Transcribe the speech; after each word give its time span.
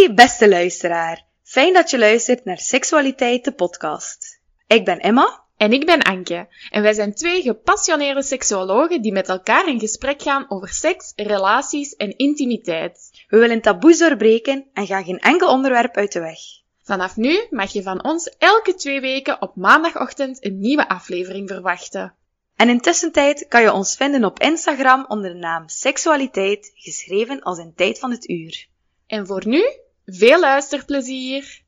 Hey 0.00 0.14
beste 0.14 0.48
luisteraar, 0.48 1.24
fijn 1.42 1.72
dat 1.72 1.90
je 1.90 1.98
luistert 1.98 2.44
naar 2.44 2.58
Seksualiteit 2.58 3.44
de 3.44 3.52
podcast. 3.52 4.40
Ik 4.66 4.84
ben 4.84 4.98
Emma. 4.98 5.44
En 5.56 5.72
ik 5.72 5.86
ben 5.86 6.02
Anke. 6.02 6.48
En 6.70 6.82
wij 6.82 6.92
zijn 6.92 7.14
twee 7.14 7.42
gepassioneerde 7.42 8.22
seksuologen 8.22 9.02
die 9.02 9.12
met 9.12 9.28
elkaar 9.28 9.68
in 9.68 9.80
gesprek 9.80 10.22
gaan 10.22 10.44
over 10.48 10.68
seks, 10.68 11.12
relaties 11.16 11.94
en 11.94 12.16
intimiteit. 12.16 13.24
We 13.28 13.38
willen 13.38 13.60
taboes 13.60 13.98
doorbreken 13.98 14.66
en 14.72 14.86
gaan 14.86 15.04
geen 15.04 15.18
enkel 15.18 15.48
onderwerp 15.48 15.96
uit 15.96 16.12
de 16.12 16.20
weg. 16.20 16.38
Vanaf 16.82 17.16
nu 17.16 17.46
mag 17.50 17.72
je 17.72 17.82
van 17.82 18.04
ons 18.04 18.34
elke 18.38 18.74
twee 18.74 19.00
weken 19.00 19.42
op 19.42 19.56
maandagochtend 19.56 20.44
een 20.44 20.58
nieuwe 20.58 20.88
aflevering 20.88 21.48
verwachten. 21.48 22.14
En 22.56 22.68
intussen 22.68 23.12
tijd 23.12 23.48
kan 23.48 23.62
je 23.62 23.72
ons 23.72 23.96
vinden 23.96 24.24
op 24.24 24.40
Instagram 24.40 25.04
onder 25.08 25.32
de 25.32 25.38
naam 25.38 25.68
Seksualiteit, 25.68 26.70
geschreven 26.74 27.40
als 27.40 27.58
een 27.58 27.74
tijd 27.74 27.98
van 27.98 28.10
het 28.10 28.28
uur. 28.28 28.68
En 29.06 29.26
voor 29.26 29.46
nu, 29.46 29.64
veel 30.06 30.40
luisterplezier! 30.40 31.62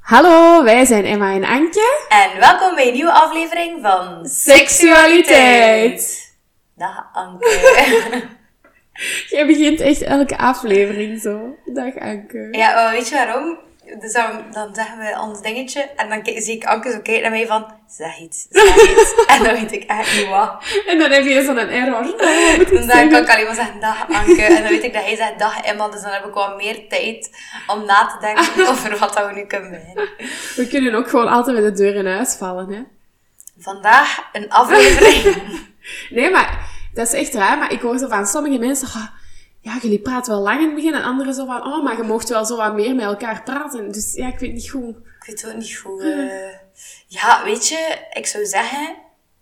Hallo, 0.00 0.62
wij 0.64 0.84
zijn 0.84 1.04
Emma 1.04 1.32
en 1.32 1.44
Anke. 1.44 2.06
En 2.08 2.40
welkom 2.40 2.74
bij 2.74 2.86
een 2.86 2.92
nieuwe 2.94 3.12
aflevering 3.12 3.82
van 3.82 4.26
Seksualiteit. 4.26 6.32
Dag 6.76 7.08
Anke. 7.12 7.58
Jij 9.28 9.46
begint 9.46 9.80
echt 9.80 10.02
elke 10.02 10.38
aflevering 10.38 11.20
zo. 11.20 11.56
Dag 11.64 11.98
Anke. 11.98 12.48
ja, 12.50 12.74
maar 12.74 12.90
weet 12.90 13.08
je 13.08 13.14
waarom? 13.14 13.58
Dus 14.00 14.12
dan, 14.12 14.42
dan 14.50 14.74
zeggen 14.74 14.98
we 14.98 15.18
ons 15.20 15.42
dingetje 15.42 15.80
en 15.96 16.08
dan 16.08 16.20
zie 16.42 16.54
ik 16.56 16.64
Anke 16.64 16.90
zo 16.90 17.00
kijken 17.00 17.22
naar 17.22 17.30
mij 17.30 17.46
van 17.46 17.66
zeg 17.86 18.18
iets, 18.18 18.46
zeg 18.50 18.90
iets. 18.90 19.14
en 19.36 19.42
dan 19.44 19.52
weet 19.52 19.72
ik 19.72 19.82
echt 19.84 20.16
niet 20.16 20.28
wat. 20.28 20.62
En 20.86 20.98
dan 20.98 21.10
heb 21.10 21.24
je 21.24 21.42
zo'n 21.42 21.58
error. 21.58 22.02
Dus 22.70 22.86
dan 22.92 23.08
kan 23.08 23.22
ik 23.22 23.30
alleen 23.30 23.44
maar 23.44 23.54
zeggen 23.54 23.80
dag 23.80 24.08
Anke. 24.08 24.42
En 24.42 24.62
dan 24.62 24.72
weet 24.72 24.84
ik 24.84 24.92
dat 24.92 25.04
hij 25.04 25.16
zegt 25.16 25.38
dag 25.38 25.60
Emma. 25.60 25.88
Dus 25.88 26.02
dan 26.02 26.10
heb 26.12 26.24
ik 26.24 26.34
wat 26.34 26.56
meer 26.56 26.88
tijd 26.88 27.30
om 27.66 27.84
na 27.84 28.06
te 28.06 28.26
denken 28.26 28.68
over 28.70 28.98
wat 28.98 29.14
dat 29.14 29.26
we 29.26 29.32
nu 29.32 29.44
kunnen 29.46 29.70
beginnen. 29.70 30.08
We 30.56 30.66
kunnen 30.68 30.94
ook 30.94 31.08
gewoon 31.08 31.28
altijd 31.28 31.56
met 31.60 31.76
de 31.76 31.82
deur 31.82 31.94
in 31.94 32.06
huis 32.06 32.34
vallen, 32.34 32.70
hè. 32.72 32.82
Vandaag 33.58 34.28
een 34.32 34.50
aflevering. 34.50 35.46
Nee, 36.10 36.30
maar 36.30 36.58
dat 36.94 37.06
is 37.06 37.12
echt 37.12 37.34
raar. 37.34 37.58
Maar 37.58 37.72
ik 37.72 37.80
hoor 37.80 37.98
zo 37.98 38.08
van 38.08 38.26
sommige 38.26 38.58
mensen... 38.58 38.88
"Ah, 38.88 39.06
ja, 39.68 39.78
jullie 39.82 39.98
praten 40.00 40.32
wel 40.32 40.42
lang 40.42 40.58
in 40.60 40.66
het 40.66 40.74
begin. 40.74 40.94
En 40.94 41.02
anderen 41.02 41.34
zo 41.34 41.46
van... 41.46 41.66
Oh, 41.66 41.84
maar 41.84 41.96
je 41.96 42.02
mocht 42.02 42.28
wel 42.28 42.44
zo 42.44 42.56
wat 42.56 42.74
meer 42.74 42.94
met 42.94 43.04
elkaar 43.04 43.42
praten. 43.42 43.92
Dus 43.92 44.14
ja, 44.14 44.26
ik 44.28 44.38
weet 44.38 44.52
niet 44.52 44.70
goed. 44.70 44.96
Ik 44.96 45.24
weet 45.26 45.46
ook 45.46 45.54
niet 45.54 45.76
goed. 45.76 46.00
eh. 46.02 46.52
Ja, 47.06 47.44
weet 47.44 47.68
je, 47.68 47.98
ik 48.12 48.26
zou 48.26 48.44
zeggen, 48.46 48.96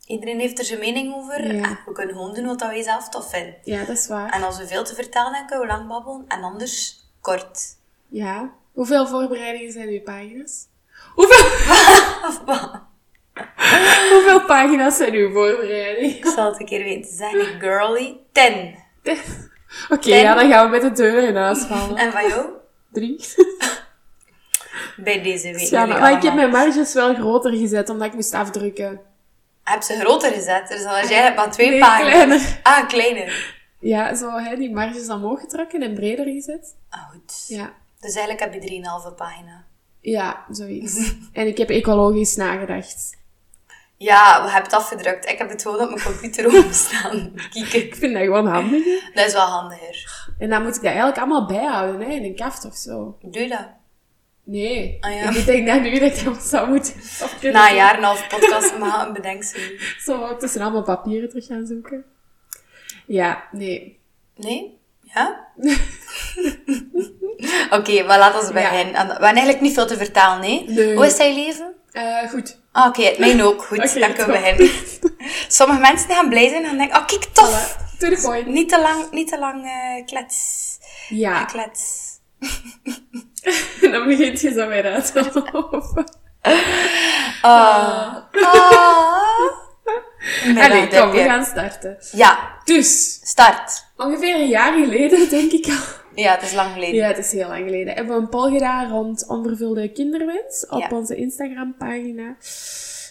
iedereen 0.07 0.41
heeft 0.41 0.59
er 0.59 0.65
zijn 0.65 0.79
mening 0.79 1.15
over. 1.15 1.55
Ja. 1.55 1.63
En 1.65 1.79
we 1.87 1.93
kunnen 1.93 2.15
gewoon 2.15 2.35
doen 2.35 2.47
wat 2.47 2.61
wij 2.61 2.83
zelf 2.83 3.09
tof 3.09 3.31
vinden. 3.31 3.55
Ja, 3.63 3.85
dat 3.85 3.97
is 3.97 4.09
waar. 4.09 4.33
En 4.33 4.43
als 4.43 4.59
we 4.59 4.67
veel 4.67 4.85
te 4.85 4.95
vertellen 4.95 5.33
hebben, 5.33 5.47
kunnen 5.47 5.67
we 5.67 5.73
lang 5.73 5.89
babbelen. 5.89 6.25
En 6.29 6.43
anders 6.43 7.05
kort. 7.21 7.61
Ja. 8.09 8.53
Hoeveel 8.73 9.07
voorbereidingen 9.07 9.73
zijn 9.73 9.89
uw 9.89 10.03
pagina's? 10.03 10.67
Hoeveel... 11.15 11.45
Hoeveel 14.13 14.45
pagina's 14.45 14.97
zijn 14.97 15.13
uw 15.15 15.33
voorbereidingen? 15.33 16.17
Ik 16.17 16.27
zal 16.27 16.51
het 16.51 16.61
een 16.61 16.67
keer 16.67 16.85
weten 16.85 17.15
zeggen. 17.17 17.61
Girly, 17.61 18.17
10. 18.33 18.75
Oké, 19.89 20.15
ja, 20.15 20.35
dan 20.35 20.51
gaan 20.51 20.65
we 20.65 20.71
met 20.71 20.83
de 20.83 21.03
deur 21.03 21.23
in 21.29 21.37
huis 21.37 21.59
vallen. 21.59 21.97
En 21.97 22.13
van 22.13 22.29
jou? 22.29 22.47
Drie. 22.93 23.21
Bij 24.97 25.23
deze 25.23 25.53
week. 25.53 25.69
Ja, 25.69 25.87
maar 25.87 26.13
ik 26.13 26.23
heb 26.23 26.35
mijn 26.35 26.51
marges 26.51 26.93
wel 26.93 27.15
groter 27.15 27.53
gezet, 27.53 27.89
omdat 27.89 28.07
ik 28.07 28.15
moest 28.15 28.35
afdrukken. 28.35 29.01
Heb 29.65 29.83
ze 29.83 29.99
groter 29.99 30.33
gezet? 30.33 30.69
Dus 30.69 30.83
dan 30.83 30.95
als 30.95 31.09
jij 31.09 31.23
hebt 31.23 31.37
maar 31.37 31.51
twee 31.51 31.71
Nee, 31.71 31.78
pagina's. 31.78 32.11
kleiner. 32.12 32.61
Ah, 32.62 32.89
kleiner. 32.89 33.55
Ja, 33.81 34.15
zo 34.15 34.31
hè, 34.31 34.56
die 34.56 34.73
marges 34.75 35.09
omhoog 35.09 35.41
getrokken 35.41 35.83
en 35.83 35.95
breder 35.95 36.25
gezet. 36.25 36.75
Ah, 36.91 37.11
goed. 37.11 37.45
Ja. 37.49 37.73
Dus 38.00 38.15
eigenlijk 38.15 38.41
heb 38.41 38.62
je 38.62 38.81
3,5 39.11 39.15
pagina. 39.17 39.65
Ja, 40.00 40.45
zoiets. 40.50 41.12
en 41.33 41.47
ik 41.47 41.59
heb 41.59 41.71
ecologisch 41.71 42.37
nagedacht. 42.37 43.17
Ja, 43.99 44.37
we 44.45 44.51
hebben 44.51 44.71
het 44.71 44.73
afgedrukt. 44.81 45.29
Ik 45.31 45.39
heb 45.39 45.49
het 45.49 45.62
gewoon 45.62 45.81
op 45.81 45.89
mijn 45.89 46.03
computer 46.03 46.47
openstaan. 46.59 47.33
Kijk, 47.53 47.73
Ik 47.73 47.95
vind 47.97 48.12
dat 48.15 48.23
gewoon 48.23 48.47
handig. 48.47 48.84
hè. 48.84 49.01
dat 49.15 49.27
is 49.27 49.33
wel 49.33 49.47
handiger. 49.47 50.25
En 50.39 50.51
dan 50.51 50.62
moet 50.62 50.71
ik 50.77 50.83
dat 50.83 50.84
eigenlijk 50.84 51.19
allemaal 51.19 51.47
bijhouden, 51.47 52.01
hè, 52.09 52.12
in 52.15 52.25
een 52.25 52.37
kaft 52.37 52.65
of 52.65 52.75
zo. 52.77 53.19
Doe 53.23 53.43
je 53.43 53.49
dat? 53.49 53.67
Nee. 54.45 54.97
Ah, 55.01 55.15
ja. 55.15 55.31
Ik 55.31 55.47
denk 55.47 55.67
dat 55.67 55.81
nu 55.81 55.99
dat 55.99 56.19
ik 56.19 56.25
dat 56.25 56.43
zou 56.43 56.69
moeten. 56.69 56.95
Na 57.53 57.69
een 57.69 57.75
jaar 57.77 57.91
en 57.93 57.99
een 57.99 58.05
half 58.05 58.29
podcast 58.29 58.79
mag 58.79 59.06
een 59.06 59.12
bedenksel. 59.12 59.61
Zo 59.99 60.37
tussen 60.37 60.61
allemaal 60.61 60.83
papieren 60.83 61.29
terug 61.29 61.47
gaan 61.47 61.67
zoeken. 61.67 62.05
Ja, 63.06 63.45
nee. 63.53 64.01
Nee? 64.37 64.79
Ja? 65.01 65.47
Oké, 67.71 68.03
maar 68.03 68.19
laten 68.19 68.47
we 68.47 68.53
beginnen. 68.53 68.95
En 68.95 69.06
We 69.06 69.12
hebben 69.12 69.29
eigenlijk 69.29 69.61
niet 69.61 69.75
veel 69.75 69.87
te 69.87 69.97
vertellen, 69.97 70.41
nee? 70.41 70.65
Nee. 70.69 70.95
Hoe 70.97 71.06
is 71.06 71.17
je 71.17 71.35
leven? 71.35 71.75
Eh, 71.93 72.31
goed. 72.31 72.61
Ah, 72.76 72.87
Oké, 72.87 73.03
het 73.03 73.19
mijne 73.19 73.44
ook. 73.44 73.64
Goed, 73.64 73.78
Oké, 73.78 73.98
dan 73.98 74.12
kunnen 74.14 74.26
we 74.26 74.41
beginnen. 74.42 74.70
Sommige 75.48 75.81
mensen 75.81 76.10
gaan 76.10 76.28
blij 76.28 76.48
zijn 76.48 76.64
en 76.64 76.76
denken, 76.78 76.98
oh 76.98 77.06
kijk, 77.06 77.25
tof. 77.32 77.76
Voilà. 77.78 77.98
To 77.98 78.09
the 78.09 78.20
point. 78.22 78.47
Niet 78.47 78.69
te 78.69 78.81
lang, 78.81 79.10
niet 79.10 79.28
te 79.28 79.38
lang 79.38 79.64
eh, 79.64 80.06
klets. 80.06 80.38
Ja. 81.09 81.44
Klets. 81.44 82.04
dan 83.92 84.06
begint 84.06 84.41
je 84.41 84.53
zo 84.53 84.69
weer 84.69 84.84
uit 84.92 85.12
te 85.12 85.31
lopen. 85.53 86.04
Ah. 87.42 88.14
Allee, 90.56 90.88
kom, 90.88 91.10
we 91.10 91.22
gaan 91.25 91.44
starten. 91.44 91.97
Ja, 92.12 92.58
Dus, 92.64 93.20
start. 93.22 93.84
ongeveer 93.97 94.34
een 94.34 94.48
jaar 94.48 94.72
geleden, 94.72 95.28
denk 95.28 95.53
ik 95.53 95.66
al. 95.66 96.04
Ja, 96.16 96.32
het 96.32 96.43
is 96.43 96.54
lang 96.54 96.72
geleden. 96.72 96.94
Ja, 96.94 97.06
het 97.06 97.19
is 97.19 97.32
heel 97.32 97.49
lang 97.49 97.65
geleden. 97.65 97.94
Hebben 97.94 98.15
we 98.16 98.22
een 98.22 98.28
poll 98.28 98.50
gedaan 98.53 98.91
rond 98.91 99.27
onvervulde 99.28 99.88
kinderwens 99.93 100.66
op 100.69 100.81
Ja. 100.81 100.88
onze 100.91 101.16
Instagram-pagina. 101.16 102.37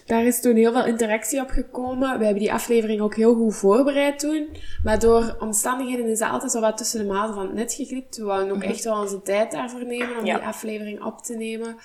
Daar 0.05 0.23
is 0.25 0.41
toen 0.41 0.55
heel 0.55 0.71
veel 0.71 0.85
interactie 0.85 1.41
op 1.41 1.49
gekomen. 1.49 2.17
We 2.19 2.23
hebben 2.25 2.44
die 2.44 2.53
aflevering 2.53 3.01
ook 3.01 3.15
heel 3.15 3.35
goed 3.35 3.55
voorbereid 3.55 4.19
toen. 4.19 4.47
Maar 4.83 4.99
door 4.99 5.35
omstandigheden 5.39 6.05
is 6.07 6.19
dat 6.19 6.29
altijd 6.29 6.51
zo 6.51 6.59
wat 6.59 6.77
tussen 6.77 6.99
de 6.99 7.13
maten 7.13 7.33
van 7.33 7.45
het 7.45 7.53
net 7.53 7.73
geglipt. 7.73 8.17
We 8.17 8.23
wouden 8.23 8.55
ook 8.55 8.63
echt 8.63 8.83
wel 8.83 8.99
onze 9.01 9.21
tijd 9.21 9.51
daarvoor 9.51 9.85
nemen 9.85 10.17
om 10.19 10.25
Ja. 10.25 10.35
die 10.38 10.45
aflevering 10.47 11.03
op 11.03 11.21
te 11.21 11.35
nemen. 11.35 11.75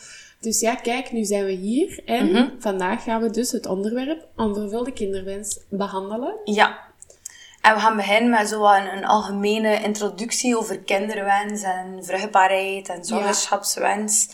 Dus 0.40 0.60
ja, 0.60 0.74
kijk, 0.74 1.12
nu 1.12 1.24
zijn 1.24 1.44
we 1.44 1.50
hier. 1.52 2.00
En 2.04 2.52
vandaag 2.58 3.02
gaan 3.04 3.20
we 3.22 3.30
dus 3.30 3.52
het 3.52 3.66
onderwerp 3.66 4.26
onvervulde 4.36 4.92
kinderwens 4.92 5.60
behandelen. 5.68 6.34
Ja. 6.44 6.78
En 7.60 7.74
we 7.74 7.80
gaan 7.80 7.96
beginnen 7.96 8.30
met 8.30 8.48
zo 8.48 8.64
een, 8.64 8.96
een 8.96 9.04
algemene 9.04 9.82
introductie 9.82 10.56
over 10.58 10.78
kinderwens 10.78 11.62
en 11.62 12.04
vruchtbaarheid 12.04 12.88
en 12.88 13.04
zwangerschapswens. 13.04 14.28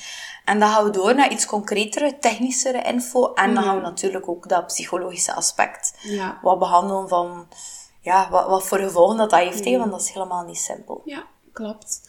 En 0.45 0.59
dan 0.61 0.69
gaan 0.69 0.85
we 0.85 0.91
door 0.91 1.15
naar 1.15 1.31
iets 1.31 1.47
concretere, 1.47 2.19
technischere 2.19 2.83
info. 2.83 3.33
En 3.35 3.55
dan 3.55 3.63
gaan 3.63 3.77
we 3.77 3.83
natuurlijk 3.83 4.29
ook 4.29 4.49
dat 4.49 4.67
psychologische 4.67 5.33
aspect 5.35 5.95
Ja. 6.03 6.39
wat 6.43 6.59
behandelen 6.59 7.09
van 7.09 7.49
ja, 8.01 8.29
wat, 8.31 8.47
wat 8.47 8.67
voor 8.67 8.79
gevolgen 8.79 9.17
dat, 9.17 9.31
dat 9.31 9.39
heeft. 9.41 9.65
hè, 9.65 9.79
Want 9.79 9.91
dat 9.91 10.01
is 10.01 10.11
helemaal 10.13 10.45
niet 10.45 10.59
simpel. 10.59 11.03
Ja, 11.05 11.25
klopt. 11.53 12.01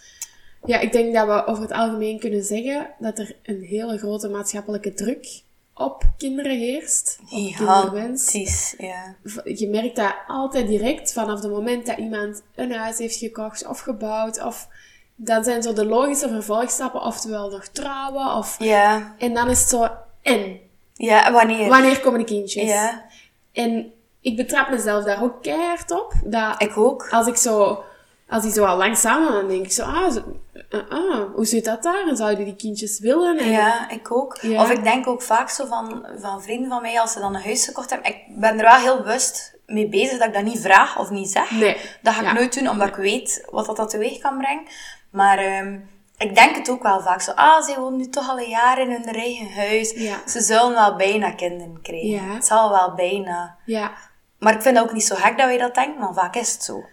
Ja, 0.66 0.80
ik 0.80 0.92
denk 0.92 1.14
dat 1.14 1.28
we 1.28 1.46
over 1.46 1.62
het 1.64 1.72
algemeen 1.72 2.20
kunnen 2.20 2.44
zeggen 2.44 2.90
dat 3.00 3.20
er 3.20 3.36
een 3.44 3.62
hele 3.64 3.98
grote 3.98 4.30
maatschappelijke 4.30 4.94
druk 4.94 5.42
op 5.78 6.04
kinderen 6.18 6.58
heerst. 6.58 7.20
Op 7.22 7.28
kinderwens. 7.56 8.32
Ja. 8.78 9.16
Je 9.44 9.70
merkt 9.70 9.96
dat 9.96 10.16
altijd 10.28 10.68
direct 10.68 11.14
vanaf 11.14 11.42
het 11.42 11.52
moment 11.52 11.86
dat 11.86 11.98
iemand 11.98 12.42
een 12.56 12.74
huis 12.74 12.98
heeft 12.98 13.16
gekocht 13.18 13.68
of 13.68 13.80
gebouwd. 13.80 14.44
Of 14.44 14.68
dan 15.16 15.44
zijn 15.44 15.64
zo 15.64 15.74
de 15.74 15.86
logische 15.86 16.28
vervolgstappen, 16.30 17.02
oftewel 17.02 17.50
nog 17.50 17.68
trouwen. 17.68 18.36
Of, 18.36 18.56
Ja, 18.60 19.16
en 19.18 19.34
dan 19.34 19.50
is 19.50 19.60
het 19.60 19.70
zo, 19.70 19.88
en? 20.22 20.60
ja 20.94 21.32
wanneer? 21.32 21.70
Wanneer 21.70 22.00
komen 22.00 22.20
de 22.20 22.26
kindjes? 22.26 22.70
Ja, 22.70 23.06
En 23.54 23.92
ik 24.22 24.36
betrap 24.36 24.70
mezelf 24.70 25.04
daar 25.04 25.24
ook 25.24 25.42
keihard 25.44 25.92
op. 25.92 26.14
Dat 26.24 26.62
ik 26.62 26.78
ook. 26.78 27.08
als 27.12 27.28
ik 27.28 27.36
zo, 27.36 27.84
als 28.30 28.44
die 28.44 28.52
zo 28.52 28.66
al 28.66 28.78
lang 28.78 28.98
samen, 28.98 29.32
dan 29.32 29.48
denk 29.48 29.66
ik 29.66 29.72
zo, 29.72 29.84
ah, 29.84 30.12
zo, 30.12 30.22
ah, 30.70 30.90
ah, 30.90 31.34
hoe 31.36 31.46
zit 31.46 31.66
dat 31.66 31.84
daar? 31.84 32.08
En 32.08 32.16
zouden 32.18 32.46
die 32.46 32.56
kindjes 32.56 33.00
willen? 33.00 33.38
En, 33.38 33.50
Ja, 33.50 33.90
ik 33.90 34.12
ook. 34.12 34.38
Ja. 34.42 34.62
Of 34.62 34.72
ik 34.72 34.84
denk 34.84 35.08
ook 35.08 35.22
vaak 35.22 35.50
zo 35.50 35.66
van, 35.66 36.06
van 36.20 36.42
vrienden 36.42 36.70
van 36.70 36.82
mij, 36.82 37.00
als 37.00 37.12
ze 37.12 37.20
dan 37.20 37.36
een 37.36 37.44
huis 37.44 37.66
gekocht 37.66 37.90
hebben. 37.90 38.12
Ik 38.12 38.24
ben 38.28 38.58
er 38.60 38.66
wel 38.66 38.76
heel 38.80 38.98
bewust 38.98 39.56
mee 39.66 39.90
bezig 39.90 40.18
dat 40.18 40.28
ik 40.28 40.34
dat 40.34 40.44
niet 40.44 40.60
vraag 40.60 41.00
of 41.00 41.10
niet 41.10 41.30
zeg. 41.32 41.52
Nee. 41.52 41.78
Dat 42.02 42.14
ga 42.14 42.20
ik 42.20 42.26
Ja. 42.28 42.34
nooit 42.34 42.54
doen, 42.60 42.70
omdat 42.70 42.88
ik 42.88 42.96
weet 42.96 43.48
wat 43.50 43.66
dat, 43.66 43.76
dat 43.78 43.90
teweeg 43.90 44.18
kan 44.18 44.38
brengen. 44.38 44.64
Maar 45.12 45.38
ehm, 45.38 45.80
ik 46.18 46.36
denk 46.36 46.56
het 46.56 46.70
ook 46.70 46.84
wel 46.84 47.02
vaak 47.02 47.22
zo. 47.22 47.32
Ah, 47.32 47.64
ze 47.64 47.76
wonen 47.80 47.98
nu 47.98 48.10
toch 48.10 48.30
al 48.30 48.40
een 48.40 48.50
jaar 48.50 48.80
in 48.82 48.92
hun 48.92 49.04
eigen 49.06 49.54
huis. 49.54 49.92
Ja. 49.92 50.16
Ze 50.26 50.42
zullen 50.42 50.74
wel 50.74 50.96
bijna 50.96 51.32
kinderen 51.32 51.80
krijgen. 51.82 52.10
Ja. 52.10 52.34
Het 52.34 52.46
zal 52.46 52.70
wel 52.70 52.94
bijna. 52.96 53.56
Ja. 53.66 53.92
Maar 54.40 54.54
ik 54.54 54.62
vind 54.62 54.78
het 54.78 54.86
ook 54.86 54.94
niet 54.94 55.06
zo 55.06 55.16
gek 55.16 55.38
dat 55.38 55.46
wij 55.48 55.58
dat 55.58 55.76
denken, 55.76 56.00
maar 56.00 56.14
vaak 56.14 56.36
is 56.36 56.52
het 56.54 56.64
zo. 56.64 56.84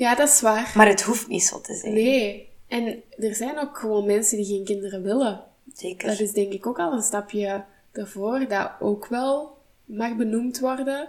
Ja, 0.00 0.14
dat 0.14 0.28
is 0.28 0.40
waar. 0.40 0.72
Maar 0.74 0.86
het 0.86 1.02
hoeft 1.02 1.28
niet 1.28 1.42
zo 1.42 1.60
te 1.60 1.74
zijn. 1.74 1.92
Nee. 1.92 2.48
En 2.68 3.02
er 3.18 3.34
zijn 3.34 3.58
ook 3.58 3.78
gewoon 3.78 4.06
mensen 4.06 4.36
die 4.36 4.46
geen 4.46 4.64
kinderen 4.64 5.02
willen. 5.02 5.40
Zeker. 5.74 6.08
Dat 6.08 6.20
is 6.20 6.32
denk 6.32 6.52
ik 6.52 6.66
ook 6.66 6.78
al 6.78 6.92
een 6.92 7.02
stapje 7.02 7.64
ervoor, 7.92 8.48
dat 8.48 8.70
ook 8.80 9.06
wel 9.06 9.58
mag 9.84 10.16
benoemd 10.16 10.58
worden. 10.60 11.08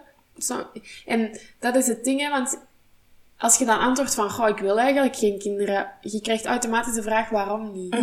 En 1.06 1.40
dat 1.60 1.76
is 1.76 1.88
het 1.88 2.04
ding, 2.04 2.22
hè, 2.22 2.30
want 2.30 2.60
als 3.38 3.58
je 3.58 3.66
dan 3.66 3.80
antwoordt 3.80 4.16
van, 4.16 4.30
goh, 4.32 4.48
ik 4.50 4.58
wil 4.58 4.80
eigenlijk 4.80 5.16
geen 5.16 5.40
kinderen, 5.40 5.92
je 6.02 6.22
krijgt 6.22 6.46
automatisch 6.46 6.94
de 6.94 7.02
vraag, 7.02 7.30
waarom 7.30 7.72
niet? 7.72 7.96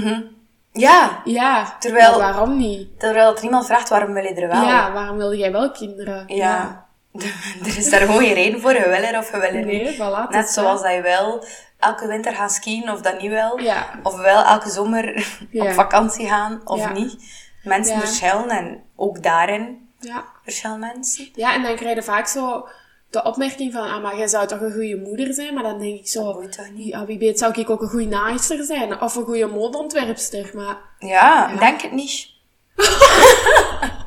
Ja, 0.72 1.20
Ja, 1.24 1.76
Terwijl- 1.80 2.18
waarom 2.18 2.56
niet? 2.56 3.00
terwijl 3.00 3.36
er 3.36 3.42
iemand 3.42 3.66
vraagt 3.66 3.88
waarom 3.88 4.12
wil 4.12 4.22
je 4.24 4.34
er 4.34 4.48
wel? 4.48 4.62
Ja, 4.62 4.92
waarom 4.92 5.16
wil 5.16 5.34
jij 5.34 5.52
wel 5.52 5.70
kinderen? 5.70 6.24
Ja. 6.26 6.87
er 7.66 7.76
is 7.78 7.90
daar 7.90 8.00
gewoon 8.00 8.20
geen 8.20 8.34
reden 8.34 8.60
voor. 8.60 8.72
Je 8.72 8.84
wil 8.88 8.92
er 9.02 9.18
of 9.18 9.30
je 9.30 9.38
wil 9.40 9.48
er 9.50 9.64
Nee, 9.66 9.82
niet. 9.84 9.94
voilà, 9.94 10.28
Net 10.30 10.48
zoals 10.48 10.82
dat. 10.82 10.92
je 10.92 11.00
wel 11.02 11.44
elke 11.78 12.06
winter 12.06 12.34
gaan 12.34 12.50
skiën 12.50 12.90
of 12.90 13.00
dat 13.00 13.20
niet 13.20 13.30
wel. 13.30 13.58
Ja. 13.60 13.90
Of 14.02 14.16
wel 14.16 14.42
elke 14.44 14.70
zomer 14.70 15.26
Ja. 15.50 15.64
op 15.64 15.70
vakantie 15.72 16.28
gaan 16.28 16.60
of 16.64 16.78
Ja. 16.78 16.92
niet. 16.92 17.16
Mensen 17.62 17.98
verschillen 18.00 18.48
en 18.48 18.82
ook 18.96 19.22
daarin 19.22 19.88
Ja. 19.98 20.24
verschillen 20.42 20.78
mensen. 20.78 21.28
ja, 21.34 21.54
en 21.54 21.62
dan 21.62 21.76
krijg 21.76 21.94
je 21.94 22.02
vaak 22.02 22.26
zo 22.26 22.68
de 23.10 23.22
opmerking 23.22 23.72
van, 23.72 23.82
ah, 23.90 24.02
maar 24.02 24.16
jij 24.16 24.28
zou 24.28 24.46
toch 24.46 24.60
een 24.60 24.72
goede 24.72 24.96
moeder 24.96 25.34
zijn? 25.34 25.54
Maar 25.54 25.62
dan 25.62 25.78
denk 25.78 25.98
ik 25.98 26.08
zo, 26.08 26.42
ja, 26.74 27.04
wie 27.06 27.18
weet 27.18 27.38
zou 27.38 27.52
ik 27.60 27.70
ook 27.70 27.82
een 27.82 27.88
goede 27.88 28.06
naaister 28.06 28.64
zijn? 28.64 29.00
Of 29.00 29.14
een 29.14 29.24
goede 29.24 29.46
modeontwerpster, 29.46 30.50
maar... 30.54 30.76
Ja, 30.98 31.56
denk 31.56 31.80
het 31.82 31.92
niet. 31.92 32.28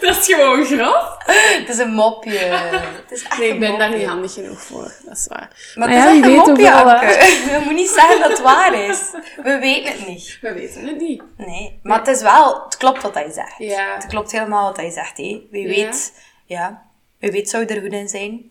Dat 0.06 0.16
is 0.16 0.26
gewoon 0.26 0.64
grap. 0.64 1.22
Het 1.26 1.68
is 1.68 1.78
een 1.78 1.92
mopje. 1.92 2.38
Het 3.02 3.10
is 3.10 3.22
echt 3.22 3.38
Nee, 3.38 3.48
ik 3.52 3.60
ben 3.60 3.78
daar 3.78 3.96
niet 3.96 4.06
handig 4.06 4.32
genoeg 4.32 4.62
voor. 4.62 4.92
Dat 5.04 5.16
is 5.16 5.26
waar. 5.28 5.72
Maar 5.74 5.88
Maar 5.88 5.88
het 5.88 5.96
ja, 5.98 6.10
is 6.10 6.16
echt 6.16 6.24
een 6.26 6.32
weet 6.36 6.46
mopje, 6.46 6.72
Anke. 6.72 7.06
Je 7.52 7.60
moet 7.64 7.74
niet 7.74 7.88
zeggen 7.90 8.20
dat 8.20 8.30
het 8.30 8.40
waar 8.40 8.74
is. 8.74 9.00
We 9.42 9.58
weten 9.58 9.92
het 9.92 10.06
niet. 10.06 10.38
We 10.40 10.52
weten 10.52 10.86
het 10.86 11.00
niet. 11.00 11.22
Nee, 11.36 11.80
maar 11.82 11.98
het 11.98 12.08
is 12.08 12.22
wel, 12.22 12.64
het 12.64 12.76
klopt 12.76 13.02
wat 13.02 13.14
hij 13.14 13.30
zegt. 13.30 13.54
Ja. 13.58 13.94
Het 13.94 14.06
klopt 14.06 14.32
helemaal 14.32 14.64
wat 14.66 14.76
hij 14.76 14.90
zegt, 14.90 15.16
hé. 15.16 15.40
Wie 15.50 15.68
Ja. 15.68 15.68
weet, 15.84 16.12
ja, 16.44 16.82
wie 17.18 17.30
weet 17.30 17.50
zou 17.50 17.64
er 17.64 17.80
goed 17.80 17.92
in 17.92 18.08
zijn. 18.08 18.48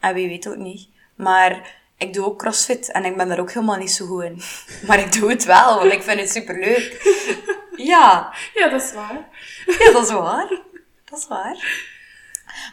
En 0.00 0.14
wie 0.14 0.28
weet 0.28 0.48
ook 0.48 0.56
niet. 0.56 0.88
Maar 1.16 1.76
ik 1.98 2.12
doe 2.14 2.24
ook 2.26 2.38
crossfit 2.38 2.90
en 2.92 3.04
ik 3.04 3.16
ben 3.16 3.28
daar 3.28 3.40
ook 3.40 3.52
helemaal 3.52 3.76
niet 3.76 3.92
zo 3.92 4.06
goed 4.06 4.22
in. 4.22 4.42
Maar 4.86 4.98
ik 4.98 5.12
doe 5.12 5.30
het 5.30 5.44
wel, 5.44 5.78
want 5.78 5.92
ik 5.92 6.02
vind 6.02 6.20
het 6.20 6.30
superleuk. 6.30 7.02
Ja, 7.76 8.32
Ja, 8.54 8.68
dat 8.68 8.82
is 8.82 8.92
waar. 8.92 9.28
ja, 9.78 9.92
dat 9.92 10.02
is 10.06 10.12
waar. 10.12 10.48
Dat 11.14 11.22
is 11.22 11.28
waar. 11.28 11.86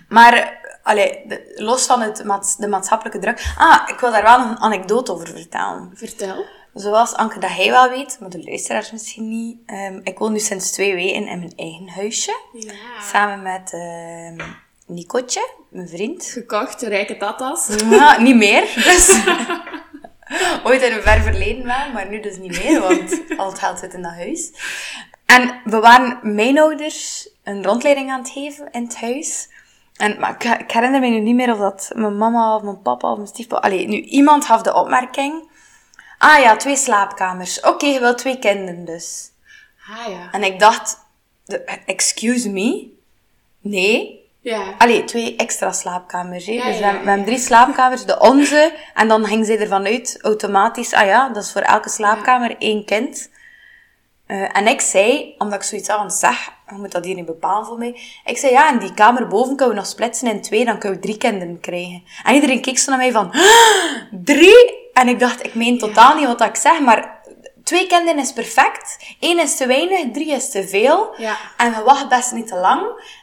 Maar, 0.09 0.59
allee, 0.83 1.21
de- 1.27 1.51
los 1.55 1.85
van 1.85 2.01
het, 2.01 2.23
maats- 2.23 2.57
de 2.57 2.67
maatschappelijke 2.67 3.19
druk. 3.19 3.53
Ah, 3.57 3.81
ik 3.89 3.99
wil 3.99 4.11
daar 4.11 4.23
wel 4.23 4.39
een 4.39 4.59
anekdote 4.59 5.11
over 5.13 5.27
vertellen. 5.27 5.91
Vertel. 5.93 6.45
Zoals 6.73 7.13
Anke 7.13 7.39
dat 7.39 7.49
hij 7.49 7.69
wel 7.69 7.89
weet, 7.89 8.17
maar 8.19 8.29
de 8.29 8.43
luisteraars 8.43 8.91
misschien 8.91 9.29
niet. 9.29 9.57
Ehm, 9.65 9.99
ik 10.03 10.17
woon 10.17 10.31
nu 10.31 10.39
sinds 10.39 10.71
twee 10.71 10.93
weken 10.95 11.15
in 11.27 11.39
mijn 11.39 11.53
eigen 11.55 11.89
huisje. 11.89 12.35
Ja. 12.53 12.73
Samen 13.11 13.41
met 13.41 13.73
ehm 13.73 14.49
Nicotje, 14.87 15.49
mijn 15.69 15.89
vriend. 15.89 16.25
Gekocht, 16.25 16.81
rijke 16.81 17.17
tatas. 17.17 17.67
Ja, 17.89 18.19
niet 18.21 18.35
meer, 18.35 18.61
dus... 18.75 19.23
Ooit 20.63 20.81
in 20.81 20.93
een 20.93 21.01
ver 21.01 21.21
verleden 21.21 21.65
wel, 21.65 21.91
maar 21.93 22.09
nu 22.09 22.19
dus 22.19 22.37
niet 22.37 22.63
meer, 22.63 22.81
want 22.81 23.21
al 23.37 23.49
het 23.49 23.59
geld 23.59 23.79
zit 23.79 23.93
in 23.93 24.01
dat 24.01 24.11
huis. 24.13 24.51
En 25.25 25.61
we 25.63 25.79
waren 25.79 26.19
mijn 26.35 26.59
ouders 26.59 27.29
een 27.43 27.63
rondleiding 27.63 28.11
aan 28.11 28.19
het 28.19 28.29
geven 28.29 28.71
in 28.71 28.83
het 28.83 28.97
huis. 28.97 29.49
En, 29.95 30.19
maar 30.19 30.35
ik, 30.39 30.43
ik 30.43 30.71
herinner 30.71 30.99
me 30.99 31.07
nu 31.07 31.19
niet 31.19 31.35
meer 31.35 31.51
of 31.51 31.59
dat 31.59 31.91
mijn 31.95 32.17
mama 32.17 32.55
of 32.55 32.61
mijn 32.61 32.81
papa 32.81 33.11
of 33.11 33.15
mijn 33.15 33.27
stiefpapa... 33.27 33.67
Allee, 33.67 33.87
nu, 33.87 33.99
iemand 33.99 34.45
gaf 34.45 34.61
de 34.61 34.73
opmerking... 34.73 35.49
Ah 36.17 36.39
ja, 36.39 36.55
twee 36.55 36.75
slaapkamers. 36.75 37.59
Oké, 37.59 37.85
je 37.85 37.99
wilt 37.99 38.17
twee 38.17 38.39
kinderen 38.39 38.85
dus. 38.85 39.31
Ah 39.89 40.11
ja. 40.11 40.31
En 40.31 40.43
ik 40.43 40.59
dacht... 40.59 40.97
Excuse 41.85 42.49
me? 42.49 42.89
Nee. 43.59 44.29
Ja. 44.39 44.75
Allee, 44.77 45.03
twee 45.03 45.35
extra 45.35 45.71
slaapkamers. 45.71 46.45
Hè? 46.45 46.51
Ja, 46.51 46.65
dus 46.65 46.75
we, 46.75 46.79
ja, 46.79 46.85
hebben, 46.85 47.01
we 47.01 47.09
ja. 47.09 47.15
hebben 47.15 47.25
drie 47.33 47.45
slaapkamers, 47.45 48.05
de 48.05 48.19
onze. 48.19 48.73
En 48.93 49.07
dan 49.07 49.25
ging 49.25 49.45
zij 49.45 49.59
ervan 49.59 49.85
uit, 49.85 50.17
automatisch, 50.21 50.93
ah 50.93 51.05
ja, 51.05 51.29
dat 51.29 51.43
is 51.43 51.51
voor 51.51 51.61
elke 51.61 51.89
slaapkamer 51.89 52.55
één 52.57 52.85
kind. 52.85 53.29
Eh, 54.25 54.57
en 54.57 54.67
ik 54.67 54.81
zei, 54.81 55.35
omdat 55.37 55.59
ik 55.59 55.63
zoiets 55.63 55.87
had 55.87 55.97
van, 55.97 56.11
zeg, 56.11 56.49
je 56.75 56.81
moet 56.81 56.91
dat 56.91 57.05
hier 57.05 57.15
niet 57.15 57.25
bepalen 57.25 57.65
voor 57.65 57.77
mij. 57.77 57.99
Ik 58.25 58.37
zei, 58.37 58.51
ja, 58.51 58.69
en 58.69 58.79
die 58.79 58.93
kamer 58.93 59.27
boven 59.27 59.55
kunnen 59.55 59.75
we 59.75 59.81
nog 59.81 59.89
splitsen 59.89 60.27
in 60.27 60.41
twee, 60.41 60.65
dan 60.65 60.79
kunnen 60.79 60.99
we 60.99 61.05
drie 61.05 61.17
kinderen 61.17 61.59
krijgen. 61.59 62.03
En 62.23 62.33
iedereen 62.33 62.61
keek 62.61 62.77
zo 62.77 62.89
naar 62.89 62.99
mij 62.99 63.11
van, 63.11 63.31
"Ah, 63.31 64.01
drie? 64.11 64.89
En 64.93 65.07
ik 65.07 65.19
dacht, 65.19 65.45
ik 65.45 65.55
meen 65.55 65.77
totaal 65.77 66.15
niet 66.15 66.27
wat 66.27 66.41
ik 66.41 66.55
zeg, 66.55 66.79
maar 66.79 67.21
twee 67.63 67.87
kinderen 67.87 68.19
is 68.19 68.33
perfect. 68.33 69.15
Eén 69.19 69.39
is 69.39 69.57
te 69.57 69.67
weinig, 69.67 70.11
drie 70.11 70.31
is 70.31 70.49
te 70.51 70.67
veel. 70.67 71.13
Ja. 71.17 71.37
En 71.57 71.71
je 71.71 71.83
wacht 71.83 72.09
best 72.09 72.31
niet 72.31 72.47
te 72.47 72.55
lang. 72.55 72.81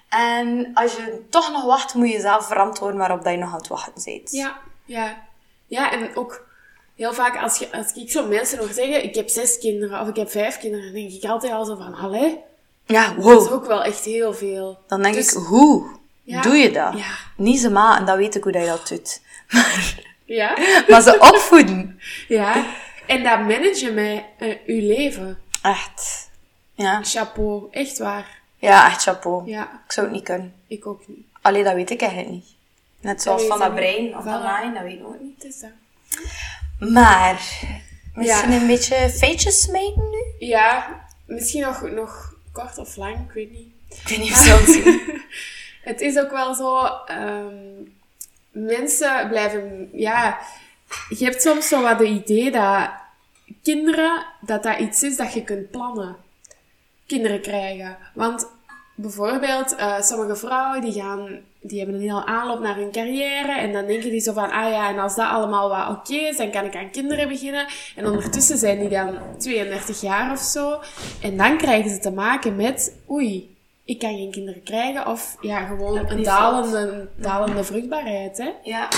En 0.08 0.70
als 0.74 0.92
je 0.92 1.26
toch 1.30 1.52
nog 1.52 1.64
wacht, 1.64 1.94
moet 1.94 2.06
je 2.06 2.12
jezelf 2.12 2.46
verantwoorden 2.46 2.98
waarop 2.98 3.24
dat 3.24 3.32
je 3.32 3.38
nog 3.38 3.50
aan 3.50 3.58
het 3.58 3.68
wachten 3.68 4.02
bent. 4.04 4.30
Ja. 4.30 4.56
Ja. 4.84 5.26
Ja, 5.66 5.92
en 5.92 6.16
ook 6.16 6.46
heel 6.96 7.12
vaak 7.12 7.42
als, 7.42 7.58
je, 7.58 7.72
als 7.72 7.92
ik 7.92 8.10
zo 8.10 8.26
mensen 8.26 8.58
hoor 8.58 8.68
zeggen, 8.68 9.04
ik 9.04 9.14
heb 9.14 9.28
zes 9.28 9.58
kinderen 9.58 10.00
of 10.00 10.08
ik 10.08 10.16
heb 10.16 10.30
vijf 10.30 10.58
kinderen, 10.58 10.84
dan 10.84 10.94
denk 10.94 11.12
ik 11.12 11.30
altijd 11.30 11.52
al 11.52 11.64
zo 11.64 11.76
van, 11.76 11.94
allee, 11.94 12.40
Ja, 12.88 13.08
dat 13.08 13.16
is 13.18 13.22
wow. 13.24 13.52
ook 13.52 13.66
wel 13.66 13.82
echt 13.84 14.04
heel 14.04 14.34
veel. 14.34 14.78
Dan 14.86 15.02
denk 15.02 15.14
Dus- 15.14 15.32
ik, 15.32 15.38
hoe 15.38 15.86
Ja. 16.22 16.40
doe 16.42 16.54
je 16.56 16.70
dat? 16.70 16.98
Ja. 16.98 17.06
Niet 17.36 17.60
ze 17.60 17.70
ma, 17.70 17.98
en 17.98 18.04
dat 18.04 18.16
weet 18.16 18.34
ik 18.34 18.42
hoe 18.42 18.52
dat 18.52 18.62
je 18.62 18.68
dat 18.68 18.88
doet. 18.88 19.20
Ja. 20.24 20.56
Maar 20.88 21.02
ze 21.02 21.18
opvoeden. 21.18 22.00
Ja. 22.28 22.66
En 23.06 23.22
dat 23.22 23.38
managen 23.40 23.94
met 23.94 24.22
eh, 24.38 24.56
uw 24.66 24.86
leven. 24.86 25.38
Echt. 25.62 26.30
Ja. 26.74 27.00
Chapeau. 27.02 27.68
Echt 27.70 27.98
waar. 27.98 28.26
Ja, 28.56 28.86
echt 28.86 29.02
chapeau. 29.02 29.46
Ja. 29.50 29.62
Ik 29.86 29.92
zou 29.92 30.06
het 30.06 30.14
niet 30.14 30.24
kunnen. 30.24 30.54
Ik 30.66 30.86
ook 30.86 31.02
niet. 31.06 31.26
Allee, 31.42 31.64
dat 31.64 31.74
weet 31.74 31.90
ik 31.90 32.00
eigenlijk 32.00 32.32
niet. 32.32 32.46
Net 33.00 33.22
zoals 33.22 33.44
van 33.46 33.58
dat 33.58 33.74
brein 33.74 34.16
of 34.16 34.24
dat 34.24 34.42
naaien, 34.42 34.74
dat 34.74 34.82
weet 34.82 34.98
ik 34.98 35.06
ook 35.06 35.20
niet. 35.20 35.44
Is 35.44 35.60
dat. 35.60 35.70
Maar, 36.90 37.40
misschien 38.14 38.50
Ja. 38.50 38.60
een 38.60 38.66
beetje 38.66 39.10
feitjes 39.10 39.60
smijten 39.62 40.10
nu? 40.10 40.46
Ja. 40.46 41.00
Misschien 41.26 41.62
nog, 41.62 41.80
nog 41.90 42.27
kort 42.58 42.78
of 42.78 42.96
lang, 42.96 43.16
ik 43.16 43.32
weet 43.32 43.50
niet. 43.50 43.72
Ik 43.88 44.08
weet 44.08 44.18
niet 44.18 44.30
of 44.30 44.36
ze 44.36 44.50
het 44.50 44.70
zien. 44.70 45.00
Het 45.82 46.00
is 46.00 46.18
ook 46.18 46.30
wel 46.30 46.54
zo, 46.54 46.86
ehm, 47.06 47.54
mensen 48.50 49.28
blijven, 49.28 49.90
ja, 49.92 50.38
je 51.08 51.24
hebt 51.24 51.42
soms 51.42 51.68
zo 51.68 51.82
wat 51.82 51.98
het 51.98 52.08
idee 52.08 52.50
dat 52.50 52.90
kinderen, 53.62 54.26
dat 54.40 54.62
dat 54.62 54.78
iets 54.78 55.02
is 55.02 55.16
dat 55.16 55.32
je 55.32 55.44
kunt 55.44 55.70
plannen. 55.70 56.16
Kinderen 57.06 57.40
krijgen. 57.40 57.96
Want 58.14 58.48
bijvoorbeeld, 58.94 59.74
eh, 59.74 60.00
sommige 60.00 60.36
vrouwen 60.36 60.80
die 60.80 60.92
gaan, 60.92 61.40
die 61.60 61.78
hebben 61.78 61.96
een 61.96 62.02
hele 62.02 62.24
aanloop 62.24 62.60
naar 62.60 62.76
hun 62.76 62.92
carrière 62.92 63.52
en 63.52 63.72
dan 63.72 63.86
denken 63.86 64.10
die 64.10 64.20
zo 64.20 64.32
van, 64.32 64.50
ah 64.50 64.70
ja, 64.70 64.88
en 64.88 64.98
als 64.98 65.14
dat 65.14 65.28
allemaal 65.28 65.68
wat 65.68 65.88
oké 65.88 66.14
is, 66.14 66.36
dan 66.36 66.50
kan 66.50 66.64
ik 66.64 66.76
aan 66.76 66.90
kinderen 66.90 67.28
beginnen. 67.28 67.66
En 67.96 68.06
ondertussen 68.06 68.58
zijn 68.58 68.78
die 68.78 68.88
dan 68.88 69.18
32 69.38 70.00
jaar 70.00 70.32
of 70.32 70.38
zo. 70.38 70.80
En 71.22 71.36
dan 71.36 71.56
krijgen 71.56 71.90
ze 71.90 71.98
te 71.98 72.10
maken 72.10 72.56
met, 72.56 72.96
oei, 73.10 73.56
ik 73.84 73.98
kan 73.98 74.16
geen 74.16 74.30
kinderen 74.30 74.62
krijgen. 74.62 75.06
Of 75.06 75.36
ja, 75.40 75.66
gewoon 75.66 76.10
een 76.10 76.22
dalende, 76.22 77.08
dalende 77.16 77.64
vruchtbaarheid, 77.64 78.38
hè. 78.38 78.50
Ja. 78.62 78.88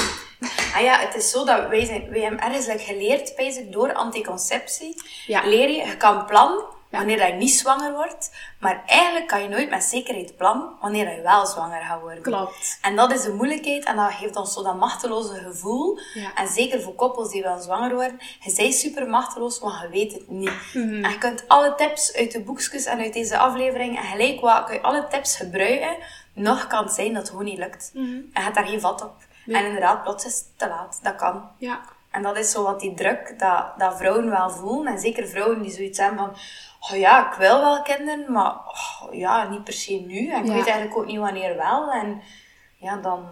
Ah 0.74 0.82
ja, 0.82 0.98
het 0.98 1.14
is 1.14 1.30
zo 1.30 1.44
dat 1.44 1.68
wij, 1.68 1.84
zijn, 1.84 2.10
wij 2.10 2.20
hebben 2.20 2.40
ergens 2.40 2.84
geleerd, 2.84 3.72
door 3.72 3.92
anticonceptie, 3.92 5.02
Ja. 5.26 5.48
leer 5.48 5.68
je, 5.68 5.86
je 5.86 5.96
kan 5.96 6.26
plannen 6.26 6.64
wanneer 6.90 7.18
dat 7.18 7.26
je 7.26 7.32
niet 7.34 7.54
zwanger 7.54 7.92
wordt, 7.92 8.30
maar 8.58 8.82
eigenlijk 8.86 9.28
kan 9.28 9.42
je 9.42 9.48
nooit 9.48 9.70
met 9.70 9.84
zekerheid 9.84 10.36
plannen 10.36 10.68
wanneer 10.80 11.04
dat 11.04 11.14
je 11.14 11.22
wel 11.22 11.46
zwanger 11.46 11.80
gaat 11.82 12.00
worden. 12.00 12.22
Klopt. 12.22 12.78
En 12.82 12.96
dat 12.96 13.12
is 13.12 13.22
de 13.22 13.32
moeilijkheid 13.32 13.84
en 13.84 13.96
dat 13.96 14.12
geeft 14.12 14.36
ons 14.36 14.52
zo 14.52 14.62
dat 14.62 14.76
machteloze 14.76 15.34
gevoel. 15.34 15.98
Ja. 16.14 16.34
En 16.34 16.48
zeker 16.48 16.80
voor 16.80 16.94
koppels 16.94 17.30
die 17.30 17.42
wel 17.42 17.58
zwanger 17.58 17.94
worden, 17.94 18.18
je 18.40 18.54
bent 18.56 18.74
super 18.74 19.08
machteloos, 19.08 19.60
maar 19.60 19.82
je 19.82 19.88
weet 19.88 20.12
het 20.12 20.28
niet. 20.28 20.72
Mhm. 20.72 21.04
En 21.04 21.10
je 21.10 21.18
kunt 21.18 21.48
alle 21.48 21.74
tips 21.74 22.16
uit 22.16 22.32
de 22.32 22.40
boekjes 22.40 22.84
en 22.84 22.98
uit 22.98 23.12
deze 23.12 23.38
aflevering 23.38 23.98
en 23.98 24.04
gelijk 24.04 24.40
wat, 24.40 24.64
kun 24.64 24.74
je 24.74 24.82
alle 24.82 25.06
tips 25.08 25.36
gebruiken, 25.36 25.96
nog 26.32 26.66
kan 26.66 26.84
het 26.84 26.92
zijn 26.92 27.12
dat 27.12 27.22
het 27.22 27.30
gewoon 27.30 27.44
niet 27.44 27.58
lukt. 27.58 27.90
Mhm. 27.94 28.04
En 28.04 28.30
je 28.32 28.40
hebt 28.40 28.54
daar 28.54 28.66
geen 28.66 28.80
vat 28.80 29.02
op. 29.02 29.14
En 29.46 29.64
inderdaad, 29.64 30.02
plots 30.02 30.24
is 30.24 30.34
het 30.34 30.46
te 30.56 30.68
laat. 30.68 30.98
Dat 31.02 31.16
kan. 31.16 31.48
Ja. 31.58 31.80
En 32.10 32.22
dat 32.22 32.36
is 32.36 32.50
zo 32.50 32.62
wat 32.62 32.80
die 32.80 32.94
druk 32.94 33.34
dat, 33.38 33.64
dat 33.78 33.96
vrouwen 33.96 34.30
wel 34.30 34.50
voelen. 34.50 34.92
En 34.92 34.98
zeker 34.98 35.28
vrouwen 35.28 35.62
die 35.62 35.70
zoiets 35.72 35.98
hebben 35.98 36.18
van... 36.18 36.36
Oh 36.80 36.96
ja, 36.98 37.32
ik 37.32 37.38
wil 37.38 37.60
wel 37.60 37.82
kinderen, 37.82 38.32
maar 38.32 38.52
oh, 38.54 39.14
ja, 39.14 39.48
niet 39.48 39.64
per 39.64 39.72
se 39.72 39.92
nu. 40.06 40.30
En 40.30 40.40
ik 40.40 40.46
Ja. 40.46 40.54
weet 40.54 40.66
eigenlijk 40.66 40.96
ook 40.96 41.06
niet 41.06 41.18
wanneer 41.18 41.56
wel. 41.56 41.90
En 41.92 42.22
ja, 42.76 42.96
dan... 42.96 43.28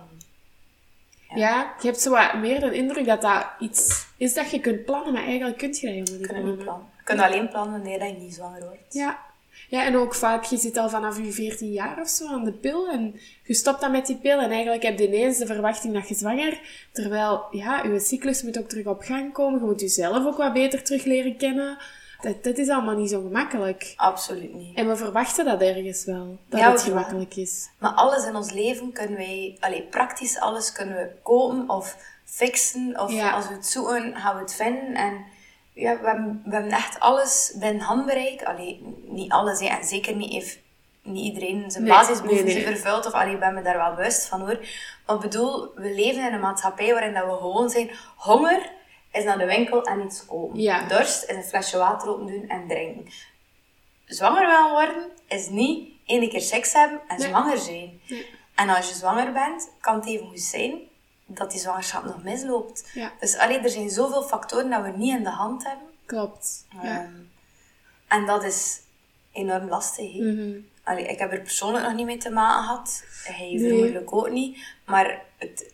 Ja, 1.34 1.74
je 1.80 1.86
hebt 1.86 2.00
zo 2.00 2.10
wat 2.10 2.34
meer 2.34 2.60
de 2.60 2.72
indruk 2.74 3.06
dat 3.06 3.22
dat 3.22 3.46
iets 3.58 4.06
is 4.16 4.34
dat 4.34 4.50
je 4.50 4.60
kunt 4.60 4.84
plannen, 4.84 5.12
maar 5.12 5.24
eigenlijk 5.24 5.58
kun 5.58 5.68
je 5.68 6.02
dat 6.04 6.06
helemaal 6.30 6.44
niet 6.44 6.62
plannen. 6.64 6.86
Je 6.96 7.02
kunt 7.04 7.20
alleen 7.20 7.48
plannen 7.48 7.72
wanneer 7.72 8.06
je 8.06 8.12
niet 8.12 8.34
zwanger 8.34 8.60
wordt. 8.64 8.94
Ja. 8.94 9.26
Ja, 9.68 9.84
en 9.84 9.96
ook 9.96 10.14
vaak, 10.14 10.44
je 10.44 10.56
zit 10.56 10.76
al 10.76 10.88
vanaf 10.88 11.18
je 11.18 11.32
14 11.32 11.72
jaar 11.72 12.00
of 12.00 12.08
zo 12.08 12.28
aan 12.28 12.44
de 12.44 12.52
pil 12.52 12.88
en 12.88 13.20
je 13.42 13.54
stopt 13.54 13.80
dan 13.80 13.90
met 13.90 14.06
die 14.06 14.16
pil 14.16 14.40
en 14.40 14.50
eigenlijk 14.50 14.82
heb 14.82 14.98
je 14.98 15.06
ineens 15.06 15.38
de 15.38 15.46
verwachting 15.46 15.94
dat 15.94 16.08
je 16.08 16.14
zwanger, 16.14 16.60
terwijl, 16.92 17.44
ja, 17.50 17.82
je 17.82 18.00
cyclus 18.00 18.42
moet 18.42 18.58
ook 18.58 18.68
terug 18.68 18.86
op 18.86 19.02
gang 19.02 19.32
komen, 19.32 19.60
je 19.60 19.66
moet 19.66 19.80
jezelf 19.80 20.26
ook 20.26 20.36
wat 20.36 20.52
beter 20.52 20.82
terug 20.82 21.04
leren 21.04 21.36
kennen. 21.36 21.78
Dat, 22.20 22.44
dat 22.44 22.56
is 22.58 22.68
allemaal 22.68 22.96
niet 22.96 23.10
zo 23.10 23.20
gemakkelijk. 23.20 23.92
Absoluut 23.96 24.54
niet. 24.54 24.76
En 24.76 24.88
we 24.88 24.96
verwachten 24.96 25.44
dat 25.44 25.60
ergens 25.60 26.04
wel, 26.04 26.38
dat 26.48 26.60
Ja, 26.60 26.70
het 26.70 26.82
gemakkelijk 26.82 27.36
is. 27.36 27.70
Maar 27.78 27.90
alles 27.90 28.24
in 28.26 28.36
ons 28.36 28.52
leven 28.52 28.92
kunnen 28.92 29.16
wij, 29.16 29.56
allee, 29.60 29.82
praktisch 29.82 30.38
alles 30.38 30.72
kunnen 30.72 30.96
we 30.96 31.10
kopen 31.22 31.68
of 31.68 31.96
fixen. 32.24 33.00
Of 33.00 33.12
Ja. 33.12 33.30
als 33.30 33.48
we 33.48 33.54
het 33.54 33.66
zoeken, 33.66 34.16
gaan 34.16 34.34
we 34.34 34.40
het 34.40 34.54
vinden. 34.54 34.94
En 34.94 35.24
ja, 35.72 35.98
we 36.00 36.06
hebben, 36.06 36.42
we 36.44 36.52
hebben 36.54 36.72
echt 36.72 37.00
alles 37.00 37.54
binnen 37.58 37.82
handbereik. 37.82 38.42
Allee, 38.42 38.82
niet 39.04 39.32
alles, 39.32 39.60
hè. 39.60 39.66
en 39.66 39.84
zeker 39.84 40.16
niet, 40.16 40.32
heeft 40.32 40.58
niet 41.02 41.24
iedereen 41.24 41.70
zijn 41.70 41.84
Nee, 41.84 41.92
basisbehoeften 41.92 42.44
nee, 42.46 42.54
nee. 42.64 42.76
vervult. 42.76 43.06
Of 43.06 43.12
allee, 43.12 43.32
ik 43.34 43.40
ben 43.40 43.54
me 43.54 43.62
daar 43.62 43.76
wel 43.76 43.94
bewust 43.94 44.26
van 44.26 44.40
hoor. 44.40 44.58
Maar 45.06 45.16
ik 45.16 45.22
bedoel, 45.22 45.70
we 45.74 45.94
leven 45.94 46.26
in 46.26 46.32
een 46.32 46.40
maatschappij 46.40 46.92
waarin 46.92 47.14
dat 47.14 47.24
we 47.24 47.30
gewoon 47.36 47.70
zijn. 47.70 47.90
Honger 48.16 48.76
is 49.12 49.24
naar 49.24 49.38
de 49.38 49.46
winkel 49.46 49.82
en 49.84 50.04
iets 50.04 50.26
kopen. 50.26 50.60
Ja. 50.60 50.86
Dorst 50.88 51.24
is 51.30 51.36
een 51.36 51.42
flesje 51.44 51.78
water 51.78 52.08
open 52.08 52.26
doen 52.26 52.48
en 52.48 52.68
drinken. 52.68 53.12
Zwanger 54.06 54.46
willen 54.46 54.70
worden 54.70 55.10
is 55.28 55.48
niet 55.48 55.88
één 56.06 56.28
keer 56.28 56.40
seks 56.40 56.72
hebben 56.72 57.00
en 57.08 57.18
Nee. 57.18 57.28
zwanger 57.28 57.58
zijn. 57.58 58.00
En 58.54 58.68
als 58.68 58.88
je 58.88 58.94
zwanger 58.94 59.32
bent, 59.32 59.70
kan 59.80 59.94
het 59.94 60.06
even 60.06 60.26
goed 60.26 60.40
zijn 60.40 60.78
dat 61.26 61.50
die 61.50 61.60
zwangerschap 61.60 62.04
nog 62.04 62.22
misloopt. 62.22 62.90
Ja. 62.94 63.12
Dus 63.20 63.36
allee, 63.36 63.58
er 63.58 63.70
zijn 63.70 63.90
zoveel 63.90 64.22
factoren 64.22 64.70
dat 64.70 64.82
we 64.82 64.90
niet 64.90 65.16
in 65.16 65.22
de 65.24 65.30
hand 65.30 65.64
hebben. 65.64 65.86
Klopt. 66.06 66.66
Ja. 66.82 66.82
Ehm, 66.82 67.12
en 68.08 68.26
dat 68.26 68.44
is 68.44 68.80
enorm 69.32 69.68
lastig. 69.68 70.10
Allee, 70.84 71.06
ik 71.06 71.18
heb 71.18 71.32
er 71.32 71.40
persoonlijk 71.40 71.84
nog 71.84 71.94
niet 71.94 72.06
mee 72.06 72.16
te 72.16 72.30
maken 72.30 72.62
gehad. 72.64 73.04
Hij 73.24 73.46
Nee. 73.52 73.58
vermoedelijk 73.68 74.12
ook 74.14 74.30
niet. 74.30 74.58
Maar 74.86 75.22
het 75.38 75.72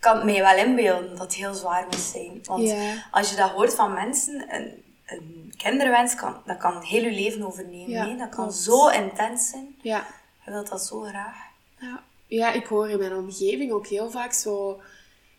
kan 0.00 0.24
mij 0.24 0.40
wel 0.40 0.56
inbeelden 0.56 1.10
dat 1.10 1.20
het 1.20 1.34
heel 1.34 1.54
zwaar 1.54 1.86
moest 1.90 2.10
zijn. 2.10 2.40
Want 2.44 2.74
als 3.10 3.30
je 3.30 3.36
dat 3.36 3.50
hoort 3.50 3.74
van 3.74 3.92
mensen, 3.92 4.54
een, 4.54 4.82
een 5.06 5.54
kinderwens 5.56 6.14
kan, 6.14 6.36
dat 6.46 6.56
kan 6.56 6.82
heel 6.82 7.02
je 7.02 7.12
leven 7.12 7.46
overnemen. 7.46 7.90
Ja. 7.90 8.04
Dat 8.04 8.16
kan 8.16 8.28
klopt. 8.28 8.54
zo 8.54 8.88
intens 8.88 9.50
zijn. 9.50 9.76
Ja. 9.80 10.06
Je 10.44 10.50
wilt 10.50 10.68
dat 10.68 10.82
zo 10.82 11.00
graag. 11.00 11.36
Ja. 11.78 12.02
ja, 12.26 12.52
ik 12.52 12.66
hoor 12.66 12.90
in 12.90 12.98
mijn 12.98 13.14
omgeving 13.14 13.72
ook 13.72 13.86
heel 13.86 14.10
vaak 14.10 14.32
zo 14.32 14.80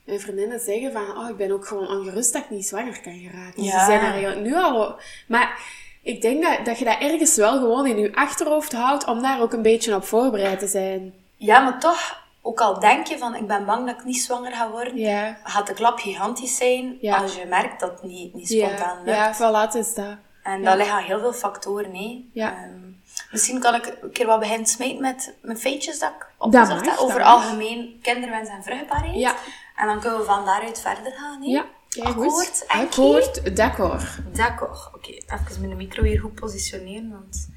mijn 0.03 0.19
vriendinnen 0.19 0.59
zeggen 0.59 0.91
van, 0.91 1.17
oh, 1.17 1.29
ik 1.29 1.37
ben 1.37 1.51
ook 1.51 1.67
gewoon 1.67 1.87
ongerust 1.87 2.33
dat 2.33 2.43
ik 2.43 2.49
niet 2.49 2.67
zwanger 2.67 3.01
kan 3.01 3.19
geraken. 3.19 3.63
Ja. 3.63 3.79
Ze 3.79 3.85
zijn 3.85 4.23
er 4.23 4.41
nu 4.41 4.55
al... 4.55 4.99
Maar 5.27 5.59
ik 6.01 6.21
denk 6.21 6.43
dat, 6.43 6.65
dat 6.65 6.79
je 6.79 6.85
dat 6.85 6.99
ergens 6.99 7.35
wel 7.35 7.57
gewoon 7.57 7.87
in 7.87 7.97
je 7.97 8.15
achterhoofd 8.15 8.73
houdt 8.73 9.05
om 9.05 9.21
daar 9.21 9.41
ook 9.41 9.53
een 9.53 9.61
beetje 9.61 9.95
op 9.95 10.03
voorbereid 10.03 10.59
te 10.59 10.67
zijn. 10.67 11.13
Ja, 11.35 11.59
maar 11.59 11.79
toch, 11.79 12.20
ook 12.41 12.61
al 12.61 12.79
denk 12.79 13.07
je 13.07 13.17
van 13.17 13.35
ik 13.35 13.47
ben 13.47 13.65
bang 13.65 13.85
dat 13.85 13.99
ik 13.99 14.03
niet 14.03 14.21
zwanger 14.21 14.51
ga 14.51 14.69
worden, 14.69 15.37
gaat 15.43 15.67
de 15.67 15.73
klap 15.73 15.99
gigantisch 15.99 16.57
zijn 16.57 16.99
als 17.01 17.35
je 17.35 17.45
merkt 17.45 17.79
dat 17.79 17.91
het 17.91 18.03
niet, 18.03 18.33
niet 18.33 18.47
spontaan 18.47 18.97
Ja, 19.05 19.25
lukt. 19.27 19.37
ja 19.37 19.69
voilà, 19.69 19.75
is 19.77 19.93
dat. 19.93 20.15
En 20.43 20.63
daar 20.63 20.77
liggen 20.77 21.03
heel 21.03 21.19
veel 21.19 21.33
factoren. 21.33 22.29
Ja. 22.33 22.51
Ehm, 22.51 22.79
misschien 23.31 23.59
kan 23.59 23.75
ik 23.75 23.97
een 24.01 24.11
keer 24.11 24.25
wat 24.25 24.39
beginnen 24.39 25.01
met 25.01 25.33
mijn 25.41 25.57
feitjes 25.57 25.99
dat 25.99 26.09
ik 26.09 26.27
opgezocht 26.37 26.85
heb 26.85 26.97
over 26.97 27.23
algemeen 27.23 27.99
kinderwens 28.01 28.49
en 28.49 28.63
vruchtbaarheid. 28.63 29.15
Ja. 29.15 29.35
En 29.75 29.87
dan 29.87 29.99
kunnen 29.99 30.19
we 30.19 30.25
van 30.25 30.45
daaruit 30.45 30.79
verder 30.79 31.11
gaan, 31.13 31.41
hè. 31.41 31.47
Ja, 31.47 31.65
Akkoord, 32.03 32.31
goed. 32.31 32.65
Enkie? 32.67 32.87
Akkoord, 32.87 33.55
d'accord. 33.55 34.03
D'accord. 34.33 34.89
Oké, 34.95 35.11
even 35.11 35.61
mijn 35.61 35.77
micro 35.77 36.03
hier 36.03 36.19
goed 36.19 36.35
positioneren. 36.35 37.09
Want... 37.09 37.49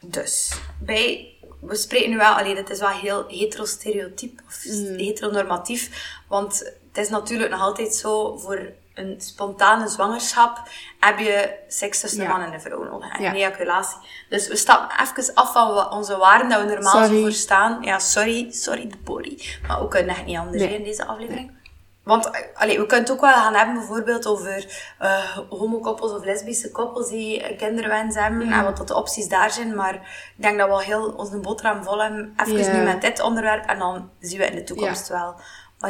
Dus, 0.00 0.52
bij... 0.78 1.35
We 1.60 1.74
spreken 1.76 2.10
nu 2.10 2.16
wel... 2.16 2.32
Allee, 2.32 2.54
dit 2.54 2.70
is 2.70 2.78
wel 2.80 2.88
heel 2.88 3.24
heterostereotyp 3.28 4.40
of 4.46 4.64
Mm. 4.64 4.96
heteronormatief. 4.98 6.12
Want 6.28 6.58
het 6.92 7.04
is 7.04 7.08
natuurlijk 7.08 7.50
nog 7.50 7.60
altijd 7.60 7.94
zo... 7.94 8.36
Voor 8.36 8.60
een 8.94 9.14
spontane 9.20 9.88
zwangerschap 9.88 10.62
heb 11.00 11.18
je 11.18 11.54
seks 11.68 12.00
tussen 12.00 12.22
Ja. 12.22 12.28
man 12.28 12.40
en 12.40 12.50
de 12.50 12.60
vrouw 12.60 12.82
nodig. 12.84 13.12
En 13.16 13.22
Ja. 13.22 13.34
ejaculatie. 13.34 13.96
Dus 14.28 14.48
we 14.48 14.56
stappen 14.56 15.00
even 15.00 15.34
af 15.34 15.52
van 15.52 15.90
onze 15.90 16.16
waarden 16.16 16.48
dat 16.48 16.60
we 16.62 16.66
normaal 16.68 16.92
zo 16.98 17.04
Sorry. 17.04 17.20
voor 17.20 17.32
staan. 17.32 17.82
Ja, 17.82 17.98
sorry. 17.98 18.52
Sorry, 18.52 18.88
de 18.88 18.96
body. 19.04 19.38
Maar 19.68 19.80
we 19.82 19.88
kunnen 19.88 20.14
echt 20.16 20.24
niet 20.26 20.36
anders 20.38 20.62
Nee. 20.62 20.74
in 20.74 20.84
deze 20.84 21.04
aflevering. 21.06 21.52
Want 22.06 22.30
allee, 22.54 22.78
we 22.78 22.86
kunnen 22.86 23.04
het 23.04 23.10
ook 23.10 23.20
wel 23.20 23.32
gaan 23.32 23.54
hebben 23.54 23.74
bijvoorbeeld 23.74 24.26
over 24.26 24.82
eh 24.98 25.38
homokoppels 25.48 26.12
of 26.12 26.24
lesbische 26.24 26.70
koppels 26.70 27.08
die 27.08 27.56
kinderwens 27.56 28.14
hebben 28.14 28.52
en 28.52 28.64
wat 28.64 28.76
dat 28.76 28.88
de 28.88 28.94
opties 28.96 29.28
daar 29.28 29.50
zijn. 29.50 29.74
Maar 29.74 29.94
ik 30.36 30.42
denk 30.42 30.58
dat 30.58 30.66
we 30.68 30.72
al 30.72 30.80
heel 30.80 31.08
onze 31.16 31.38
boterham 31.38 31.84
vol 31.84 32.02
hebben. 32.02 32.34
Even 32.46 32.78
nu 32.78 32.84
met 32.84 33.00
dit 33.00 33.20
onderwerp 33.20 33.64
en 33.66 33.78
dan 33.78 34.10
zien 34.20 34.38
we 34.38 34.44
in 34.46 34.54
de 34.54 34.64
toekomst 34.64 35.08
wel. 35.08 35.34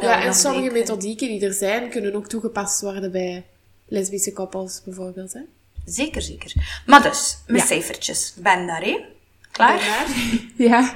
Ja, 0.00 0.22
en 0.22 0.34
sommige 0.34 0.70
methodieken 0.72 1.28
die 1.28 1.46
er 1.46 1.52
zijn, 1.52 1.90
kunnen 1.90 2.14
ook 2.14 2.26
toegepast 2.26 2.80
worden 2.80 3.12
bij 3.12 3.46
lesbische 3.88 4.32
koppels, 4.32 4.82
bijvoorbeeld. 4.84 5.32
Hè? 5.32 5.40
Zeker, 5.84 6.22
zeker. 6.22 6.52
Maar 6.86 7.02
dus, 7.02 7.38
met 7.46 7.60
Ja. 7.60 7.66
cijfertjes. 7.66 8.34
Ben 8.36 8.66
daar, 8.66 8.82
hè? 8.82 9.04
Klaar? 9.56 9.80
Ja. 10.56 10.94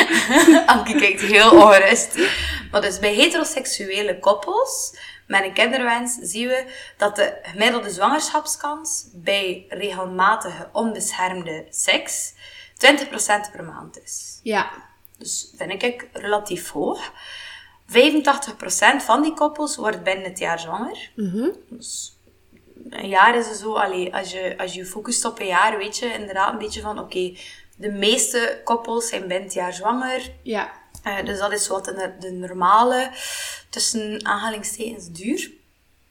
Ankie 0.66 0.98
kijkt 0.98 1.20
heel 1.20 1.50
ongerust. 1.50 2.18
Maar 2.70 2.80
dus 2.80 2.98
bij 2.98 3.14
heteroseksuele 3.14 4.18
koppels 4.18 4.98
met 5.26 5.44
een 5.44 5.52
kinderwens 5.52 6.18
zien 6.20 6.48
we 6.48 6.64
dat 6.96 7.16
de 7.16 7.38
gemiddelde 7.42 7.90
zwangerschapskans 7.90 9.06
bij 9.12 9.66
regelmatige 9.68 10.68
onbeschermde 10.72 11.66
seks 11.70 12.32
20% 12.32 12.36
per 13.52 13.64
maand 13.64 14.02
is. 14.02 14.40
Ja. 14.42 14.70
Dus 15.18 15.52
vind 15.56 15.82
ik 15.82 16.08
relatief 16.12 16.70
hoog. 16.70 17.12
85% 17.88 17.92
van 18.98 19.22
die 19.22 19.34
koppels 19.34 19.76
wordt 19.76 20.02
binnen 20.02 20.24
het 20.24 20.38
jaar 20.38 20.60
zwanger. 20.60 21.10
Dus 21.68 22.16
een 22.90 23.08
jaar 23.08 23.36
is 23.36 23.48
het 23.48 23.56
zo, 23.56 23.74
allee, 23.74 24.14
als 24.14 24.30
je 24.30 24.54
als 24.58 24.72
je 24.72 24.78
je 24.78 24.86
focust 24.86 25.24
op 25.24 25.40
een 25.40 25.46
jaar, 25.46 25.78
weet 25.78 25.98
je 25.98 26.12
inderdaad 26.12 26.52
een 26.52 26.58
beetje 26.58 26.80
van, 26.80 26.98
oké, 26.98 27.36
de 27.76 27.90
meeste 27.90 28.60
koppels 28.64 29.08
zijn 29.08 29.20
binnen 29.20 29.42
het 29.42 29.52
jaar 29.52 29.72
zwanger. 29.72 30.32
Ja. 30.42 30.70
Eh, 31.02 31.24
dus 31.24 31.38
dat 31.38 31.52
is 31.52 31.68
wat 31.68 31.84
de, 31.84 32.12
de 32.20 32.32
normale, 32.32 33.10
tussen 33.70 34.26
aanhalingstekens, 34.26 35.10
duur. 35.10 35.50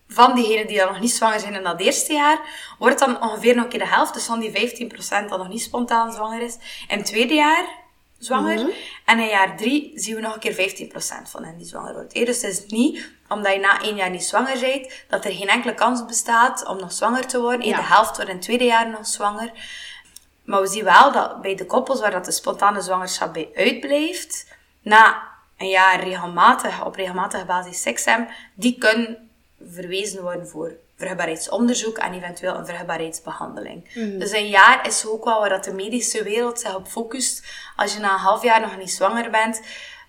Van 0.08 0.36
diegenen 0.36 0.68
die 0.68 0.78
dan 0.78 0.88
nog 0.88 1.00
niet 1.00 1.12
zwanger 1.12 1.40
zijn 1.40 1.54
in 1.54 1.64
dat 1.64 1.80
eerste 1.80 2.14
jaar, 2.14 2.40
wordt 2.80 3.00
dan 3.00 3.22
ongeveer 3.22 3.56
nog 3.56 3.64
een 3.64 3.70
keer 3.70 3.80
de 3.80 3.88
helft. 3.88 4.14
Dus 4.14 4.24
van 4.24 4.40
die 4.40 4.52
15% 4.52 4.90
dat 5.08 5.38
nog 5.38 5.48
niet 5.48 5.62
spontaan 5.62 6.14
zwanger 6.14 6.42
is. 6.42 6.58
In 6.88 6.98
het 6.98 7.06
tweede 7.06 7.34
jaar 7.34 7.68
zwanger. 8.18 8.74
En 9.06 9.20
in 9.20 9.28
jaar 9.28 9.58
drie 9.58 9.92
zien 9.96 10.16
we 10.16 10.22
nog 10.22 10.34
een 10.34 10.40
keer 10.40 10.90
15% 10.90 11.30
van 11.30 11.44
hen 11.44 11.58
die 11.58 11.68
zwanger 11.68 11.94
wordt. 11.94 12.14
Dus 12.14 12.42
het 12.42 12.52
is 12.52 12.66
niet 12.66 13.14
omdat 13.30 13.54
je 13.54 13.60
na 13.60 13.82
één 13.82 13.96
jaar 13.96 14.10
niet 14.10 14.24
zwanger 14.24 14.60
bent, 14.60 14.94
dat 15.10 15.26
er 15.26 15.32
geen 15.32 15.48
enkele 15.48 15.74
kans 15.74 16.06
bestaat 16.06 16.66
om 16.68 16.80
nog 16.80 16.92
zwanger 16.92 17.28
te 17.28 17.42
worden. 17.42 17.68
Ja. 17.68 17.76
De 17.76 17.84
helft 17.84 18.16
wordt 18.16 18.30
in 18.30 18.36
het 18.36 18.46
tweede 18.46 18.64
jaar 18.64 18.90
nog 18.90 19.08
zwanger. 19.08 19.52
Maar 20.46 20.62
we 20.62 20.68
zien 20.68 20.84
wel 20.84 21.12
dat 21.12 21.42
bij 21.42 21.56
de 21.56 21.66
koppels 21.66 22.00
waar 22.00 22.12
dat 22.12 22.26
de 22.26 22.32
spontane 22.32 22.82
zwangerschap 22.82 23.34
bij 23.34 23.50
uitblijft, 23.56 24.48
na 24.82 25.22
een 25.58 25.70
jaar 25.70 26.04
regelmatig, 26.04 26.86
op 26.86 26.96
regelmatige 26.96 27.46
basis 27.46 27.82
seks 27.82 28.06
hebben, 28.06 28.28
die 28.54 28.78
kunnen 28.78 29.30
verwezen 29.72 30.22
worden 30.22 30.48
voor 30.48 30.74
vruchtbaarheidsonderzoek 30.98 31.98
en 31.98 32.14
eventueel 32.14 32.56
een 32.56 32.66
vruchtbaarheidsbehandeling. 32.66 33.94
Dus 34.20 34.32
een 34.32 34.48
jaar 34.48 34.88
is 34.88 35.06
ook 35.08 35.24
wel 35.26 35.40
waar 35.40 35.50
dat 35.50 35.64
de 35.64 35.74
medische 35.74 36.24
wereld 36.24 36.60
zich 36.60 36.76
op 36.76 36.88
focust. 36.88 37.46
Als 37.76 37.94
je 37.94 38.00
na 38.00 38.14
een 38.14 38.20
half 38.20 38.44
jaar 38.44 38.62
nog 38.62 38.78
niet 38.78 38.92
zwanger 38.92 39.30
bent, 39.30 39.62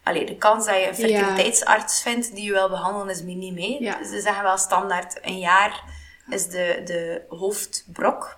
allee, 0.02 0.26
de 0.26 0.36
kans 0.36 0.66
dat 0.66 0.74
je 0.74 0.88
een 0.88 0.94
fertiliteitsarts 0.94 2.02
vindt 2.02 2.34
die 2.34 2.44
je 2.44 2.52
wil 2.52 2.68
behandelen 2.68 3.08
is 3.08 3.20
hè. 3.20 3.76
Ja. 3.80 3.98
Dus 3.98 4.08
ze 4.08 4.20
zeggen 4.20 4.42
wel 4.42 4.58
standaard, 4.58 5.18
een 5.22 5.38
jaar 5.38 5.82
is 6.30 6.48
de, 6.48 6.80
de 6.84 7.22
hoofdbrok. 7.28 8.36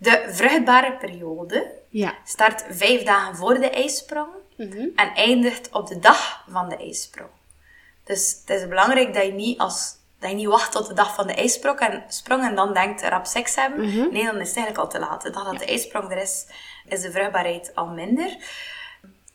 De 0.00 0.26
vruchtbare 0.28 0.92
periode 0.92 1.72
Ja. 1.88 2.14
start 2.24 2.64
vijf 2.70 3.02
dagen 3.02 3.36
voor 3.36 3.54
de 3.54 3.70
ijsprong 3.70 4.28
en 4.96 5.14
eindigt 5.14 5.68
op 5.72 5.86
de 5.86 5.98
dag 5.98 6.44
van 6.48 6.68
de 6.68 6.76
ijsprong. 6.76 7.28
Dus 8.04 8.40
het 8.40 8.60
is 8.60 8.68
belangrijk 8.68 9.14
dat 9.14 9.24
je 9.24 9.32
niet, 9.32 9.58
als, 9.58 9.96
dat 10.18 10.30
je 10.30 10.36
niet 10.36 10.46
wacht 10.46 10.72
tot 10.72 10.86
de 10.86 10.94
dag 10.94 11.14
van 11.14 11.26
de 11.26 11.34
ijsprong 11.34 11.78
en, 11.78 12.04
sprong 12.08 12.44
en 12.44 12.54
dan 12.54 12.74
denkt 12.74 13.02
rap 13.02 13.26
seks 13.26 13.54
hebben. 13.54 13.86
Nee, 14.12 14.24
dan 14.24 14.36
is 14.40 14.48
het 14.48 14.56
eigenlijk 14.56 14.78
al 14.78 14.88
te 14.88 14.98
laat. 14.98 15.22
De 15.22 15.30
dag 15.30 15.44
dat 15.44 15.58
de 15.58 15.64
ijsprong 15.64 16.10
er 16.10 16.16
is, 16.22 16.46
is 16.88 17.00
de 17.00 17.10
vruchtbaarheid 17.10 17.74
al 17.74 17.86
minder. 17.86 18.36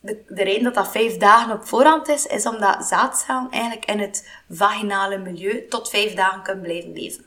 De, 0.00 0.22
de 0.28 0.42
reden 0.42 0.64
dat 0.64 0.74
dat 0.74 0.90
vijf 0.90 1.16
dagen 1.16 1.54
op 1.54 1.66
voorhand 1.66 2.08
is, 2.08 2.26
is 2.26 2.46
omdat 2.46 2.84
zaadcellen 2.86 3.50
eigenlijk 3.50 3.84
in 3.84 3.98
het 4.00 4.28
vaginale 4.50 5.18
milieu 5.18 5.66
tot 5.68 5.90
vijf 5.90 6.14
dagen 6.14 6.42
kunnen 6.42 6.62
blijven 6.62 6.92
leven. 6.92 7.24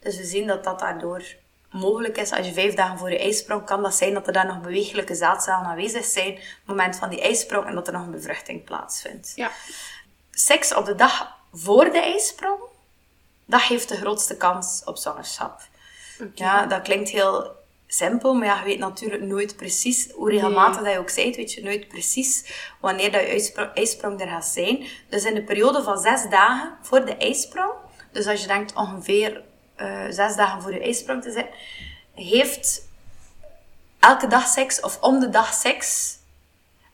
Dus 0.00 0.16
we 0.16 0.24
zien 0.24 0.46
dat 0.46 0.64
dat 0.64 0.78
daardoor 0.78 1.22
mogelijk 1.70 2.18
is. 2.18 2.32
Als 2.32 2.46
je 2.46 2.52
vijf 2.52 2.74
dagen 2.74 2.98
voor 2.98 3.10
je 3.10 3.18
ijsprong, 3.18 3.64
kan 3.64 3.82
dat 3.82 3.94
zijn 3.94 4.14
dat 4.14 4.26
er 4.26 4.32
daar 4.32 4.46
nog 4.46 4.60
bewegelijke 4.60 5.14
zaadcellen 5.14 5.66
aanwezig 5.66 6.04
zijn 6.04 6.32
op 6.32 6.36
het 6.38 6.66
moment 6.66 6.96
van 6.96 7.08
die 7.08 7.20
ijsprong 7.20 7.66
en 7.66 7.74
dat 7.74 7.86
er 7.86 7.92
nog 7.92 8.02
een 8.02 8.10
bevruchting 8.10 8.64
plaatsvindt. 8.64 9.32
Ja. 9.34 9.50
Seks 10.30 10.74
op 10.74 10.84
de 10.84 10.94
dag 10.94 11.38
voor 11.52 11.84
de 11.84 12.00
ijsprong, 12.00 12.60
dat 13.44 13.60
geeft 13.60 13.88
de 13.88 13.96
grootste 13.96 14.36
kans 14.36 14.82
op 14.84 14.96
zwangerschap. 14.96 15.60
Ja, 16.34 16.66
dat 16.66 16.82
klinkt 16.82 17.08
heel 17.08 17.58
simpel, 17.86 18.34
maar 18.34 18.46
ja, 18.46 18.58
je 18.58 18.64
weet 18.64 18.78
natuurlijk 18.78 19.22
nooit 19.22 19.56
precies 19.56 20.10
hoe 20.10 20.30
regelmatig 20.30 20.82
dat 20.82 20.92
je 20.92 20.98
ook 20.98 21.14
bent, 21.14 21.36
weet 21.36 21.52
je 21.52 21.62
nooit 21.62 21.88
precies 21.88 22.44
wanneer 22.80 23.12
dat 23.12 23.20
je 23.20 23.26
ijspro- 23.26 23.70
ijsprong 23.74 24.20
er 24.20 24.28
gaat 24.28 24.46
zijn. 24.46 24.86
Dus 25.08 25.24
in 25.24 25.34
de 25.34 25.42
periode 25.42 25.82
van 25.82 25.98
zes 25.98 26.28
dagen 26.30 26.76
voor 26.82 27.04
de 27.04 27.16
ijsprong, 27.16 27.72
dus 28.12 28.26
als 28.26 28.40
je 28.40 28.46
denkt 28.46 28.74
ongeveer 28.74 29.42
eh, 29.80 30.04
zes 30.08 30.36
dagen 30.36 30.62
voor 30.62 30.72
je 30.72 30.80
ijsprong 30.82 31.22
te 31.22 31.32
zijn, 31.32 31.46
heeft 32.14 32.88
elke 34.00 34.26
dag 34.26 34.46
seks 34.46 34.80
of 34.80 35.00
om 35.00 35.20
de 35.20 35.28
dag 35.28 35.52
seks. 35.54 36.18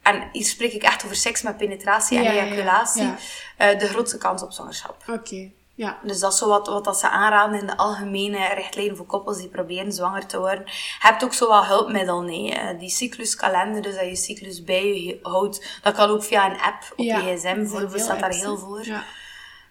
En 0.03 0.29
hier 0.33 0.45
spreek 0.45 0.73
ik 0.73 0.83
echt 0.83 1.05
over 1.05 1.17
seks 1.17 1.43
met 1.43 1.57
penetratie 1.57 2.19
en 2.19 2.25
ja, 2.25 2.31
ejaculatie. 2.31 3.03
ja. 3.03 3.17
eh, 3.57 3.79
de 3.79 3.89
grootste 3.89 4.19
kans 4.19 4.43
op 4.43 4.53
zwangerschap. 4.53 5.03
Oké. 5.09 5.51
Ja. 5.75 5.99
Dus 6.03 6.21
dat 6.21 6.33
is 6.33 6.39
zo 6.39 6.49
wat, 6.49 6.67
wat 6.67 6.85
dat 6.85 6.99
ze 6.99 7.09
aanraden 7.09 7.61
in 7.61 7.67
de 7.67 7.77
algemene 7.77 8.55
richtlijnen 8.55 8.97
voor 8.97 9.07
koppels 9.07 9.39
die 9.39 9.49
proberen 9.49 9.93
zwanger 9.93 10.27
te 10.27 10.39
worden. 10.39 10.65
Je 10.67 10.97
hebt 10.99 11.25
ook 11.25 11.35
zo 11.35 11.49
wat 11.49 11.67
hulpmiddelen, 11.67 12.25
nee. 12.25 12.55
Eh, 12.55 12.79
die 12.79 12.91
cycluskalender, 12.91 13.83
dus 13.83 13.95
dat 13.95 14.05
je 14.05 14.17
cyclus 14.17 14.65
bij 14.65 15.03
je 15.03 15.19
houdt. 15.23 15.79
Dat 15.83 15.95
kan 15.95 16.09
ook 16.11 16.25
via 16.25 16.51
een 16.51 16.61
app 16.61 16.93
op 16.97 17.05
je 17.05 17.37
gsm, 17.37 17.55
bijvoorbeeld, 17.55 18.01
staat 18.01 18.21
daar 18.21 18.35
heel 18.35 18.59
voor. 18.59 18.85
Ja. 18.85 19.05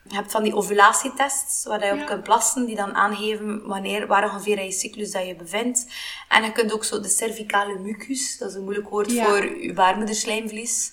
Je 0.08 0.16
hebt 0.16 0.32
van 0.32 0.44
die 0.44 0.56
ovulatietests, 0.56 1.64
waar 1.66 1.86
je 1.86 1.92
op 1.92 1.98
Ja. 1.98 2.04
kunt 2.06 2.24
plassen, 2.24 2.66
die 2.66 2.76
dan 2.76 2.96
aangeven 2.96 3.68
wanneer, 3.68 4.08
waar 4.08 4.24
ongeveer 4.24 4.58
in 4.58 4.66
je 4.66 4.72
cyclus 4.72 5.12
dat 5.12 5.28
je 5.28 5.36
bevindt. 5.36 5.86
En 6.30 6.44
je 6.44 6.52
kunt 6.52 6.74
ook 6.74 6.84
zo 6.84 7.00
de 7.00 7.10
cervicale 7.10 7.78
mucus, 7.80 8.38
dat 8.38 8.50
is 8.50 8.56
een 8.56 8.64
moeilijk 8.64 8.90
woord 8.90 9.12
Ja. 9.12 9.26
voor 9.26 9.60
je 9.62 9.74
baarmoederslijmverlies, 9.74 10.92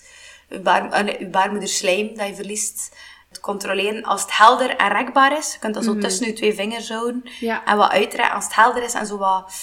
je, 0.49 0.59
baar, 0.59 1.03
nee, 1.03 1.19
je 1.19 1.27
baarmoederslijm 1.27 2.15
dat 2.17 2.27
je 2.27 2.35
verliest, 2.35 2.95
te 3.31 3.39
controleren. 3.39 4.03
Als 4.03 4.21
het 4.21 4.37
helder 4.37 4.75
en 4.75 4.87
rekbaar 4.89 5.37
is, 5.37 5.53
je 5.53 5.59
kunt 5.59 5.73
dat 5.73 5.83
zo 5.83 5.97
tussen 5.97 6.27
je 6.27 6.33
twee 6.33 6.53
vingers 6.53 6.89
houden 6.89 7.21
Mhm. 7.23 7.45
Ja. 7.45 7.65
en 7.65 7.77
wat 7.77 7.91
uitrekken. 7.91 8.35
Als 8.35 8.43
het 8.43 8.55
helder 8.55 8.83
is 8.83 8.93
en 8.93 9.05
zo 9.05 9.17
wat 9.17 9.53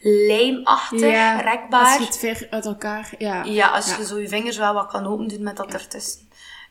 lijmachtig, 0.00 1.00
Ja, 1.00 1.40
rekbaar. 1.40 1.84
Als 1.84 1.96
je 1.96 2.04
het 2.04 2.18
ver 2.18 2.46
uit 2.50 2.64
elkaar... 2.66 3.10
Ja. 3.18 3.42
Ja, 3.44 3.68
als 3.68 3.96
je 3.96 4.06
zo 4.06 4.18
je 4.18 4.28
vingers 4.28 4.56
wel 4.56 4.74
wat 4.74 4.86
kan 4.86 5.06
open 5.06 5.28
doen 5.28 5.42
met 5.42 5.56
dat 5.56 5.72
ertussen. 5.72 6.23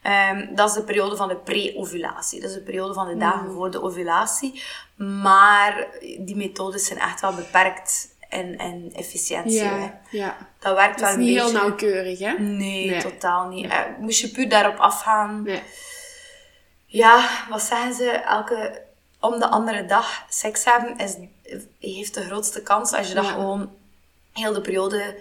Ehm, 0.04 0.56
dat 0.56 0.70
is 0.70 0.76
de 0.76 0.84
periode 0.84 1.16
van 1.16 1.28
de 1.28 1.36
pre-ovulatie. 1.36 2.40
Dat 2.42 2.50
is 2.50 2.56
de 2.56 2.62
periode 2.62 2.94
van 2.94 3.08
de 3.08 3.18
dagen 3.18 3.48
Mm. 3.48 3.54
voor 3.54 3.72
de 3.72 3.82
ovulatie. 3.82 4.64
Maar 4.96 5.88
die 6.20 6.36
methodes 6.36 6.86
zijn 6.86 7.00
echt 7.00 7.22
wel 7.22 7.34
beperkt 7.34 8.08
in, 8.30 8.58
in 8.58 8.92
efficiëntie. 8.96 9.64
Ja, 9.64 10.00
ja. 10.10 10.38
Dat 10.60 10.76
werkt 10.76 11.00
Dat 11.00 11.02
wel 11.02 11.10
is 11.10 11.16
een 11.16 11.22
niet 11.24 11.34
beetje. 11.34 11.50
heel 11.52 11.60
nauwkeurig, 11.62 12.20
hè? 12.20 12.32
Nee, 12.40 12.90
Nee. 12.90 13.02
totaal 13.02 13.48
niet. 13.48 13.72
Eh, 13.72 13.80
moest 14.00 14.20
je 14.20 14.30
puur 14.30 14.50
daarop 14.50 14.78
afgaan. 14.78 15.44
Nee. 15.44 15.62
Ja, 16.86 17.30
wat 17.50 17.62
zeggen 17.62 17.94
ze? 17.94 18.10
Elke, 18.10 18.82
om 19.20 19.40
de 19.40 19.48
andere 19.50 19.86
dag 19.86 20.26
seks 20.30 20.64
hebben 20.66 20.98
is, 20.98 21.16
heeft 21.80 22.14
de 22.14 22.22
grootste 22.26 22.62
kans 22.62 22.94
als 22.94 23.08
je 23.08 23.14
dat 23.14 23.26
Ja. 23.26 23.32
gewoon 23.32 23.72
heel 24.34 24.54
de 24.54 24.62
periode 24.62 25.16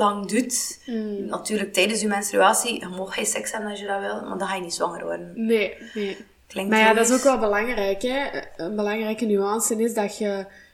lang 0.00 0.26
doet. 0.26 0.78
Mm. 0.86 1.24
Natuurlijk, 1.26 1.72
tijdens 1.72 2.00
je 2.00 2.06
menstruatie, 2.08 2.80
je 2.80 2.88
mag 2.88 3.14
geen 3.14 3.26
seks 3.26 3.52
hebben 3.52 3.70
als 3.70 3.80
je 3.80 3.86
dat 3.86 4.00
wil, 4.00 4.28
maar 4.28 4.38
dan 4.38 4.48
ga 4.48 4.54
je 4.54 4.60
niet 4.60 4.74
zwanger 4.74 5.04
worden. 5.04 5.32
Nee, 5.34 5.76
nee. 5.94 6.16
Klinkt 6.46 6.70
Maar 6.70 6.80
ja, 6.80 6.94
dat 6.94 7.08
is 7.08 7.14
ook 7.14 7.22
wel 7.22 7.38
belangrijk, 7.38 8.02
hè. 8.02 8.26
Een 8.56 8.76
belangrijke 8.76 9.24
nuance 9.24 9.82
is 9.82 9.94
dat 9.94 10.18
je... 10.18 10.26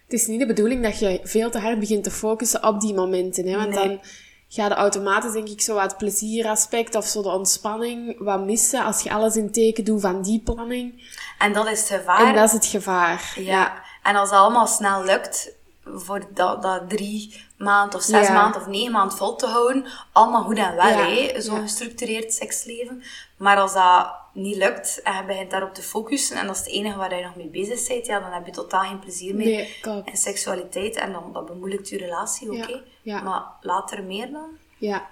Het 0.05 0.21
is 0.21 0.27
niet 0.27 0.41
de 0.41 0.47
bedoeling 0.47 0.83
dat 0.83 0.99
je 0.99 1.21
veel 1.23 1.51
te 1.51 1.59
hard 1.59 1.79
begint 1.81 2.05
te 2.05 2.11
focussen 2.11 2.65
op 2.65 2.81
die 2.81 2.95
momenten, 2.95 3.47
hè. 3.47 3.57
Want 3.57 3.75
Nee. 3.75 3.89
dan 3.89 4.01
ga 4.49 4.65
je 4.65 4.75
automatisch, 4.75 5.33
denk 5.33 5.49
ik, 5.49 5.61
zo 5.61 5.75
wat 5.75 5.83
het 5.83 5.97
plezieraspect 5.97 6.95
of 6.95 7.07
zo 7.07 7.23
de 7.23 7.29
ontspanning 7.29 8.17
wat 8.19 8.45
missen 8.45 8.85
als 8.85 9.03
je 9.03 9.11
alles 9.11 9.37
in 9.37 9.53
teken 9.53 9.85
doet 9.85 10.01
van 10.01 10.23
die 10.23 10.41
planning. 10.45 11.03
En 11.39 11.53
dat 11.53 11.67
is 11.71 11.79
het 11.79 12.01
gevaar. 12.01 12.27
En 12.27 12.35
dat 12.35 12.45
is 12.45 12.53
het 12.53 12.67
gevaar. 12.67 13.35
Ja, 13.37 13.83
en 14.03 14.17
als 14.17 14.31
dat 14.31 14.39
allemaal 14.39 14.67
snel 14.67 15.05
lukt, 15.05 15.53
voor 15.85 16.27
dat, 16.35 16.63
dat 16.63 16.89
drie 16.89 17.45
maanden 17.59 17.99
of 17.99 18.05
zes 18.05 18.27
Ja. 18.27 18.33
maanden 18.33 18.61
of 18.61 18.67
negen 18.67 18.93
maanden 18.93 19.17
vol 19.19 19.37
te 19.37 19.47
houden, 19.47 19.85
allemaal 20.13 20.43
goed 20.43 20.57
en 20.59 20.75
wel, 20.77 20.87
Ja, 20.87 21.41
zo'n 21.41 21.55
ja. 21.57 21.61
gestructureerd 21.63 22.33
seksleven. 22.35 23.03
Maar 23.37 23.57
als 23.57 23.73
dat 23.75 24.15
niet 24.33 24.57
lukt 24.57 25.01
en 25.03 25.15
je 25.17 25.25
begint 25.27 25.51
daarop 25.51 25.75
te 25.75 25.83
focussen 25.83 26.37
en 26.37 26.47
dat 26.47 26.55
is 26.57 26.61
het 26.65 26.71
enige 26.71 26.97
waar 26.99 27.17
je 27.17 27.23
nog 27.25 27.37
mee 27.37 27.47
bezig 27.49 27.89
bent, 27.89 28.07
ja, 28.07 28.21
dan 28.21 28.33
heb 28.33 28.47
je 28.47 28.53
totaal 28.53 28.83
geen 28.83 28.99
plezier 28.99 29.35
meer 29.35 29.47
Nee, 29.47 29.79
klopt. 29.81 30.09
in 30.11 30.17
seksualiteit 30.17 30.97
en 30.97 31.13
dan 31.13 31.33
dat 31.33 31.47
bemoeilijkt 31.47 31.89
je 31.89 31.99
relatie 31.99 32.65
ja. 33.03 33.21
Maar 33.21 33.43
later 33.61 34.03
meer 34.03 34.31
dan. 34.33 34.49
Ja. 34.79 35.07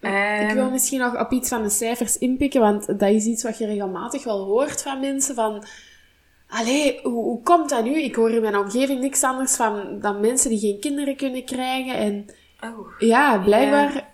Ehm, 0.00 0.48
Ik 0.48 0.54
wil 0.54 0.70
misschien 0.70 1.00
nog 1.00 1.18
op 1.20 1.30
iets 1.32 1.48
van 1.48 1.62
de 1.62 1.70
cijfers 1.70 2.18
inpikken, 2.18 2.60
want 2.60 2.86
dat 2.86 3.08
is 3.10 3.24
iets 3.24 3.42
wat 3.42 3.58
je 3.58 3.66
regelmatig 3.66 4.24
wel 4.24 4.44
hoort 4.44 4.82
van 4.82 5.00
mensen 5.00 5.34
van... 5.34 5.64
Allee, 6.50 7.00
hoe, 7.02 7.12
hoe 7.12 7.42
komt 7.42 7.68
dat 7.68 7.84
nu? 7.84 8.02
Ik 8.02 8.14
hoor 8.14 8.30
in 8.30 8.42
mijn 8.42 8.56
omgeving 8.56 9.00
niks 9.00 9.22
anders 9.22 9.56
van 9.56 10.00
dan 10.00 10.20
mensen 10.20 10.50
die 10.50 10.58
geen 10.58 10.80
kinderen 10.80 11.16
kunnen 11.16 11.44
krijgen. 11.44 11.94
En 11.94 12.26
oh. 12.60 12.98
ja, 12.98 13.38
blijkbaar 13.38 14.08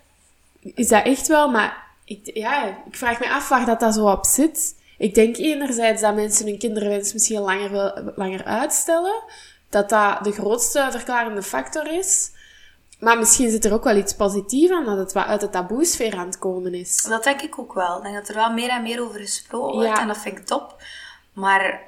is 0.61 0.87
dat 0.87 1.05
echt 1.05 1.27
wel, 1.27 1.49
maar 1.49 1.85
ik, 2.05 2.19
ja, 2.33 2.65
ik 2.65 2.95
vraag 2.95 3.19
me 3.19 3.29
af 3.29 3.49
waar 3.49 3.65
dat, 3.65 3.79
dat 3.79 3.93
zo 3.93 4.09
op 4.09 4.25
zit. 4.25 4.75
Ik 4.97 5.15
denk 5.15 5.37
enerzijds 5.37 6.01
dat 6.01 6.15
mensen 6.15 6.45
hun 6.45 6.57
kinderwens 6.57 7.13
misschien 7.13 7.39
langer, 7.39 8.03
langer 8.15 8.43
uitstellen. 8.43 9.23
Dat 9.69 9.89
dat 9.89 10.23
de 10.23 10.31
grootste 10.31 10.87
verklarende 10.91 11.43
factor 11.43 11.91
is. 11.91 12.31
Maar 12.99 13.17
misschien 13.17 13.51
zit 13.51 13.65
er 13.65 13.73
ook 13.73 13.83
wel 13.83 13.95
iets 13.95 14.15
positiefs 14.15 14.71
aan, 14.71 14.85
dat 14.85 14.97
het 14.97 15.13
wat 15.13 15.25
uit 15.25 15.41
de 15.41 15.49
taboesfeer 15.49 16.15
aan 16.15 16.25
het 16.25 16.39
komen 16.39 16.73
is. 16.73 17.03
Dat 17.03 17.23
denk 17.23 17.41
ik 17.41 17.59
ook 17.59 17.73
wel. 17.73 17.97
Ik 17.97 18.03
denk 18.03 18.15
dat 18.15 18.29
er 18.29 18.35
wel 18.35 18.51
meer 18.51 18.69
en 18.69 18.81
meer 18.81 19.01
over 19.01 19.19
gesproken 19.19 19.73
wordt 19.73 19.87
Ja. 19.87 20.01
en 20.01 20.07
dat 20.07 20.17
vind 20.17 20.37
ik 20.37 20.45
top. 20.45 20.75
Maar 21.33 21.86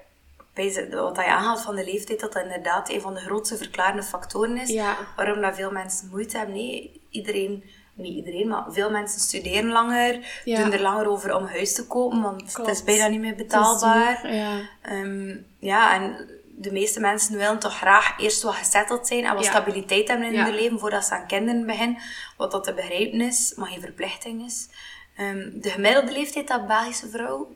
wat 0.92 1.16
je 1.16 1.26
aanhaalt 1.26 1.62
van 1.62 1.76
de 1.76 1.84
leeftijd, 1.86 2.20
dat 2.20 2.34
dat 2.34 2.44
inderdaad 2.44 2.90
een 2.90 3.02
van 3.02 3.14
de 3.14 3.20
grootste 3.20 3.58
verklarende 3.58 4.04
factoren 4.04 4.58
is. 4.58 4.70
Ja. 4.70 4.98
Waarom 5.16 5.42
dat 5.42 5.56
veel 5.56 5.72
mensen 5.72 6.08
moeite 6.12 6.38
hebben. 6.38 6.56
Nee, 6.56 7.02
iedereen, 7.10 7.64
niet 7.94 8.16
iedereen, 8.16 8.48
maar 8.48 8.64
veel 8.70 8.92
mensen 8.92 9.20
studeren 9.20 9.72
langer, 9.72 10.42
Ja. 10.44 10.64
doen 10.64 10.74
er 10.74 10.82
langer 10.82 11.10
over 11.10 11.36
om 11.36 11.46
huis 11.46 11.74
te 11.74 11.88
kopen, 11.88 12.22
want 12.22 12.58
het 12.58 12.68
is 12.68 12.84
bijna 12.84 13.08
niet 13.08 13.20
meer 13.20 13.36
betaalbaar. 13.36 14.34
Ja. 14.36 14.60
Ehm, 14.82 15.38
ja, 15.60 15.94
en 15.96 16.30
de 16.62 16.72
meeste 16.72 17.00
mensen 17.00 17.38
willen 17.38 17.60
toch 17.60 17.78
graag 17.78 18.20
eerst 18.20 18.42
wat 18.44 18.54
gezetteld 18.56 19.08
zijn 19.08 19.26
en 19.26 19.34
wat 19.36 19.44
Ja. 19.44 19.50
stabiliteit 19.50 20.08
hebben 20.08 20.28
in 20.28 20.34
Ja. 20.34 20.44
hun 20.46 20.56
leven 20.56 20.80
voordat 20.80 21.06
ze 21.06 21.14
aan 21.14 21.28
kinderen 21.28 21.66
beginnen. 21.66 21.98
Wat 22.38 22.52
dat 22.52 22.64
te 22.64 22.74
begrijpen 22.74 23.22
is, 23.22 23.54
maar 23.56 23.68
geen 23.68 23.82
verplichting 23.82 24.46
is. 24.46 24.68
Ehm, 25.16 25.50
de 25.54 25.70
gemiddelde 25.70 26.12
leeftijd 26.12 26.48
dat 26.48 26.68
Belgische 26.68 27.10
vrouw 27.10 27.56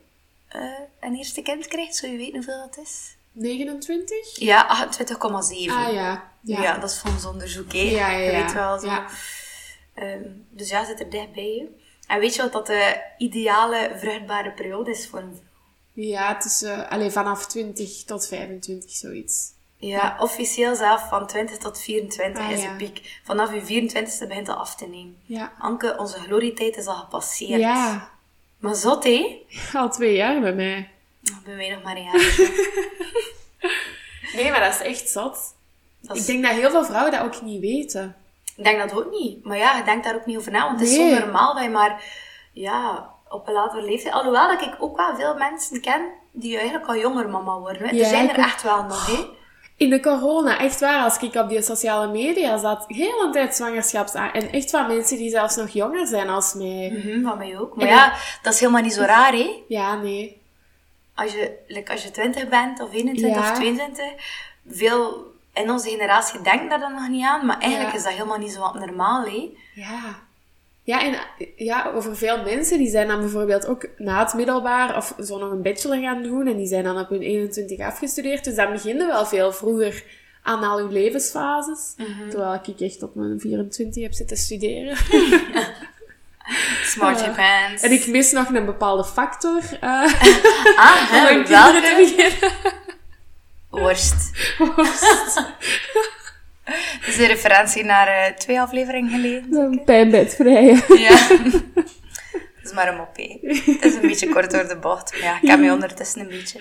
eh, 0.53 0.79
een 0.99 1.15
eerste 1.15 1.41
kind 1.41 1.67
krijgt, 1.67 1.95
zou 1.95 2.11
je 2.11 2.17
weten 2.17 2.33
hoeveel 2.33 2.59
dat 2.59 2.77
is? 2.85 3.15
29? 3.31 4.39
Ja, 4.39 4.87
28,7. 4.89 5.71
Ah 5.71 5.93
ja. 5.93 6.31
Ja. 6.41 6.61
Ja. 6.61 6.77
dat 6.77 6.89
is 6.89 6.99
volgens 6.99 7.25
onderzoek, 7.25 7.73
hè. 7.73 7.79
Ja, 7.79 8.11
ja, 8.11 8.17
Je 8.17 8.31
weet 8.31 8.53
wel 8.53 8.79
zo. 8.79 8.85
Ja. 8.85 9.05
Ehm, 9.93 10.23
dus 10.49 10.69
ja, 10.69 10.85
zit 10.85 10.99
er 10.99 11.09
dichtbij, 11.09 11.67
hè. 11.67 11.81
En 12.13 12.19
weet 12.19 12.35
je 12.35 12.41
wat 12.41 12.51
dat 12.51 12.67
de 12.67 13.01
ideale 13.17 13.91
vruchtbare 13.97 14.51
periode 14.51 14.91
is 14.91 15.07
voor 15.07 15.19
een 15.19 15.35
vrouw? 15.35 15.51
Ja, 15.93 16.37
tussen, 16.37 16.89
allee, 16.89 17.09
vanaf 17.09 17.47
20 17.47 18.03
tot 18.03 18.27
25, 18.27 18.91
zoiets. 18.91 19.51
Ja, 19.77 20.17
officieel 20.19 20.75
zelf 20.75 21.07
van 21.09 21.27
20 21.27 21.57
tot 21.57 21.79
24 21.79 22.43
Ah, 22.43 22.51
is 22.51 22.61
ja. 22.61 22.69
de 22.69 22.75
piek. 22.75 23.19
Vanaf 23.23 23.53
je 23.53 23.61
24ste 23.61 24.27
begint 24.27 24.45
dat 24.45 24.57
af 24.57 24.75
te 24.75 24.85
nemen. 24.87 25.17
Ja. 25.25 25.53
Anke, 25.59 25.95
onze 25.97 26.19
glorietijd 26.19 26.77
is 26.77 26.85
al 26.87 26.95
gepasseerd. 26.95 27.59
Ja, 27.59 28.11
Maar 28.63 28.75
zot, 28.75 29.03
hé? 29.03 29.45
al 29.73 29.89
twee 29.89 30.15
jaar 30.15 30.39
bij 30.41 30.53
mij. 30.53 30.89
Oh, 31.31 31.43
Bij 31.45 31.55
mij 31.55 31.69
nog 31.69 31.83
maar 31.83 31.95
een 31.95 32.03
jaar. 32.03 32.35
Nee, 34.35 34.51
maar 34.51 34.59
dat 34.59 34.73
is 34.73 34.81
echt 34.81 35.09
zot. 35.09 35.37
Is- 36.11 36.19
Ik 36.19 36.25
denk 36.25 36.43
dat 36.43 36.51
heel 36.51 36.69
veel 36.69 36.85
vrouwen 36.85 37.11
dat 37.11 37.21
ook 37.21 37.41
niet 37.41 37.61
weten. 37.61 38.15
Ik 38.55 38.63
denk 38.63 38.79
dat 38.79 38.93
ook 38.93 39.11
niet. 39.11 39.45
Maar 39.45 39.57
ja, 39.57 39.77
je 39.77 39.83
denkt 39.83 40.03
daar 40.03 40.15
ook 40.15 40.25
niet 40.25 40.37
over 40.37 40.51
na. 40.51 40.65
Want 40.65 40.79
het 40.79 40.89
is 40.89 40.95
zo 40.95 41.07
normaal 41.19 41.59
je 41.61 41.69
maar... 41.69 42.03
Ja, 42.53 43.09
op 43.29 43.47
een 43.47 43.53
latere 43.53 43.81
leeftijd... 43.81 44.13
Alhoewel 44.13 44.47
dat 44.47 44.61
ik 44.61 44.75
ook 44.79 44.97
wel 44.97 45.15
veel 45.15 45.35
mensen 45.37 45.81
ken 45.81 46.05
die 46.31 46.55
eigenlijk 46.57 46.87
al 46.87 46.95
jonger 46.97 47.29
mama 47.29 47.59
worden. 47.59 47.87
hè. 47.87 47.95
Ja, 47.95 48.03
er 48.03 48.09
zijn 48.09 48.29
er 48.29 48.37
echt 48.37 48.61
wel 48.63 48.83
nog, 48.83 49.05
hè. 49.07 49.23
In 49.77 49.89
de 49.89 49.99
corona, 49.99 50.59
echt 50.59 50.79
waar, 50.79 51.03
als 51.03 51.17
ik 51.17 51.35
op 51.35 51.49
die 51.49 51.61
sociale 51.61 52.07
media 52.11 52.57
zat, 52.57 52.85
heel 52.87 53.21
een 53.23 53.31
tijd 53.31 53.55
zwangerschaps 53.55 54.13
aan. 54.13 54.31
En 54.31 54.51
echt 54.51 54.69
van 54.69 54.87
mensen 54.87 55.17
die 55.17 55.29
zelfs 55.29 55.55
nog 55.55 55.69
jonger 55.69 56.07
zijn 56.07 56.29
als 56.29 56.53
mij. 56.53 56.93
Mhm, 57.05 57.21
van 57.23 57.37
mij 57.37 57.59
ook. 57.59 57.75
Maar 57.75 57.87
En- 57.87 57.93
ja, 57.95 58.13
dat 58.41 58.53
is 58.53 58.59
helemaal 58.59 58.81
niet 58.81 58.93
zo 58.93 59.01
raar, 59.01 59.31
hè. 59.33 59.63
Ja, 59.67 59.95
nee. 59.95 60.41
als 61.15 61.31
je, 61.31 61.51
like 61.67 61.91
als 61.91 62.03
je 62.03 62.11
20 62.11 62.47
bent, 62.49 62.81
of 62.81 62.93
21 62.93 63.35
Ja. 63.43 63.51
of 63.51 63.57
22, 63.57 64.05
veel 64.67 65.31
in 65.53 65.71
onze 65.71 65.89
generatie 65.89 66.41
denken 66.41 66.69
daar 66.69 66.79
dan 66.79 66.93
nog 66.93 67.07
niet 67.07 67.25
aan, 67.25 67.45
maar 67.45 67.59
eigenlijk 67.59 67.91
Ja. 67.91 67.97
is 67.97 68.03
dat 68.03 68.13
helemaal 68.13 68.37
niet 68.37 68.51
zo 68.51 68.59
wat 68.59 68.73
normaal, 68.73 69.23
hè? 69.23 69.49
Ja. 69.73 70.19
Ja, 70.85 71.03
en 71.03 71.15
ja, 71.55 71.91
over 71.95 72.17
veel 72.17 72.43
mensen, 72.43 72.77
die 72.77 72.89
zijn 72.89 73.07
dan 73.07 73.19
bijvoorbeeld 73.19 73.65
ook 73.67 73.87
na 73.97 74.23
het 74.23 74.33
middelbaar 74.33 74.97
of 74.97 75.15
zo 75.23 75.37
nog 75.37 75.51
een 75.51 75.61
bachelor 75.61 75.97
gaan 75.97 76.23
doen 76.23 76.47
en 76.47 76.57
die 76.57 76.67
zijn 76.67 76.83
dan 76.83 76.99
op 76.99 77.09
hun 77.09 77.21
21 77.21 77.79
afgestudeerd. 77.79 78.43
Dus 78.43 78.55
dan 78.55 78.71
beginnen 78.71 79.07
wel 79.07 79.25
veel 79.25 79.51
vroeger 79.51 80.03
aan 80.41 80.63
al 80.63 80.77
hun 80.77 80.91
levensfases. 80.91 81.95
Terwijl 82.29 82.59
ik 82.63 82.79
echt 82.79 83.03
op 83.03 83.15
mijn 83.15 83.39
24 83.39 84.03
heb 84.03 84.13
zitten 84.13 84.37
studeren. 84.37 84.97
Smart. 86.83 87.19
Japans. 87.19 87.81
En 87.81 87.91
ik 87.91 88.07
mis 88.07 88.31
nog 88.31 88.49
een 88.49 88.65
bepaalde 88.65 89.03
factor 89.05 89.61
uh, 89.81 89.81
Ah, 90.75 91.09
om 91.11 91.17
hè, 91.17 91.21
mijn 91.23 91.43
kinderen 91.43 91.81
te 91.81 91.81
welke? 91.81 92.15
beginnen. 92.15 92.51
Worst. 93.69 94.31
Dat 96.65 97.07
is 97.07 97.17
een 97.17 97.27
referentie 97.27 97.83
naar 97.83 98.07
eh, 98.07 98.33
twee 98.35 98.61
afleveringen 98.61 99.09
geleden. 99.11 99.53
Een 99.55 99.83
pijnbedvrije. 99.83 100.83
Ja. 100.97 101.27
Dat 102.63 102.71
is 102.71 102.73
maar 102.73 102.87
een 102.87 102.97
mopé. 102.97 103.37
Het 103.71 103.85
is 103.85 103.95
een 103.95 104.01
beetje 104.01 104.29
kort 104.29 104.51
door 104.51 104.67
de 104.67 104.77
bocht. 104.77 105.11
maar 105.11 105.21
Ja, 105.21 105.37
ik 105.41 105.47
heb 105.47 105.59
me 105.59 105.71
ondertussen 105.71 106.21
een 106.21 106.27
beetje. 106.27 106.59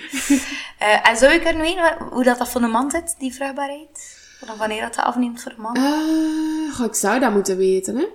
Eh, 0.79 1.09
en 1.09 1.17
zou 1.17 1.33
ik 1.33 1.45
er 1.45 1.55
nu 1.55 1.65
weten 1.65 1.97
hoe 2.11 2.25
dat, 2.25 2.39
dat 2.39 2.49
voor 2.49 2.63
een 2.63 2.71
man 2.71 2.91
zit, 2.91 3.15
die 3.19 3.35
vruchtbaarheid? 3.35 4.21
Van 4.45 4.57
wanneer 4.57 4.81
dat 4.81 4.95
dat 4.95 5.05
afneemt 5.05 5.43
voor 5.43 5.53
een 5.53 5.61
man? 5.61 5.77
Eh, 5.77 6.75
goh, 6.77 6.87
ik 6.87 6.95
zou 6.95 7.21
dat 7.21 7.33
moeten 7.33 7.57
weten, 7.57 7.97
hè. 7.97 8.07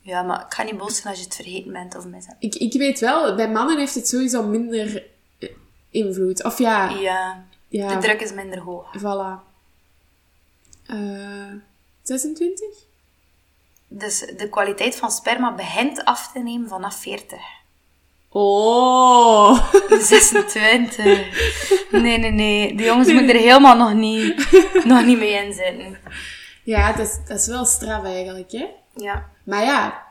Ja, 0.00 0.22
maar 0.22 0.40
ik 0.40 0.54
ga 0.54 0.62
niet 0.62 0.76
boos 0.78 0.94
zijn 0.96 1.08
als 1.08 1.18
je 1.18 1.24
het 1.24 1.34
vergeten 1.34 1.72
bent 1.72 1.96
of 1.96 2.04
mis 2.04 2.26
hebt. 2.26 2.44
Ik, 2.44 2.54
ik 2.54 2.72
weet 2.72 3.00
wel, 3.00 3.34
bij 3.34 3.50
mannen 3.50 3.78
heeft 3.78 3.94
het 3.94 4.08
sowieso 4.08 4.42
minder 4.42 5.04
eh, 5.38 5.48
invloed. 5.90 6.44
Of 6.44 6.58
ja, 6.58 6.88
Ja, 6.88 7.44
ja 7.68 7.88
de 7.94 7.98
druk 7.98 8.20
is 8.20 8.32
minder 8.32 8.58
hoog. 8.60 8.94
voilà. 8.98 9.47
Eh 10.88 11.52
26? 12.02 12.66
Dus 13.88 14.18
de 14.36 14.48
kwaliteit 14.48 14.96
van 14.96 15.10
sperma 15.10 15.54
begint 15.54 16.04
af 16.04 16.32
te 16.32 16.38
nemen 16.38 16.68
vanaf 16.68 16.94
40. 17.00 17.38
Oh! 18.28 19.72
26. 20.00 21.04
Nee, 21.90 22.18
nee, 22.18 22.30
nee. 22.30 22.74
De 22.74 22.82
jongens 22.82 23.12
moeten 23.12 23.28
er 23.28 23.40
helemaal 23.40 23.76
nog 23.76 23.94
niet, 23.94 24.48
nog 24.84 25.04
niet 25.04 25.18
mee 25.18 25.44
in 25.44 25.52
zitten. 25.52 25.98
Ja, 26.64 26.92
dat 26.92 27.06
is, 27.06 27.18
dat 27.26 27.38
is 27.38 27.46
wel 27.46 27.64
straf 27.64 28.04
eigenlijk, 28.04 28.52
hè. 28.52 28.66
Ja. 28.94 29.30
Maar 29.44 29.64
ja, 29.64 30.02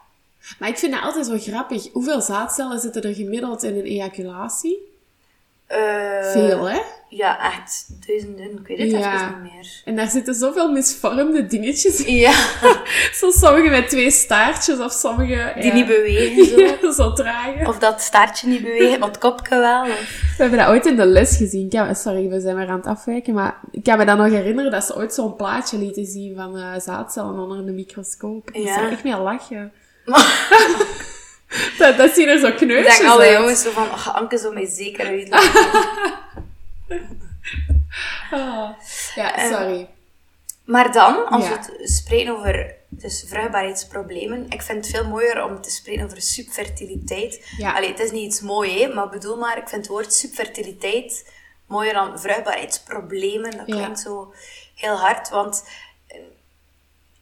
maar 0.60 0.70
ik 0.70 0.78
vind 0.78 0.96
het 0.96 1.04
altijd 1.04 1.28
wel 1.28 1.40
grappig. 1.40 1.92
Hoeveel 1.92 2.22
zaadcellen 2.22 2.80
zitten 2.80 3.02
er 3.04 3.16
gemiddeld 3.16 3.64
in 3.64 3.76
een 3.76 3.86
ejaculatie? 3.86 4.97
Eh, 5.68 6.32
Veel, 6.32 6.70
hè? 6.70 6.80
Ja, 7.10 7.54
echt. 7.54 7.88
Duizenden. 8.08 8.52
Ik 8.60 8.68
weet 8.68 8.78
het 8.78 8.90
Ja. 8.92 9.14
even 9.16 9.42
niet 9.44 9.54
meer. 9.54 9.82
En 9.86 9.96
daar 9.96 10.08
zitten 10.10 10.34
zoveel 10.36 10.72
misvormde 10.72 11.46
dingetjes 11.48 12.04
in. 12.04 12.16
Ja, 12.16 12.32
Zo 13.20 13.32
sommige 13.32 13.70
met 13.70 13.90
twee 13.90 14.12
staartjes 14.12 14.80
of 14.80 14.92
sommige... 14.92 15.52
die 15.56 15.64
ja, 15.66 15.74
niet 15.74 15.86
bewegen 15.88 16.46
zo. 16.50 16.60
Ja, 16.60 16.92
zo 16.94 17.14
traag. 17.14 17.68
Of 17.68 17.80
dat 17.80 18.02
staartje 18.02 18.48
niet 18.48 18.62
beweegt, 18.64 19.00
maar 19.00 19.08
het 19.08 19.18
kopje 19.18 19.60
wel. 19.60 19.82
Of... 19.82 20.22
We 20.38 20.42
hebben 20.44 20.60
dat 20.60 20.68
ooit 20.68 20.86
in 20.86 20.96
de 20.96 21.06
les 21.06 21.38
gezien. 21.38 21.64
Ik 21.66 21.70
kan- 21.70 21.96
sorry, 21.96 22.30
we 22.30 22.40
zijn 22.40 22.56
weer 22.56 22.68
aan 22.70 22.78
het 22.78 22.86
afwijken. 22.88 23.34
Maar 23.34 23.60
ik 23.72 23.84
kan 23.84 23.98
me 23.98 24.06
dan 24.06 24.18
nog 24.18 24.28
herinneren 24.30 24.72
dat 24.72 24.84
ze 24.84 24.96
ooit 24.96 25.14
zo'n 25.14 25.36
plaatje 25.36 25.78
lieten 25.78 26.06
zien 26.06 26.36
van 26.36 26.58
eh, 26.58 26.80
zaadcellen 26.80 27.40
onder 27.40 27.66
de 27.66 27.72
microscoop. 27.72 28.50
Ik 28.52 28.64
Ja. 28.64 28.82
er 28.84 28.92
echt 28.92 29.04
mee 29.04 29.18
lachen. 29.18 29.72
dat, 31.80 31.98
dat 31.98 32.12
zien 32.14 32.28
er 32.28 32.40
zo 32.40 32.48
Ik 32.48 32.56
kneusjes 32.56 32.98
denk 32.98 33.10
alle 33.10 33.32
jongens 33.32 33.62
zo 33.62 33.72
van, 33.72 33.84
oh, 33.84 34.08
Anke 34.16 34.38
zou 34.38 34.54
mij 34.54 34.66
zeker. 34.66 35.28
Ah. 38.32 38.70
Ja, 39.16 39.50
sorry. 39.50 39.88
Maar 40.66 40.92
dan, 40.92 41.26
als 41.28 41.44
Ja. 41.44 41.50
we 41.50 41.56
het 41.58 41.90
spreken 41.92 42.38
over 42.38 42.76
dus 42.90 43.26
vruchtbaarheidsproblemen, 43.28 44.46
ik 44.50 44.62
vind 44.62 44.86
het 44.86 44.96
veel 44.96 45.08
mooier 45.08 45.44
om 45.44 45.62
te 45.62 45.70
spreken 45.70 46.06
over 46.06 46.22
subfertiliteit. 46.22 47.48
Ja. 47.58 47.74
Allee, 47.74 47.90
het 47.90 48.00
is 48.00 48.12
niet 48.12 48.26
iets 48.26 48.42
moois, 48.42 48.74
hè, 48.82 48.94
maar 48.94 49.06
ik 49.06 49.12
bedoel 49.12 49.38
maar, 49.38 49.58
ik 49.58 49.68
vind 49.70 49.82
het 49.82 49.88
woord 49.92 50.14
subfertiliteit 50.14 51.32
mooier 51.68 51.94
dan 51.94 52.20
vruchtbaarheidsproblemen. 52.20 53.52
Dat 53.58 53.68
Ja. 53.68 53.76
klinkt 53.76 54.00
zo 54.00 54.34
heel 54.76 54.96
hard, 54.96 55.30
want 55.30 55.64
eh, 55.66 55.72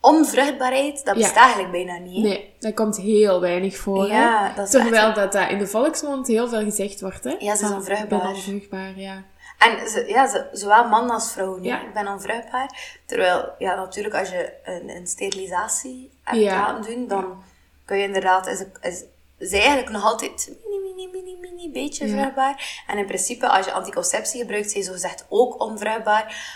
onvruchtbaarheid, 0.05 1.05
dat 1.05 1.15
Ja. 1.15 1.21
bestaat 1.21 1.43
eigenlijk 1.43 1.71
bijna 1.71 1.97
niet. 1.97 2.23
hè. 2.23 2.29
Nee, 2.29 2.53
dat 2.59 2.73
komt 2.73 2.97
heel 2.97 3.41
weinig 3.41 3.77
voor. 3.77 4.07
Ja, 4.07 4.53
dat 4.55 4.65
is 4.65 4.71
Terwijl 4.71 5.07
echt- 5.07 5.15
dat, 5.15 5.31
dat 5.31 5.49
in 5.49 5.57
de 5.57 5.67
volksmond 5.67 6.27
heel 6.27 6.47
veel 6.47 6.63
gezegd 6.63 7.01
wordt. 7.01 7.23
Hè? 7.23 7.35
Ja, 7.39 7.55
ze 7.55 7.65
is 7.65 7.71
onvruchtbaar. 7.71 8.19
Ik 8.19 8.23
ben 8.25 8.33
onvruchtbaar, 8.35 8.99
ja. 8.99 9.23
En 9.59 9.89
ze, 9.89 10.05
ja, 10.07 10.27
ze, 10.27 10.47
zowel 10.51 10.87
man 10.87 11.09
als 11.09 11.31
vrouw. 11.31 11.59
Ja. 11.61 11.81
Ik 11.81 11.93
ben 11.93 12.07
onvruchtbaar. 12.07 12.99
Terwijl, 13.05 13.49
ja, 13.57 13.75
natuurlijk, 13.75 14.15
als 14.15 14.29
je 14.29 14.53
een, 14.63 14.89
een 14.89 15.07
sterilisatie 15.07 16.11
hebt 16.23 16.41
laten 16.43 16.91
doen, 16.91 17.07
dan 17.07 17.43
kun 17.85 17.97
je 17.97 18.03
inderdaad, 18.03 18.47
is, 18.47 18.63
is, 18.81 19.03
is 19.37 19.51
eigenlijk 19.51 19.89
nog 19.89 20.03
altijd 20.03 20.51
mini, 20.69 20.93
mini, 20.95 21.09
mini, 21.11 21.37
mini 21.41 21.71
beetje 21.71 22.07
vruchtbaar. 22.07 22.83
En 22.87 22.97
in 22.97 23.05
principe, 23.05 23.47
als 23.49 23.65
je 23.65 23.71
anticonceptie 23.71 24.39
gebruikt, 24.41 24.67
zijn 24.71 24.79
je 24.83 24.85
zogezegd 24.89 25.25
ook 25.29 25.61
onvruchtbaar. 25.61 26.53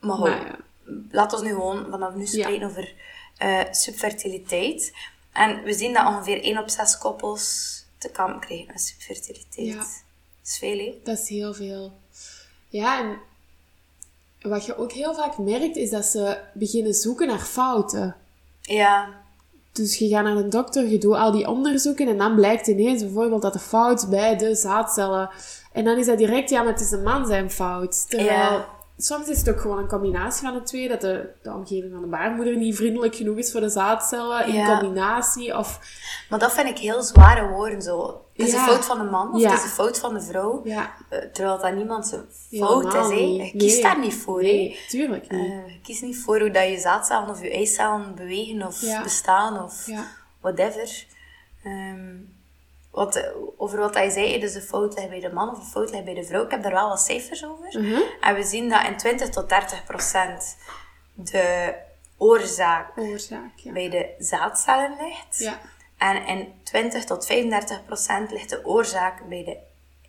Maar 0.00 0.16
goed, 0.16 0.28
Maar 0.28 0.46
ja. 0.46 0.56
Laat 1.10 1.32
ons 1.32 1.42
nu 1.42 1.48
gewoon 1.48 1.86
vanaf 1.90 2.14
nu 2.14 2.26
spreken 2.26 2.66
over 2.66 2.94
eh, 3.38 3.60
subfertiliteit. 3.70 4.92
En 5.32 5.62
we 5.62 5.72
zien 5.72 5.92
dat 5.94 6.06
ongeveer 6.06 6.42
1 6.42 6.58
op 6.58 6.68
6 6.68 6.98
koppels 6.98 7.74
te 7.98 8.10
kampen 8.10 8.40
krijgen 8.40 8.66
met 8.66 8.80
subfertiliteit. 8.80 9.66
Ja. 9.66 9.76
Dat 9.76 9.86
is 10.44 10.58
veel, 10.58 10.78
hè? 10.78 11.00
Dat 11.04 11.18
is 11.18 11.28
heel 11.28 11.54
veel. 11.54 11.92
Ja, 12.68 13.00
en 13.00 13.18
wat 14.50 14.66
je 14.66 14.76
ook 14.76 14.92
heel 14.92 15.14
vaak 15.14 15.38
merkt, 15.38 15.76
is 15.76 15.90
dat 15.90 16.04
ze 16.04 16.38
beginnen 16.54 16.94
zoeken 16.94 17.26
naar 17.26 17.38
fouten. 17.38 18.16
Ja, 18.60 19.08
Dus 19.72 19.98
je 19.98 20.08
gaat 20.08 20.24
naar 20.24 20.36
een 20.36 20.50
dokter, 20.50 20.86
je 20.86 20.98
doet 20.98 21.14
al 21.14 21.32
die 21.32 21.48
onderzoeken 21.48 22.08
en 22.08 22.18
dan 22.18 22.34
blijkt 22.34 22.66
ineens 22.66 23.02
bijvoorbeeld 23.02 23.42
dat 23.42 23.52
de 23.52 23.58
fout 23.58 24.08
bij 24.08 24.36
de 24.36 24.54
zaadcellen. 24.54 25.30
En 25.72 25.84
dan 25.84 25.98
is 25.98 26.06
dat 26.06 26.18
direct, 26.18 26.50
ja, 26.50 26.62
maar 26.62 26.72
het 26.72 26.80
is 26.80 26.88
de 26.88 26.98
man 26.98 27.26
zijn 27.26 27.50
fout. 27.50 28.08
Terwijl 28.08 28.52
Ja. 28.52 28.68
Soms 29.02 29.28
is 29.28 29.38
het 29.38 29.50
ook 29.50 29.60
gewoon 29.60 29.78
een 29.78 29.88
combinatie 29.88 30.46
van 30.46 30.54
de 30.54 30.62
twee, 30.62 30.88
dat 30.88 31.00
de, 31.00 31.30
de 31.42 31.52
omgeving 31.52 31.92
van 31.92 32.00
de 32.00 32.06
baarmoeder 32.08 32.56
niet 32.56 32.76
vriendelijk 32.76 33.14
genoeg 33.14 33.36
is 33.36 33.52
voor 33.52 33.60
de 33.60 33.68
zaadcellen 33.68 34.46
in 34.46 34.54
Ja. 34.54 34.78
combinatie. 34.78 35.56
Of, 35.58 35.78
Maar 36.30 36.38
dat 36.38 36.52
vind 36.52 36.68
ik 36.68 36.78
heel 36.78 37.02
zware 37.02 37.48
woorden 37.48 37.82
zo. 37.82 38.24
Het 38.36 38.46
is 38.48 38.52
Ja. 38.54 38.58
een 38.58 38.64
fout 38.72 38.84
van 38.84 38.98
de 38.98 39.04
man 39.04 39.34
of 39.34 39.40
Ja. 39.40 39.48
het 39.50 39.58
is 39.58 39.64
een 39.64 39.70
fout 39.70 39.98
van 39.98 40.14
de 40.14 40.20
vrouw. 40.20 40.60
ja, 40.64 40.92
Eh, 41.08 41.18
terwijl 41.18 41.58
dat 41.58 41.74
niemand 41.74 42.06
zijn 42.06 42.22
fout 42.50 42.94
is. 42.94 43.08
niet. 43.08 43.50
Je 43.52 43.58
kiest 43.58 43.82
daar 43.82 43.98
niet 43.98 44.14
voor. 44.14 44.42
Nee, 44.42 44.78
tuurlijk 44.88 45.30
niet. 45.30 45.40
Eh, 45.50 45.66
je 45.72 45.80
kiest 45.82 46.02
niet 46.02 46.18
voor 46.18 46.40
hoe 46.40 46.50
dat 46.50 46.68
je 46.68 46.78
zaadcellen 46.78 47.28
of 47.28 47.42
je 47.42 47.50
eicellen 47.52 48.14
bewegen 48.14 48.66
of 48.66 48.80
bestaan 49.02 49.62
of 49.62 49.86
whatever. 50.40 51.06
Ehm, 51.64 52.14
wat, 52.90 53.32
over 53.56 53.78
wat 53.78 53.94
hij 53.94 54.10
zei, 54.10 54.40
dus 54.40 54.52
de 54.52 54.60
fout 54.60 54.94
ligt 54.94 55.08
bij 55.08 55.20
de 55.20 55.32
man 55.32 55.50
of 55.50 55.58
de 55.58 55.70
fout 55.70 55.90
ligt 55.90 56.04
bij 56.04 56.14
de 56.14 56.24
vrouw. 56.24 56.44
Ik 56.44 56.50
heb 56.50 56.62
daar 56.62 56.72
wel 56.72 56.88
wat 56.88 57.00
cijfers 57.00 57.44
over. 57.44 57.80
Mhm. 57.80 58.00
En 58.20 58.34
we 58.34 58.42
zien 58.42 58.68
dat 58.68 58.86
in 58.86 58.96
20 58.96 59.28
tot 59.28 59.48
30 59.48 59.84
procent 59.84 60.56
de 61.12 61.74
oorzaak 62.16 62.98
Oorzaak, 62.98 63.52
ja. 63.56 63.72
bij 63.72 63.90
de 63.90 64.14
zaadcellen 64.18 64.96
ligt. 65.00 65.38
Ja. 65.38 65.60
En 65.98 66.26
in 66.26 66.52
20 66.62 67.04
tot 67.04 67.26
35 67.26 67.84
procent 67.84 68.30
ligt 68.30 68.50
de 68.50 68.66
oorzaak 68.66 69.28
bij 69.28 69.44
de 69.44 69.56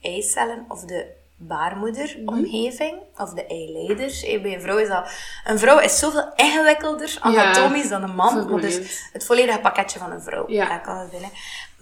eicellen 0.01 0.65
of 0.67 0.85
de 0.85 1.19
baarmoederomgeving 1.47 2.97
of 3.17 3.33
de 3.33 3.45
eileiders. 3.45 4.23
Eh, 4.23 4.41
Bij 4.41 4.53
een 4.53 4.61
vrouw 4.61 4.77
is 4.77 4.87
dat... 4.87 5.11
Een 5.45 5.59
vrouw 5.59 5.79
is 5.79 5.99
zoveel 5.99 6.31
ingewikkelder 6.35 7.17
anatomisch 7.19 7.89
dan 7.89 8.03
een 8.03 8.15
man. 8.15 8.61
Dus 8.61 9.09
het 9.13 9.25
volledige 9.25 9.59
pakketje 9.59 9.99
van 9.99 10.11
een 10.11 10.21
vrouw. 10.21 10.43
Ja. 10.49 10.77
Kan 10.77 10.97
het 10.97 11.11
willen. 11.11 11.29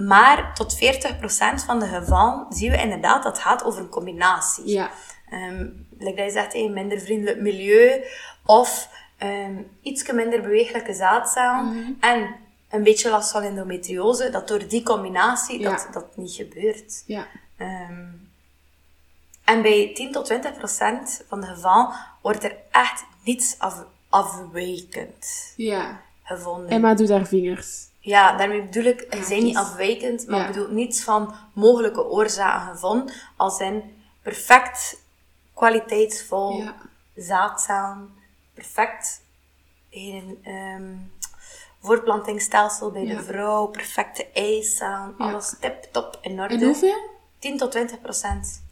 Maar 0.09 0.53
tot 0.53 0.75
40 0.77 1.19
procent 1.19 1.63
van 1.63 1.79
de 1.79 1.85
gevallen 1.87 2.45
zien 2.49 2.71
we 2.71 2.77
inderdaad 2.77 3.23
dat 3.23 3.31
het 3.35 3.41
gaat 3.45 3.63
over 3.63 3.79
een 3.81 3.89
combinatie. 3.89 4.67
Ja. 4.67 4.89
Ehm 5.29 5.67
like 5.97 6.15
dat 6.15 6.25
je 6.25 6.31
zegt, 6.31 6.53
een 6.53 6.73
minder 6.73 6.99
vriendelijk 6.99 7.39
milieu 7.39 8.03
of 8.45 8.89
ehm 9.17 9.61
iets 9.81 10.11
minder 10.11 10.41
bewegelijke 10.41 10.93
zaadcellen 10.93 11.65
Mhm. 11.65 11.91
en 11.99 12.35
een 12.69 12.83
beetje 12.83 13.09
last 13.09 13.31
van 13.31 13.43
endometriose, 13.43 14.29
dat 14.29 14.47
door 14.47 14.67
die 14.67 14.83
combinatie 14.83 15.59
Ja. 15.59 15.69
dat, 15.69 15.87
dat 15.91 16.17
niet 16.17 16.31
gebeurt. 16.31 17.03
Ja. 17.05 17.27
Ehm, 17.57 18.05
en 19.49 19.61
bij 19.61 19.91
10 19.93 20.11
tot 20.11 20.25
20 20.25 20.57
procent 20.57 21.23
van 21.27 21.41
de 21.41 21.47
gevallen 21.47 21.95
wordt 22.21 22.43
er 22.43 22.55
echt 22.71 23.05
niets 23.23 23.55
af, 23.59 23.83
afwijkend 24.09 25.53
Ja. 25.55 26.01
gevonden. 26.23 26.69
Emma 26.69 26.93
doet 26.93 27.09
haar 27.09 27.25
vingers. 27.27 27.87
Ja, 27.99 28.37
daarmee 28.37 28.61
bedoel 28.63 28.83
ik, 28.83 29.07
ze 29.11 29.23
zijn 29.23 29.43
niet 29.43 29.55
kies. 29.57 29.65
afwijkend, 29.65 30.27
maar 30.27 30.39
Ja. 30.39 30.47
ik 30.47 30.53
bedoel 30.53 30.69
niets 30.71 31.03
van 31.03 31.33
mogelijke 31.53 32.05
oorzaken 32.09 32.71
gevonden, 32.73 33.13
als 33.37 33.59
in 33.59 34.03
perfect 34.21 35.01
kwaliteitsvol 35.53 36.51
Ja. 36.61 36.75
zaadcellen, 37.15 38.09
perfect 38.53 39.21
geen 39.89 40.39
ehm, 40.43 40.93
voortplantingsstelsel 41.81 42.91
bij 42.91 43.03
Ja. 43.05 43.15
de 43.15 43.23
vrouw, 43.23 43.65
perfecte 43.67 44.27
eicellen, 44.33 45.15
alles 45.17 45.55
tip-top 45.59 46.17
in 46.21 46.39
orde. 46.41 46.53
En 46.53 46.63
hoeveel? 46.63 47.09
10 47.39 47.57
tot 47.57 47.71
20 47.71 48.01
procent. 48.01 48.67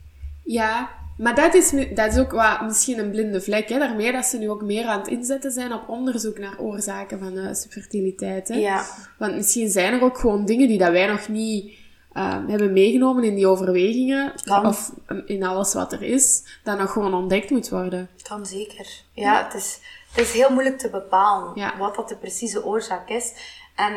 Ja, 0.47 0.89
maar 1.17 1.35
dat 1.35 1.53
is, 1.53 1.71
mi- 1.71 1.93
dat 1.93 2.11
is 2.13 2.19
ook 2.19 2.31
wat, 2.31 2.61
misschien 2.61 2.99
een 2.99 3.11
blinde 3.11 3.41
vlek. 3.41 3.69
Hè? 3.69 3.79
Daarmee 3.79 4.11
dat 4.11 4.25
ze 4.25 4.37
nu 4.37 4.49
ook 4.49 4.61
meer 4.61 4.85
aan 4.85 4.99
het 4.99 5.07
inzetten 5.07 5.51
zijn 5.51 5.73
op 5.73 5.89
onderzoek 5.89 6.37
naar 6.37 6.59
oorzaken 6.59 7.19
van 7.19 7.37
uh, 7.37 7.53
subfertiliteit. 7.53 8.47
Hè? 8.47 8.55
Ja. 8.55 8.85
Want 9.17 9.35
misschien 9.35 9.69
zijn 9.69 9.93
er 9.93 10.01
ook 10.03 10.17
gewoon 10.17 10.45
dingen 10.45 10.67
die 10.67 10.77
dat 10.77 10.91
wij 10.91 11.07
nog 11.07 11.27
niet 11.27 11.71
uh, 12.13 12.47
hebben 12.47 12.73
meegenomen 12.73 13.23
in 13.23 13.35
die 13.35 13.47
overwegingen. 13.47 14.33
Kan. 14.43 14.65
Of 14.65 14.91
um, 15.07 15.23
in 15.25 15.43
alles 15.43 15.73
wat 15.73 15.93
er 15.93 16.01
is, 16.01 16.43
dat 16.63 16.77
nog 16.77 16.91
gewoon 16.91 17.13
ontdekt 17.13 17.49
moet 17.49 17.69
worden. 17.69 18.09
Kan 18.21 18.45
zeker. 18.45 18.87
Ja, 19.11 19.43
het 19.43 19.53
is, 19.53 19.79
het 20.11 20.25
is 20.25 20.31
heel 20.33 20.49
moeilijk 20.51 20.77
te 20.77 20.89
bepalen 20.89 21.51
Ja. 21.55 21.77
wat 21.77 21.95
dat 21.95 22.09
de 22.09 22.15
precieze 22.15 22.65
oorzaak 22.65 23.09
is. 23.09 23.33
En 23.75 23.93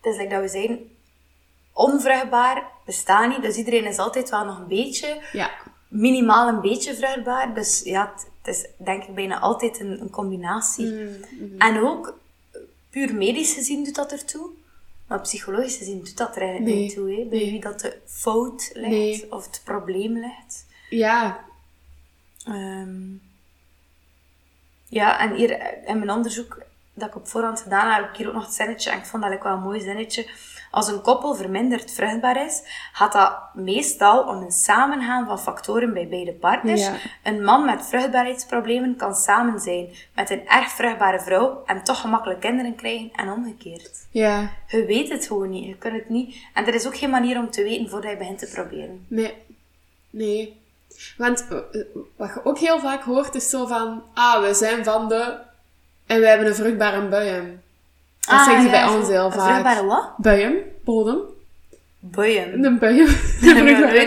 het 0.00 0.12
is 0.12 0.16
like 0.16 0.28
dat 0.34 0.40
we 0.42 0.48
zijn, 0.48 0.78
onvruchtbaar 1.72 2.64
bestaat 2.84 3.28
niet. 3.28 3.42
Dus 3.42 3.56
iedereen 3.56 3.84
is 3.84 3.98
altijd 3.98 4.30
wel 4.30 4.44
nog 4.44 4.58
een 4.58 4.66
beetje, 4.68 5.20
Ja, 5.32 5.50
minimaal 5.88 6.48
een 6.48 6.60
beetje 6.60 6.94
vruchtbaar. 6.94 7.54
Dus 7.54 7.80
ja, 7.84 8.12
het, 8.42 8.56
is 8.56 8.66
denk 8.76 9.02
ik 9.04 9.14
bijna 9.14 9.38
altijd 9.38 9.80
een, 9.80 10.00
een 10.00 10.10
combinatie. 10.10 10.86
Mm, 10.92 11.60
En 11.60 11.78
ook, 11.82 12.18
puur 12.90 13.14
medisch 13.14 13.52
gezien 13.54 13.84
doet 13.84 13.94
dat 13.94 14.12
ertoe. 14.12 14.50
Maar 15.06 15.20
psychologisch 15.20 15.76
gezien 15.76 15.98
doet 15.98 16.16
dat 16.16 16.36
er 16.36 16.42
eigenlijk 16.42 16.74
Nee. 16.74 16.82
niet 16.84 16.94
toe. 16.94 17.10
Hè? 17.10 17.24
Bij 17.24 17.38
Nee. 17.38 17.50
wie 17.50 17.60
dat 17.60 17.80
de 17.80 17.96
fout 18.06 18.70
ligt 18.74 18.88
Nee. 18.90 19.32
of 19.32 19.46
het 19.46 19.60
probleem 19.64 20.18
ligt. 20.18 20.66
ja, 20.90 21.46
Ehm, 22.46 23.06
Ja, 24.90 25.20
en 25.20 25.34
hier 25.34 25.50
eh, 25.50 25.88
in 25.88 25.98
mijn 25.98 26.10
onderzoek 26.10 26.62
dat 26.94 27.08
ik 27.08 27.16
op 27.16 27.28
voorhand 27.28 27.60
gedaan 27.60 27.92
heb, 27.92 28.00
heb 28.02 28.10
ik 28.10 28.16
hier 28.16 28.28
ook 28.28 28.34
nog 28.34 28.44
het 28.44 28.54
zinnetje, 28.54 28.90
en 28.90 28.98
ik 28.98 29.04
vond 29.04 29.22
dat 29.22 29.32
ook 29.32 29.42
wel 29.42 29.52
een 29.52 29.62
mooi 29.62 29.80
zinnetje. 29.80 30.26
Als 30.70 30.88
een 30.88 31.00
koppel 31.00 31.34
verminderd 31.34 31.92
vruchtbaar 31.92 32.46
is, 32.46 32.62
gaat 32.92 33.12
dat 33.12 33.38
meestal 33.54 34.22
om 34.22 34.42
een 34.42 34.52
samengaan 34.52 35.26
van 35.26 35.40
factoren 35.40 35.92
bij 35.92 36.08
beide 36.08 36.32
partners. 36.32 36.80
Ja. 36.80 36.94
Een 37.22 37.44
man 37.44 37.64
met 37.64 37.86
vruchtbaarheidsproblemen 37.86 38.96
kan 38.96 39.14
samen 39.14 39.60
zijn 39.60 39.88
met 40.14 40.30
een 40.30 40.48
erg 40.48 40.70
vruchtbare 40.70 41.20
vrouw 41.20 41.62
en 41.66 41.84
toch 41.84 42.00
gemakkelijk 42.00 42.40
kinderen 42.40 42.74
krijgen 42.74 43.10
en 43.12 43.30
omgekeerd. 43.30 44.06
Ja. 44.10 44.50
Je 44.66 44.84
weet 44.84 45.08
het 45.08 45.26
gewoon 45.26 45.50
niet, 45.50 45.66
je 45.66 45.76
kunt 45.76 45.94
het 45.94 46.08
niet. 46.08 46.36
En 46.54 46.66
er 46.66 46.74
is 46.74 46.86
ook 46.86 46.96
geen 46.96 47.10
manier 47.10 47.38
om 47.38 47.50
te 47.50 47.62
weten 47.62 47.88
voordat 47.88 48.10
je 48.10 48.16
begint 48.16 48.38
te 48.38 48.50
proberen. 48.54 49.04
Nee. 49.08 49.34
Nee. 50.10 50.60
Want 51.16 51.46
eh, 51.50 51.80
wat 52.16 52.30
je 52.34 52.44
ook 52.44 52.58
heel 52.58 52.80
vaak 52.80 53.02
hoort 53.02 53.34
is 53.34 53.50
zo 53.50 53.66
van, 53.66 54.02
ah, 54.14 54.42
we 54.42 54.54
zijn 54.54 54.84
van 54.84 55.08
de... 55.08 55.36
En 56.06 56.20
we 56.20 56.26
hebben 56.26 56.46
een 56.46 56.54
vruchtbare 56.54 57.08
buien. 57.08 57.62
Dat 58.28 58.38
Ah, 58.38 58.44
zeggen 58.44 58.62
ze 58.62 58.68
ja, 58.70 58.86
bij 58.86 58.96
ons 58.96 59.08
heel 59.08 59.30
vaak. 59.30 59.48
vruchtbare 59.48 59.86
wat? 59.86 60.14
Buien, 60.16 60.54
bodem. 60.84 61.18
Buien. 62.00 62.64
Een 62.64 62.78
buien. 62.78 63.08
Een 63.42 63.64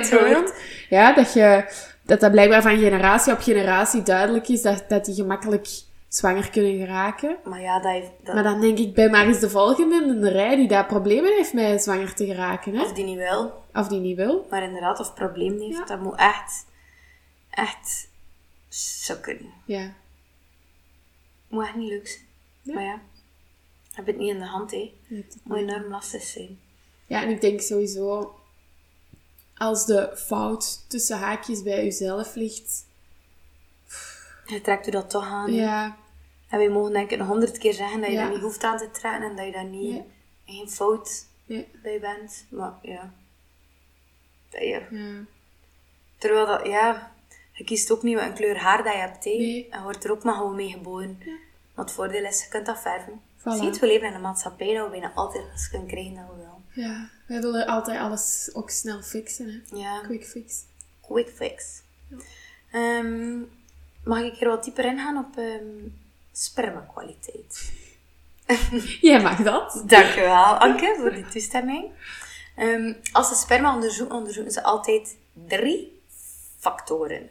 buien. 0.10 0.48
Ja, 0.90 1.14
dat 1.14 1.34
je... 1.34 1.66
Dat 2.04 2.20
dat 2.20 2.32
blijkbaar 2.32 2.62
van 2.62 2.78
generatie 2.80 3.34
op 3.34 3.40
generatie 3.42 4.04
duidelijk 4.04 4.48
is, 4.48 4.62
dat, 4.62 4.84
dat 4.88 5.06
die 5.06 5.16
gemakkelijk 5.16 5.68
zwanger 6.08 6.50
kunnen 6.50 6.78
geraken. 6.78 7.36
Maar 7.44 7.62
ja, 7.62 7.80
dat 7.80 7.92
heeft... 7.92 8.10
Dat, 8.24 8.34
Maar 8.36 8.44
dan 8.44 8.62
denk 8.62 8.78
ik 8.78 8.94
bij 8.94 9.10
Maris 9.10 9.40
de 9.40 9.50
volgende 9.50 9.96
in 10.06 10.22
de 10.22 10.30
rij 10.30 10.56
die 10.56 10.68
daar 10.68 10.86
problemen 10.86 11.32
heeft 11.36 11.54
met 11.54 11.84
zwanger 11.84 12.14
te 12.14 12.26
geraken, 12.26 12.76
hè? 12.76 12.82
Of 12.84 12.94
die 12.94 13.04
niet 13.06 13.18
wil. 13.18 13.64
Of 13.74 13.88
die 13.88 14.00
niet 14.00 14.16
wil. 14.16 14.48
Maar 14.50 14.64
inderdaad, 14.64 15.00
of 15.00 15.14
probleem 15.14 15.60
heeft, 15.60 15.78
Ja. 15.78 15.86
dat 15.86 16.00
moet 16.02 16.16
echt... 16.16 16.66
Echt... 17.50 18.10
Sukken. 18.70 19.40
Ja. 19.66 19.92
Moet 21.48 21.64
echt 21.64 21.76
niet 21.76 21.90
leuk 21.90 22.08
zijn. 22.08 22.26
Ja. 22.62 22.74
Maar 22.74 22.84
ja, 22.84 23.00
heb 23.94 24.06
het 24.06 24.18
niet 24.18 24.30
in 24.34 24.40
de 24.40 24.46
hand, 24.46 24.72
hè. 24.72 24.94
Moet 25.08 25.58
enorm 25.58 25.84
lastig 25.90 26.24
zijn. 26.24 26.60
Ja, 27.06 27.22
en 27.22 27.30
ik 27.30 27.42
denk 27.42 27.62
sowieso, 27.62 28.36
als 29.58 29.86
de 29.86 30.12
fout 30.18 30.90
tussen 30.90 31.18
haakjes 31.18 31.64
bij 31.64 31.84
jezelf 31.84 32.36
ligt, 32.36 32.86
Je 34.46 34.62
trekt 34.62 34.88
u 34.88 34.92
dat 34.92 35.10
toch 35.10 35.26
aan. 35.26 35.54
ja, 35.54 35.98
En 36.48 36.58
wij 36.58 36.70
mogen 36.70 36.94
denk 36.94 37.12
ik 37.12 37.18
nog 37.18 37.28
honderd 37.28 37.58
keer 37.58 37.74
zeggen 37.74 38.00
dat 38.02 38.10
je 38.10 38.16
Ja. 38.16 38.24
dat 38.24 38.34
niet 38.34 38.42
hoeft 38.42 38.64
aan 38.64 38.78
te 38.78 38.92
trekken 38.92 39.30
en 39.30 39.36
dat 39.36 39.46
je 39.46 39.52
daar 39.52 39.66
niet 39.66 39.96
Ja. 39.96 40.02
geen 40.46 40.70
fout 40.70 41.26
ja, 41.46 41.62
bij 41.82 42.00
bent. 42.00 42.46
Maar 42.50 42.74
ja. 42.82 43.14
Dat 44.50 44.62
je, 44.62 44.68
ja, 44.68 45.26
terwijl 46.18 46.46
dat, 46.46 46.66
ja, 46.68 47.14
je 47.54 47.64
kiest 47.64 47.92
ook 47.92 48.04
niet 48.04 48.16
wat 48.16 48.24
een 48.24 48.34
kleur 48.34 48.58
haar 48.58 48.84
dat 48.84 48.94
je 48.94 49.00
hebt, 49.00 49.24
hè. 49.24 49.30
Nee. 49.32 49.68
En 49.70 49.84
wordt 49.84 50.04
er 50.04 50.12
ook 50.12 50.24
maar 50.24 50.36
gewoon 50.36 50.56
mee 50.56 50.70
geboren. 50.72 51.18
Maar 51.76 51.86
het 51.86 51.94
voordeel 51.94 52.26
is, 52.26 52.44
je 52.44 52.50
kunt 52.50 52.66
dat 52.66 52.80
verven. 52.80 53.22
Voilà. 53.42 53.80
We 53.80 53.88
leven 53.88 54.08
in 54.08 54.14
een 54.14 54.22
maatschappij 54.22 54.74
dat 54.74 54.86
we 54.86 54.92
bijna 54.92 55.12
altijd 55.16 55.44
alles 55.50 55.70
kunnen 55.70 55.88
krijgen 55.88 56.16
dat 56.16 56.24
we 56.30 56.36
willen. 56.36 56.64
ja. 56.90 57.10
Wij 57.28 57.42
willen 57.42 57.66
altijd 57.68 58.00
alles 58.00 58.50
ook 58.54 58.70
snel 58.70 59.02
fixen, 59.02 59.64
hè. 59.70 59.78
Ja. 59.78 60.00
Quick 60.02 60.26
fix. 60.26 60.64
Quick 61.02 61.30
fix. 61.30 61.82
Ehm, 62.72 63.40
mag 64.04 64.20
ik 64.22 64.42
er 64.42 64.48
wat 64.48 64.64
dieper 64.64 64.86
ingaan 64.86 65.18
op 65.18 65.38
ehm 65.38 65.90
spermakwaliteit? 66.32 67.72
Jij 69.02 69.22
mag 69.22 69.38
dat. 69.38 69.84
Dank 69.86 70.16
u 70.16 70.22
wel, 70.22 70.58
Anke, 70.58 70.96
voor 71.00 71.14
die 71.14 71.28
toestemming. 71.28 71.92
Ehm, 72.56 72.94
als 73.12 73.28
ze 73.28 73.36
sperma 73.36 73.74
onderzoeken, 73.74 74.16
onderzoeken 74.16 74.52
ze 74.52 74.64
altijd 74.64 75.18
drie 75.48 76.02
factoren. 76.60 77.30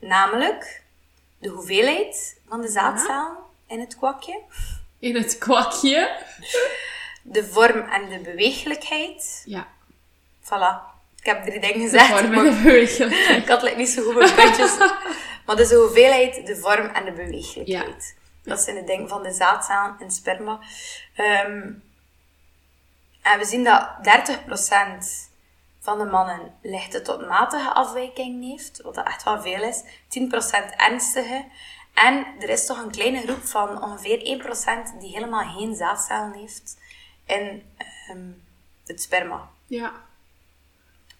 Namelijk 0.00 0.82
de 1.38 1.48
hoeveelheid 1.48 2.40
van 2.48 2.60
de 2.60 2.68
zaadcellen 2.68 3.36
in 3.66 3.80
het 3.80 3.96
kwakje, 3.96 4.40
In 5.00 5.14
het 5.16 5.38
kwakje. 5.38 6.16
de 7.22 7.44
vorm 7.44 7.80
en 7.88 8.08
de 8.08 8.18
beweeglijkheid. 8.18 9.42
Ja. 9.44 9.66
Voilà. 10.44 10.88
Ik 11.20 11.26
heb 11.26 11.44
drie 11.44 11.60
dingen 11.60 11.74
De 11.78 11.80
gezegd. 11.82 12.06
vorm 12.06 12.30
maar- 12.30 12.46
en 12.46 12.54
de 12.56 12.62
bewegelijkheid. 12.62 13.36
Ik 13.42 13.48
had 13.48 13.76
niet 13.76 13.88
zo 13.88 14.02
goed 14.02 14.14
met 14.14 14.34
puntjes. 14.34 14.76
maar 15.46 15.56
dus 15.56 15.68
de 15.68 15.74
hoeveelheid, 15.76 16.46
de 16.46 16.56
vorm 16.56 16.86
en 16.86 17.04
de 17.04 17.12
beweeglijkheid. 17.12 18.16
Dat 18.44 18.60
zijn 18.60 18.76
de 18.76 18.84
dingen 18.84 19.08
van 19.08 19.22
de 19.22 19.32
zaadcellen 19.32 19.96
en 20.00 20.10
sperma. 20.10 20.58
Ehm, 21.14 21.70
en 23.22 23.38
we 23.38 23.44
zien 23.44 23.64
dat 23.64 23.88
30% 24.02 25.28
van 25.80 25.98
de 25.98 26.04
mannen 26.04 26.54
lichte 26.62 27.02
tot 27.02 27.28
matige 27.28 27.70
afwijking 27.72 28.44
heeft, 28.50 28.80
wat 28.82 28.94
dat 28.94 29.06
echt 29.06 29.22
wel 29.22 29.40
veel 29.42 29.62
is. 29.62 29.82
10% 30.08 30.74
ernstige. 30.76 31.44
En 32.06 32.26
er 32.38 32.48
is 32.48 32.66
toch 32.66 32.82
een 32.82 32.90
kleine 32.90 33.20
groep 33.20 33.44
van 33.44 33.82
ongeveer 33.82 34.42
1% 34.96 35.00
die 35.00 35.12
helemaal 35.12 35.56
geen 35.56 35.74
zaadcellen 35.74 36.32
heeft 36.32 36.78
in 37.26 37.62
ehm, 37.76 38.28
het 38.86 39.02
sperma. 39.02 39.48
Ja. 39.66 39.92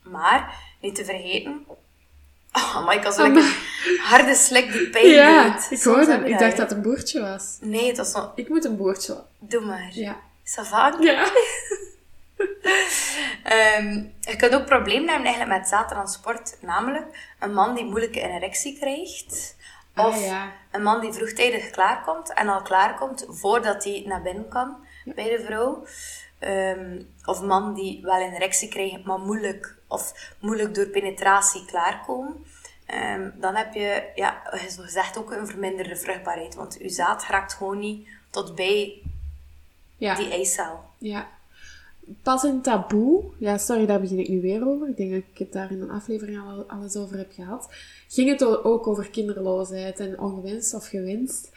Maar, 0.02 0.54
niet 0.80 0.94
te 0.94 1.04
vergeten... 1.04 1.64
Oh, 2.52 2.84
maar 2.84 2.94
ik 2.94 3.04
had 3.04 3.14
zo'n 3.14 3.42
harde 4.10 4.34
slik 4.34 4.72
die 4.72 4.90
pijn 4.90 5.06
Ja, 5.06 5.50
deed. 5.50 5.70
ik 5.70 5.82
hoorde 5.82 6.10
heb 6.10 6.22
hem. 6.22 6.32
Ik 6.32 6.38
dacht 6.38 6.56
dat 6.56 6.68
het 6.68 6.76
een 6.76 6.82
boertje 6.82 7.20
was. 7.20 7.58
Nee, 7.60 7.86
het 7.86 7.96
was. 7.96 8.14
Ik 8.34 8.48
moet 8.48 8.64
een 8.64 8.76
boertje. 8.76 9.24
Doe 9.38 9.60
maar. 9.60 9.90
Ja. 9.92 10.20
Ça 10.44 10.62
va? 10.62 10.96
Ja. 11.00 11.30
Ehm, 13.42 14.04
je 14.20 14.36
kunt 14.36 14.54
ook 14.54 14.66
problemen 14.66 15.08
hebben 15.08 15.26
eigenlijk 15.26 15.58
met 15.58 15.68
zaadtransport. 15.68 16.56
Namelijk 16.60 17.34
een 17.38 17.54
man 17.54 17.74
die 17.74 17.84
moeilijke 17.84 18.20
erectie 18.20 18.78
krijgt. 18.78 19.56
Ah, 19.94 20.06
Of 20.06 20.24
ja. 20.24 20.52
een 20.70 20.82
man 20.82 21.00
die 21.00 21.12
vroegtijdig 21.12 21.70
klaarkomt 21.70 22.32
en 22.34 22.48
al 22.48 22.62
klaarkomt 22.62 23.24
voordat 23.28 23.84
hij 23.84 24.02
naar 24.06 24.22
binnen 24.22 24.48
kan 24.48 24.76
bij 25.04 25.36
de 25.36 25.42
vrouw. 25.44 25.86
Ehm, 26.38 27.02
of 27.24 27.40
een 27.40 27.46
man 27.46 27.74
die 27.74 28.02
wel 28.02 28.20
een 28.20 28.32
erectie 28.34 28.68
krijgt, 28.68 29.04
maar 29.04 29.18
moeilijk, 29.18 29.76
of 29.88 30.32
moeilijk 30.40 30.74
door 30.74 30.86
penetratie 30.86 31.64
klaarkomen. 31.64 32.46
Ehm, 32.86 33.30
dan 33.34 33.54
heb 33.56 33.74
je, 33.74 34.10
ja, 34.14 34.42
gezegd, 34.44 35.18
ook 35.18 35.30
een 35.32 35.46
verminderde 35.46 35.96
vruchtbaarheid. 35.96 36.54
Want 36.54 36.76
je 36.80 36.88
zaad 36.88 37.24
raakt 37.24 37.52
gewoon 37.52 37.78
niet 37.78 38.08
tot 38.30 38.54
bij 38.54 39.02
Ja. 39.96 40.14
die 40.14 40.30
eicel. 40.30 40.84
Ja. 40.98 41.28
Pas 42.22 42.44
in 42.44 42.60
taboe, 42.60 43.22
ja, 43.38 43.58
sorry, 43.58 43.86
daar 43.86 44.00
begin 44.00 44.18
ik 44.18 44.28
nu 44.28 44.40
weer 44.40 44.68
over. 44.68 44.88
Ik 44.88 44.96
denk 44.96 45.10
dat 45.10 45.22
ik 45.32 45.38
het 45.38 45.52
daar 45.52 45.70
in 45.70 45.80
een 45.80 45.90
aflevering 45.90 46.40
al 46.40 46.64
alles 46.68 46.96
over 46.96 47.16
heb 47.18 47.32
gehad. 47.32 47.68
Ging 48.08 48.30
het 48.30 48.64
ook 48.64 48.86
over 48.86 49.10
kinderloosheid 49.10 50.00
en 50.00 50.20
ongewenst 50.20 50.74
of 50.74 50.86
gewenst. 50.86 51.50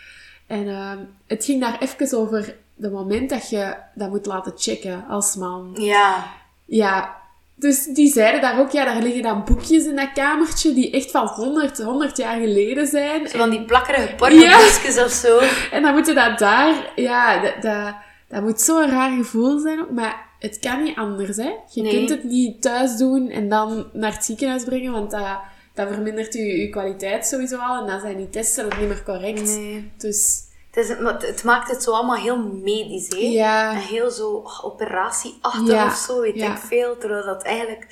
En 0.47 0.67
ehm, 0.67 0.99
het 1.27 1.45
ging 1.45 1.61
daar 1.61 1.81
even 1.81 2.17
over 2.17 2.55
de 2.75 2.89
moment 2.89 3.29
dat 3.29 3.49
je 3.49 3.75
dat 3.95 4.09
moet 4.09 4.25
laten 4.25 4.53
checken 4.55 5.05
als 5.07 5.35
man. 5.35 5.75
Ja, 5.79 6.31
Ja, 6.65 7.21
dus 7.55 7.85
die 7.85 8.11
zeiden 8.11 8.41
daar 8.41 8.59
ook, 8.59 8.71
ja, 8.71 8.85
daar 8.85 9.01
liggen 9.01 9.21
dan 9.21 9.43
boekjes 9.43 9.85
in 9.85 9.95
dat 9.95 10.11
kamertje 10.13 10.73
die 10.73 10.91
echt 10.91 11.11
van 11.11 11.27
100, 11.27 11.81
100 11.81 12.17
jaar 12.17 12.39
geleden 12.39 12.87
zijn. 12.87 13.27
zo 13.27 13.37
van 13.37 13.49
die 13.49 13.65
plakkerige 13.65 14.15
pornoboekjes 14.15 15.03
of 15.03 15.11
zo. 15.11 15.39
En 15.71 15.81
dan 15.81 15.93
moet 15.93 16.05
je 16.05 16.13
dat 16.13 16.39
daar, 16.39 16.91
ja, 16.95 17.41
dat, 17.41 17.61
dat, 17.61 17.95
dat 18.27 18.41
moet 18.41 18.61
zo'n 18.61 18.89
raar 18.89 19.11
gevoel 19.17 19.59
zijn 19.59 19.81
ook, 19.81 19.91
maar 19.91 20.25
het 20.43 20.59
kan 20.59 20.83
niet 20.83 20.95
anders, 20.97 21.37
hè. 21.37 21.51
Je 21.69 21.81
Nee. 21.81 21.91
kunt 21.97 22.09
het 22.09 22.23
niet 22.23 22.61
thuis 22.61 22.97
doen 22.97 23.29
en 23.29 23.49
dan 23.49 23.87
naar 23.93 24.13
het 24.13 24.25
ziekenhuis 24.25 24.63
brengen, 24.63 24.91
want 24.91 25.11
dat, 25.11 25.39
dat 25.73 25.87
vermindert 25.87 26.33
je, 26.33 26.41
je 26.61 26.69
kwaliteit 26.69 27.25
sowieso 27.27 27.57
al 27.57 27.81
en 27.81 27.87
dan 27.87 27.99
zijn 27.99 28.17
die 28.17 28.29
testen 28.29 28.65
ook 28.65 28.77
niet 28.79 28.87
meer 28.87 29.03
correct. 29.03 29.41
Nee. 29.57 29.91
Dus, 29.97 30.41
Het, 30.71 30.83
is, 30.89 30.97
het- 30.97 31.43
maakt 31.43 31.69
het 31.69 31.83
zo 31.83 31.91
allemaal 31.91 32.21
heel 32.21 32.37
medisch, 32.47 33.07
hè? 33.09 33.17
Ja. 33.17 33.71
En 33.71 33.77
heel 33.77 34.11
zo 34.11 34.29
oh, 34.31 34.65
operatieachtig 34.65 35.67
Ja, 35.67 35.85
of 35.85 35.95
zo, 35.95 36.21
weet 36.21 36.35
ja. 36.35 36.51
ik 36.51 36.57
veel. 36.57 36.97
Terwijl 36.97 37.25
dat 37.25 37.43
eigenlijk 37.43 37.87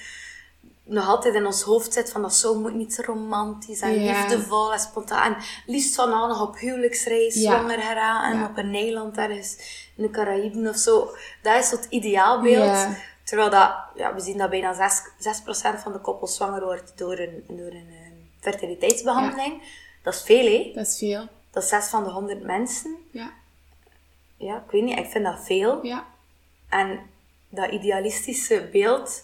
nog 0.92 1.08
altijd 1.08 1.34
in 1.36 1.46
ons 1.46 1.62
hoofd 1.62 1.94
zit 1.94 2.12
van 2.12 2.22
dat 2.22 2.34
zo 2.36 2.56
moet 2.60 2.74
niet 2.74 2.94
zo 2.94 3.02
romantisch 3.06 3.80
en 3.80 3.94
liefdevol 4.06 4.74
en 4.74 4.80
spontaan. 4.80 5.34
En 5.36 5.44
liefst 5.66 5.96
van 5.96 6.14
al 6.14 6.28
nog 6.28 6.42
op 6.42 6.58
huwelijksreis, 6.58 7.34
zwanger 7.34 7.80
geraken, 7.82 8.38
Ja. 8.40 8.46
op 8.46 8.58
een 8.58 8.74
eiland 8.76 9.18
ergens 9.18 9.58
in 9.98 10.04
de 10.04 10.10
Caraïben 10.10 10.68
of 10.68 10.76
zo. 10.76 11.16
Dat 11.42 11.56
is 11.64 11.72
het 11.72 11.86
ideaalbeeld. 11.90 12.88
Terwijl 13.24 13.50
dat, 13.50 13.74
ja, 13.96 14.14
we 14.14 14.20
zien 14.20 14.38
dat 14.38 14.50
bijna 14.50 14.74
6%, 14.74 15.18
6 15.18 15.82
van 15.82 15.92
de 15.94 16.00
koppels 16.00 16.36
zwanger 16.36 16.64
wordt 16.64 16.98
door 16.98 17.18
een, 17.20 17.44
door 17.48 17.72
een 17.72 17.88
eh, 17.90 18.12
fertiliteitsbehandeling. 18.40 19.62
Dat 20.04 20.14
is 20.14 20.22
veel, 20.22 20.46
hè? 20.46 20.72
dat 20.76 20.88
is 20.88 20.98
veel. 20.98 21.28
Dat 21.52 21.64
is 21.64 21.70
6 21.70 21.86
van 21.88 22.04
de 22.04 22.10
100 22.10 22.44
mensen. 22.44 22.96
Ja, 23.12 23.32
Ja, 24.38 24.56
ik 24.66 24.72
weet 24.72 24.84
niet, 24.84 24.98
ik 25.00 25.10
vind 25.10 25.26
dat 25.26 25.40
veel. 25.46 25.86
ja, 25.86 26.06
En 26.70 27.00
dat 27.50 27.72
idealistische 27.72 28.70
beeld, 28.72 29.22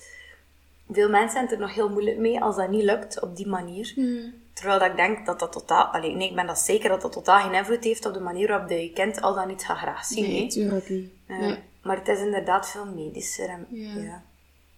veel 0.89 1.09
mensen 1.09 1.47
zijn 1.47 1.51
er 1.51 1.59
nog 1.59 1.73
heel 1.73 1.89
moeilijk 1.89 2.17
mee 2.17 2.41
als 2.41 2.55
dat 2.55 2.69
niet 2.69 2.83
lukt 2.83 3.21
op 3.21 3.35
die 3.35 3.47
manier. 3.47 3.91
Hmm. 3.95 4.33
Terwijl 4.53 4.79
dat 4.79 4.89
ik 4.89 4.95
denk 4.95 5.25
dat 5.25 5.39
dat 5.39 5.51
totaal, 5.51 5.85
allee, 5.85 6.15
nee, 6.15 6.29
ik 6.29 6.35
ben 6.35 6.47
dat 6.47 6.59
zeker 6.59 6.89
dat 6.89 7.01
dat 7.01 7.11
totaal 7.11 7.39
geen 7.39 7.53
invloed 7.53 7.83
heeft 7.83 8.05
op 8.05 8.13
de 8.13 8.19
manier 8.19 8.47
waarop 8.47 8.69
je 8.69 8.75
je 8.75 8.93
kind 8.93 9.21
al 9.21 9.33
dan 9.33 9.47
niet 9.47 9.65
gaat 9.65 9.77
graag 9.77 10.05
zien. 10.05 10.23
nee, 10.23 10.43
hè. 10.43 10.49
tuurlijk 10.49 10.89
niet. 10.89 11.11
Eh, 11.25 11.39
Nee. 11.39 11.59
Maar 11.81 11.97
het 11.97 12.07
is 12.07 12.19
inderdaad 12.19 12.69
veel 12.69 12.85
medischer 12.85 13.49
en 13.49 13.67
Ja. 13.69 13.93
ja. 13.93 14.23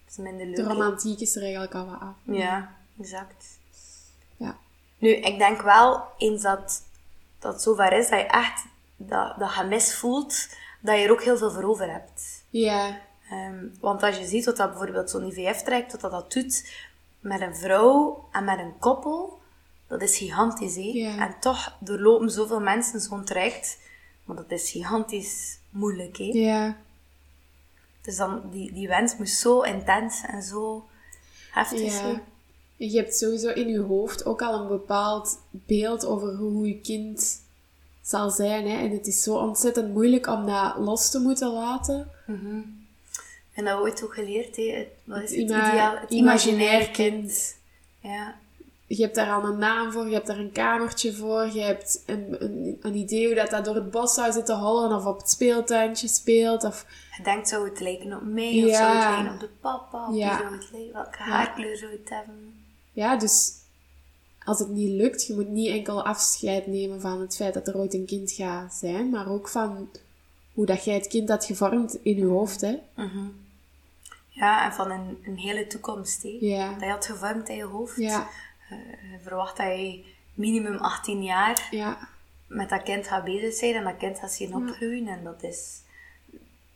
het 0.04 0.10
is 0.10 0.16
minder 0.16 0.46
leuk. 0.46 0.56
De 0.56 0.62
romantiek 0.62 1.20
is 1.20 1.36
er 1.36 1.42
eigenlijk 1.42 1.74
al 1.74 1.86
wat 1.86 2.00
af. 2.00 2.14
Ja, 2.24 2.74
exact. 3.00 3.58
Ja. 4.36 4.56
Nu, 4.98 5.10
ik 5.10 5.38
denk 5.38 5.62
wel, 5.62 6.02
eens 6.18 6.42
dat 6.42 6.82
dat 7.38 7.52
het 7.52 7.62
zover 7.62 7.92
is 7.92 8.08
dat 8.08 8.18
je 8.18 8.26
echt 8.26 8.64
dat, 8.96 9.38
dat 9.38 9.48
gemis 9.48 9.94
voelt, 9.94 10.48
dat 10.80 10.98
je 10.98 11.04
er 11.04 11.10
ook 11.10 11.22
heel 11.22 11.36
veel 11.36 11.50
voor 11.50 11.64
over 11.64 11.92
hebt. 11.92 12.44
Ja. 12.50 13.00
Ehm, 13.30 13.66
want 13.80 14.02
als 14.02 14.18
je 14.18 14.26
ziet 14.26 14.44
wat 14.44 14.56
dat 14.56 14.68
bijvoorbeeld 14.70 15.10
zo'n 15.10 15.26
IVF-traject, 15.26 15.92
wat 15.92 16.00
dat, 16.00 16.10
dat 16.10 16.32
doet 16.32 16.72
met 17.20 17.40
een 17.40 17.56
vrouw 17.56 18.24
en 18.32 18.44
met 18.44 18.58
een 18.58 18.78
koppel, 18.78 19.38
dat 19.86 20.02
is 20.02 20.16
gigantisch, 20.18 20.74
hè? 20.76 20.90
En 21.18 21.34
toch 21.40 21.76
doorlopen 21.80 22.30
zoveel 22.30 22.60
mensen 22.60 23.00
zo'n 23.00 23.24
traject, 23.24 23.78
maar 24.24 24.36
dat 24.36 24.50
is 24.50 24.70
gigantisch 24.70 25.58
moeilijk, 25.70 26.16
hè? 26.16 26.24
Ja. 26.24 26.76
Dus 28.02 28.16
dan, 28.16 28.42
die, 28.50 28.72
die 28.72 28.88
wens 28.88 29.16
moest 29.16 29.38
zo 29.38 29.60
intens 29.60 30.22
en 30.26 30.42
zo 30.42 30.88
heftig 31.50 31.80
Ja. 31.80 31.90
zijn. 31.90 32.22
Je 32.76 32.96
hebt 32.96 33.16
sowieso 33.16 33.48
in 33.48 33.68
je 33.68 33.80
hoofd 33.80 34.24
ook 34.24 34.42
al 34.42 34.60
een 34.60 34.68
bepaald 34.68 35.38
beeld 35.50 36.06
over 36.06 36.34
hoe 36.34 36.66
je 36.66 36.80
kind 36.80 37.42
zal 38.02 38.30
zijn. 38.30 38.68
Hè? 38.68 38.76
En 38.78 38.90
het 38.90 39.06
is 39.06 39.22
zo 39.22 39.36
ontzettend 39.36 39.92
moeilijk 39.92 40.26
om 40.26 40.46
dat 40.46 40.76
los 40.78 41.10
te 41.10 41.18
moeten 41.18 41.52
laten. 41.52 42.10
En 43.60 43.66
dat 43.66 43.78
ooit 43.80 44.04
ook 44.04 44.14
geleerd, 44.14 44.56
hè? 44.56 44.62
Het, 44.62 44.88
wat 45.04 45.22
is 45.22 45.30
het, 45.30 45.38
ima- 45.38 45.68
ideaal, 45.72 45.96
het 45.98 46.10
imaginair 46.10 46.90
kind. 46.90 47.56
Ja. 48.00 48.34
Je 48.86 49.02
hebt 49.02 49.14
daar 49.14 49.32
al 49.32 49.44
een 49.44 49.58
naam 49.58 49.92
voor, 49.92 50.06
je 50.08 50.14
hebt 50.14 50.26
daar 50.26 50.38
een 50.38 50.52
kamertje 50.52 51.12
voor, 51.12 51.46
je 51.52 51.60
hebt 51.60 52.02
een, 52.06 52.36
een, 52.44 52.78
een 52.80 52.94
idee 52.94 53.26
hoe 53.26 53.34
dat, 53.34 53.50
dat 53.50 53.64
door 53.64 53.74
het 53.74 53.90
bos 53.90 54.14
zou 54.14 54.32
zitten 54.32 54.58
hollen 54.58 54.96
of 54.96 55.04
op 55.06 55.18
het 55.18 55.30
speeltuintje 55.30 56.08
speelt. 56.08 56.64
Of, 56.64 56.86
Je 57.16 57.22
denkt, 57.22 57.48
zou 57.48 57.68
het 57.68 57.80
lijken 57.80 58.12
op 58.16 58.22
mij? 58.22 58.64
Of 58.64 58.74
zou 58.76 58.96
het 58.96 59.08
lijken 59.10 59.32
op 59.34 59.40
de 59.40 59.48
papa? 59.60 60.08
Of 60.08 60.16
Ja. 60.16 60.38
zou 60.38 60.52
het 60.54 60.68
lijken? 60.72 60.92
Welke 60.92 61.18
haarkleur 61.18 61.76
zou 61.76 61.92
het 61.92 62.08
hebben? 62.10 62.54
ja, 62.92 63.16
dus 63.16 63.52
als 64.44 64.58
het 64.58 64.68
niet 64.68 64.90
lukt, 64.90 65.26
je 65.26 65.34
moet 65.34 65.48
niet 65.48 65.68
enkel 65.70 66.02
afscheid 66.04 66.66
nemen 66.66 67.00
van 67.00 67.20
het 67.20 67.36
feit 67.36 67.54
dat 67.54 67.68
er 67.68 67.76
ooit 67.76 67.94
een 67.94 68.06
kind 68.06 68.32
gaat 68.32 68.74
zijn, 68.74 69.10
maar 69.10 69.28
ook 69.30 69.48
van 69.48 69.88
hoe 70.54 70.66
dat 70.66 70.84
jij 70.84 70.94
het 70.94 71.06
kind 71.08 71.28
had 71.28 71.44
gevormd 71.44 71.98
in 72.02 72.16
je 72.16 72.24
hoofd. 72.24 72.60
Hè? 72.60 72.78
Ja, 74.30 74.64
en 74.64 74.72
van 74.72 74.90
een, 74.90 75.18
een 75.24 75.36
hele 75.36 75.66
toekomst. 75.66 76.22
Dat 76.22 76.40
je 76.40 76.86
had 76.88 77.06
gevormd 77.06 77.48
in 77.48 77.56
je 77.56 77.64
hoofd. 77.64 77.96
Ja, 77.96 78.28
Je 79.12 79.18
verwacht 79.22 79.56
dat 79.56 79.66
je 79.66 80.04
minimum 80.34 80.76
18 80.76 81.22
jaar 81.22 81.68
ja, 81.70 82.08
met 82.46 82.68
dat 82.68 82.82
kind 82.82 83.06
gaat 83.06 83.24
bezig 83.24 83.54
zijn 83.54 83.74
en 83.74 83.84
dat 83.84 83.96
kind 83.96 84.18
gaat 84.18 84.32
zien 84.32 84.54
opgroeien. 84.54 85.08
En 85.08 85.24
dat 85.24 85.42
is... 85.42 85.78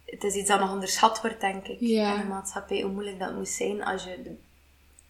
Het 0.05 0.25
is 0.25 0.35
iets 0.35 0.49
dat 0.49 0.61
nog 0.61 0.73
onderschat 0.73 1.21
wordt, 1.21 1.41
denk 1.41 1.67
ik. 1.67 1.81
Ja. 1.81 2.15
In 2.15 2.21
de 2.21 2.27
maatschappij, 2.27 2.81
hoe 2.81 2.93
moeilijk 2.93 3.19
dat 3.19 3.35
moet 3.35 3.49
zijn 3.49 3.85
als 3.85 4.05
je 4.05 4.23
de, 4.23 4.35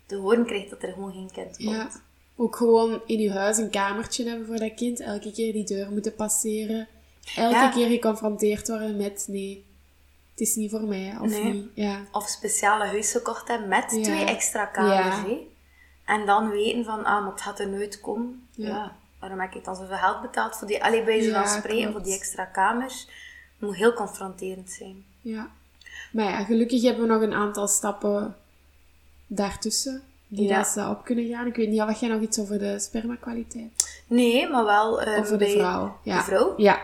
te 0.07 0.17
horen 0.17 0.47
krijgt 0.47 0.71
dat 0.71 0.83
er 0.83 0.93
gewoon 0.93 1.13
geen 1.13 1.31
kind 1.33 1.57
komt. 1.57 1.69
ja. 1.77 1.91
Ook 2.37 2.57
gewoon 2.57 3.01
in 3.07 3.21
je 3.21 3.33
huis 3.33 3.57
een 3.57 3.71
kamertje 3.71 4.29
hebben 4.29 4.47
voor 4.47 4.57
dat 4.57 4.75
kind. 4.75 5.01
Elke 5.01 5.33
keer 5.33 5.53
die 5.53 5.65
deur 5.65 5.91
moeten 5.91 6.15
passeren. 6.15 6.89
Elke 7.37 7.71
keer 7.75 7.89
geconfronteerd 7.89 8.69
worden 8.69 8.97
met 8.97 9.25
nee, 9.29 9.65
het 10.35 10.41
is 10.49 10.55
niet 10.55 10.71
voor 10.71 10.83
mij. 10.85 11.17
Of 11.21 11.29
Nee. 11.31 11.53
niet. 11.53 11.67
Ja. 11.75 12.01
Of 12.13 12.29
speciale 12.29 13.03
gekocht 13.03 13.49
hebben 13.49 13.69
met 13.69 13.85
Ja. 13.97 14.03
twee 14.03 14.25
extra 14.25 14.65
kamers. 14.65 15.17
Ja. 15.31 15.37
En 16.05 16.27
dan 16.27 16.51
weten 16.51 16.85
van, 16.85 17.05
ah, 17.05 17.23
maar 17.23 17.33
het 17.33 17.41
gaat 17.41 17.59
er 17.61 17.69
nooit 17.69 18.01
komen. 18.01 18.47
Ja. 18.51 18.97
Waarom 19.21 19.41
heb 19.41 19.55
ik 19.55 19.65
dan 19.65 19.77
zoveel 19.77 19.97
geld 19.97 20.21
betaald 20.23 20.57
voor 20.57 20.67
die, 20.67 20.85
allee, 20.85 21.03
bij 21.05 21.21
ze 21.23 21.29
Ja, 21.29 21.35
van 21.47 21.59
spreken, 21.59 21.77
klopt. 21.83 21.93
voor 21.93 22.03
die 22.03 22.15
extra 22.15 22.45
kamers? 22.45 23.01
Het 23.59 23.69
moet 23.69 23.77
heel 23.77 23.93
confronterend 23.93 24.71
zijn. 24.71 25.05
Ja. 25.21 25.51
Maar 26.13 26.25
ja, 26.25 26.45
gelukkig 26.45 26.83
hebben 26.83 27.03
we 27.07 27.13
nog 27.13 27.23
een 27.23 27.35
aantal 27.35 27.69
stappen 27.69 28.37
daartussen. 29.27 30.03
Die 30.29 30.49
Ja. 30.49 30.57
dat 30.57 30.67
ze 30.67 30.89
op 30.89 31.05
kunnen 31.05 31.29
gaan. 31.29 31.47
Ik 31.47 31.57
weet 31.57 31.69
niet 31.69 31.81
of 31.81 32.01
jij 32.01 32.09
nog 32.09 32.21
iets 32.21 32.39
over 32.39 32.59
de 32.59 32.79
spermakwaliteit. 32.79 34.03
Nee, 34.07 34.49
maar 34.49 34.65
wel 34.65 35.01
Over 35.01 35.31
de 35.31 35.37
bij 35.37 35.51
vrouw. 35.51 35.99
Ja. 36.03 36.17
de 36.19 36.23
vrouw. 36.25 36.55
Ja. 36.57 36.81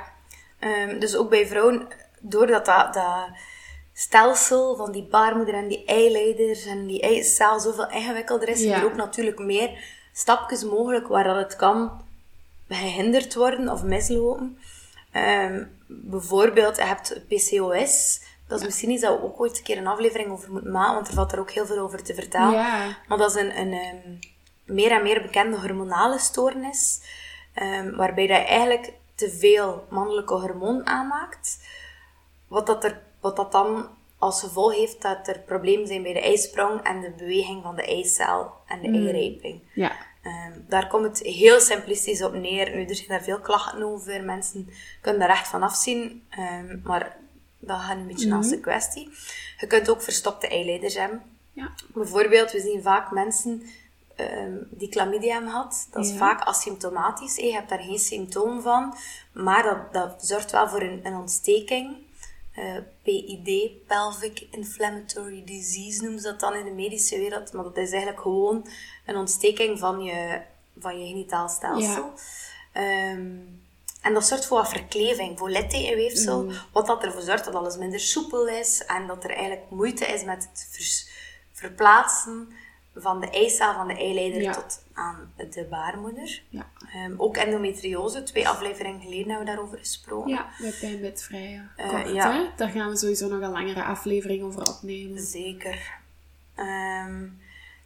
Ehm, 0.58 0.98
dus 0.98 1.16
ook 1.16 1.30
bij 1.30 1.46
vrouwen, 1.46 1.86
doordat 2.20 2.66
dat, 2.66 2.94
dat 2.94 3.28
stelsel 3.92 4.76
van 4.76 4.92
die 4.92 5.02
baarmoeder 5.02 5.54
en 5.54 5.68
die 5.68 5.84
eileiders 5.84 6.64
en 6.66 6.86
die 6.86 7.00
eicel 7.00 7.60
zoveel 7.60 7.90
ingewikkelder 7.90 8.48
is, 8.48 8.62
Ja. 8.62 8.76
er 8.76 8.84
ook 8.84 8.94
natuurlijk 8.96 9.38
meer 9.38 9.70
stapjes 10.12 10.64
mogelijk 10.64 11.08
waar 11.08 11.24
dat 11.24 11.36
het 11.36 11.56
kan 11.56 12.02
gehinderd 12.68 13.34
worden 13.34 13.68
of 13.68 13.82
mislopen. 13.82 14.58
Ehm, 15.12 15.64
bijvoorbeeld, 15.86 16.76
je 16.76 16.82
hebt 16.82 17.20
PCOS. 17.28 18.20
Dat 18.48 18.58
is 18.60 18.64
misschien 18.64 18.90
iets 18.90 19.02
dat 19.02 19.18
we 19.18 19.24
ook 19.24 19.40
ooit 19.40 19.58
een 19.58 19.64
keer 19.64 19.78
een 19.78 19.86
aflevering 19.86 20.30
over 20.30 20.52
moeten 20.52 20.70
maken, 20.70 20.94
want 20.94 21.08
er 21.08 21.14
valt 21.14 21.32
er 21.32 21.38
ook 21.38 21.50
heel 21.50 21.66
veel 21.66 21.78
over 21.78 22.02
te 22.02 22.14
vertellen. 22.14 22.52
Ja. 22.52 22.96
Maar 23.08 23.18
dat 23.18 23.34
is 23.34 23.40
een, 23.42 23.58
een 23.58 23.72
ehm, 23.72 23.96
meer 24.64 24.90
en 24.90 25.02
meer 25.02 25.22
bekende 25.22 25.56
hormonale 25.56 26.18
stoornis, 26.18 27.00
ehm, 27.54 27.94
waarbij 27.96 28.26
dat 28.26 28.36
je 28.36 28.44
eigenlijk 28.44 28.92
te 29.14 29.30
veel 29.30 29.86
mannelijke 29.88 30.34
hormoon 30.34 30.86
aanmaakt. 30.86 31.58
Wat 32.50 32.66
dat, 32.66 32.84
er, 32.84 33.00
wat 33.20 33.36
dat 33.36 33.52
dan 33.52 33.88
als 34.18 34.40
gevolg 34.40 34.74
heeft 34.74 35.02
dat 35.02 35.28
er 35.28 35.38
problemen 35.38 35.86
zijn 35.86 36.02
bij 36.02 36.12
de 36.12 36.20
eisprong 36.20 36.80
en 36.82 37.00
de 37.00 37.10
beweging 37.16 37.62
van 37.62 37.76
de 37.76 37.82
eicel 37.84 38.52
en 38.66 38.80
de 38.82 38.98
eirijping. 38.98 39.60
Ja. 39.74 39.92
Ehm, 40.22 40.52
daar 40.68 40.86
komt 40.88 41.04
het 41.04 41.18
heel 41.26 41.60
simplistisch 41.60 42.22
op 42.22 42.32
neer. 42.34 42.76
Nu, 42.76 42.84
er 42.84 42.94
zijn 42.94 43.08
daar 43.08 43.22
veel 43.22 43.40
klachten 43.40 43.82
over. 43.82 44.24
Mensen 44.24 44.68
kunnen 45.00 45.20
daar 45.20 45.30
echt 45.30 45.48
van 45.48 45.62
afzien. 45.62 46.24
Ehm, 46.30 46.78
maar 46.84 47.16
dat 47.58 47.80
gaat 47.80 47.96
een 47.96 48.06
beetje 48.06 48.28
naast 48.28 48.50
de 48.50 48.60
kwestie. 48.60 49.10
Je 49.58 49.66
kunt 49.66 49.90
ook 49.90 50.02
verstopte 50.02 50.48
eileiders 50.48 50.94
hebben. 50.94 51.22
Ja. 51.52 51.70
Bijvoorbeeld, 51.94 52.52
we 52.52 52.60
zien 52.60 52.82
vaak 52.82 53.10
mensen 53.10 53.62
ehm, 54.16 54.56
die 54.70 54.90
chlamydia 54.92 55.32
hebben 55.32 55.50
gehad. 55.50 55.88
Dat 55.90 56.04
is 56.04 56.10
Ja. 56.10 56.16
vaak 56.16 56.40
asymptomatisch. 56.40 57.36
Je 57.36 57.52
hebt 57.52 57.68
daar 57.68 57.78
geen 57.80 57.98
symptoom 57.98 58.60
van. 58.62 58.94
Maar 59.32 59.62
dat, 59.62 59.92
dat 59.92 60.26
zorgt 60.26 60.50
wel 60.50 60.68
voor 60.68 60.82
een, 60.82 61.00
een 61.06 61.14
ontsteking. 61.14 61.96
Eh, 62.54 62.76
PID, 63.02 63.70
Pelvic 63.86 64.46
Inflammatory 64.50 65.44
Disease 65.44 66.02
noemen 66.02 66.20
ze 66.20 66.26
dat 66.26 66.40
dan 66.40 66.54
in 66.54 66.64
de 66.64 66.70
medische 66.70 67.18
wereld. 67.18 67.52
Maar 67.52 67.64
dat 67.64 67.76
is 67.76 67.90
eigenlijk 67.90 68.22
gewoon 68.22 68.66
een 69.06 69.16
ontsteking 69.16 69.78
van 69.78 70.02
je, 70.02 70.40
van 70.78 71.00
je 71.00 71.06
genitaal 71.06 71.48
stelsel. 71.48 72.12
Ehm, 72.72 73.36
en 74.00 74.14
dat 74.14 74.26
zorgt 74.26 74.46
voor 74.46 74.58
wat 74.58 74.68
verkleving, 74.68 75.38
voor 75.38 75.50
littekenweefsel. 75.50 76.52
Wat 76.72 76.86
dat 76.86 77.02
ervoor 77.02 77.22
zorgt 77.22 77.44
dat 77.44 77.54
alles 77.54 77.76
minder 77.76 78.00
soepel 78.00 78.48
is. 78.48 78.84
En 78.84 79.06
dat 79.06 79.24
er 79.24 79.30
eigenlijk 79.30 79.70
moeite 79.70 80.06
is 80.06 80.24
met 80.24 80.48
het 80.52 81.10
verplaatsen 81.52 82.48
van 83.00 83.20
de 83.20 83.30
eicel 83.30 83.74
van 83.74 83.88
de 83.88 83.96
eileider 83.96 84.42
Ja. 84.42 84.52
tot 84.52 84.84
aan 84.92 85.32
de 85.36 85.66
baarmoeder. 85.70 86.42
Ja. 86.48 86.70
Ehm, 86.92 87.14
ook 87.16 87.36
endometriose, 87.36 88.22
twee 88.22 88.48
afleveringen 88.48 89.00
geleden 89.00 89.28
hebben 89.28 89.38
we 89.46 89.52
daarover 89.52 89.78
gesproken. 89.78 90.30
Ja, 90.30 90.48
met 90.58 90.78
pijnbedvrije. 90.80 91.68
Eh, 91.76 91.88
Kort, 91.88 92.08
ja. 92.08 92.32
hè? 92.32 92.46
Daar 92.56 92.68
gaan 92.68 92.90
we 92.90 92.96
sowieso 92.96 93.28
nog 93.28 93.40
een 93.40 93.50
langere 93.50 93.82
aflevering 93.84 94.42
over 94.42 94.68
opnemen. 94.68 95.22
Zeker. 95.22 95.98
Ehm, 96.54 97.26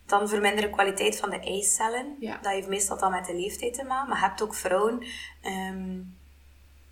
dan 0.06 0.28
verminderen 0.28 0.70
kwaliteit 0.70 1.16
van 1.18 1.30
de 1.30 1.40
eicellen. 1.40 2.16
Ja. 2.20 2.38
Dat 2.42 2.52
heeft 2.52 2.68
meestal 2.68 2.98
dan 2.98 3.10
met 3.10 3.26
de 3.26 3.34
leeftijd 3.34 3.74
te 3.74 3.84
maken. 3.84 4.08
Maar 4.08 4.18
je 4.20 4.24
hebt 4.26 4.42
ook 4.42 4.54
vrouwen 4.54 5.02
ehm, 5.42 5.98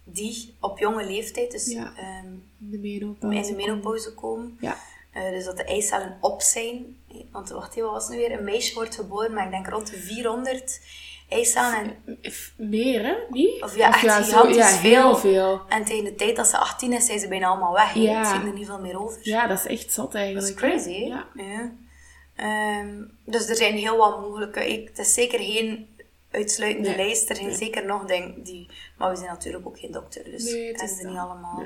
die 0.04 0.54
op 0.60 0.78
jonge 0.78 1.04
leeftijd, 1.06 1.50
dus 1.50 1.66
Ja. 1.72 1.92
In 1.98 2.42
de 2.58 2.78
menopauze. 2.78 3.36
in 3.36 3.42
de 3.42 3.54
menopauze 3.54 4.14
komen. 4.14 4.56
Ja. 4.60 4.76
Eh, 5.12 5.30
dus 5.30 5.44
dat 5.44 5.56
de 5.56 5.64
eicellen 5.64 6.18
op 6.20 6.40
zijn. 6.42 6.96
Want 7.32 7.50
wacht 7.50 7.70
even, 7.70 7.82
wat 7.82 7.92
was 7.92 8.02
het 8.06 8.12
nu 8.12 8.18
weer? 8.18 8.38
Een 8.38 8.44
meisje 8.44 8.74
wordt 8.74 8.94
geboren 8.94 9.32
met, 9.34 9.44
ik 9.44 9.50
denk, 9.50 9.68
rond 9.68 9.90
de 9.90 9.96
400 9.96 10.80
eicellen. 11.28 11.74
En, 11.74 12.18
Meer, 12.56 13.02
hè? 13.04 13.14
Niet? 13.30 13.62
Of 13.62 13.76
ja, 13.76 13.88
echt 13.88 14.00
zo- 14.00 14.22
gigantisch 14.22 14.56
ja, 14.56 14.66
heel 14.78 15.16
veel. 15.16 15.30
veel. 15.32 15.60
en 15.68 15.84
tegen 15.84 16.04
de 16.04 16.14
tijd 16.14 16.36
dat 16.36 16.46
ze 16.48 16.56
18 16.58 16.92
is, 16.92 17.06
zijn 17.06 17.18
ze 17.18 17.28
bijna 17.28 17.46
allemaal 17.46 17.72
weg. 17.72 17.94
Ja. 17.94 18.20
Er 18.20 18.26
zit 18.26 18.42
er 18.44 18.52
niet 18.52 18.66
veel 18.66 18.80
meer 18.80 19.00
over. 19.00 19.18
Ja, 19.22 19.46
dat 19.46 19.58
is 19.58 19.66
echt 19.66 19.92
zot 19.92 20.12
Dat 20.12 20.20
eigenlijk. 20.20 20.46
is 20.48 20.54
crazy, 20.54 20.92
hè? 21.00 21.06
Ja. 21.06 21.26
Ja. 21.34 21.72
Ehm, 22.36 23.02
dus 23.24 23.48
er 23.48 23.56
zijn 23.56 23.74
heel 23.74 23.96
wat 23.96 24.20
mogelijke. 24.20 24.68
Ik, 24.72 24.88
het 24.88 24.98
is 24.98 25.14
zeker 25.14 25.38
geen 25.40 25.96
uitsluitende 26.30 26.88
Nee. 26.88 26.96
lijst. 26.96 27.30
Er 27.30 27.36
zijn 27.36 27.54
zeker 27.54 27.84
nog 27.86 28.04
dingen 28.04 28.42
die... 28.42 28.68
Maar 28.98 29.10
we 29.10 29.16
zijn 29.16 29.28
natuurlijk 29.28 29.66
ook 29.66 29.78
geen 29.78 29.92
dokter, 29.92 30.24
dus 30.24 30.44
Nee, 30.44 30.66
het 30.66 30.76
kennen 30.76 30.94
is 30.94 31.00
ze 31.00 31.06
niet 31.06 31.16
dat. 31.16 31.24
allemaal. 31.28 31.62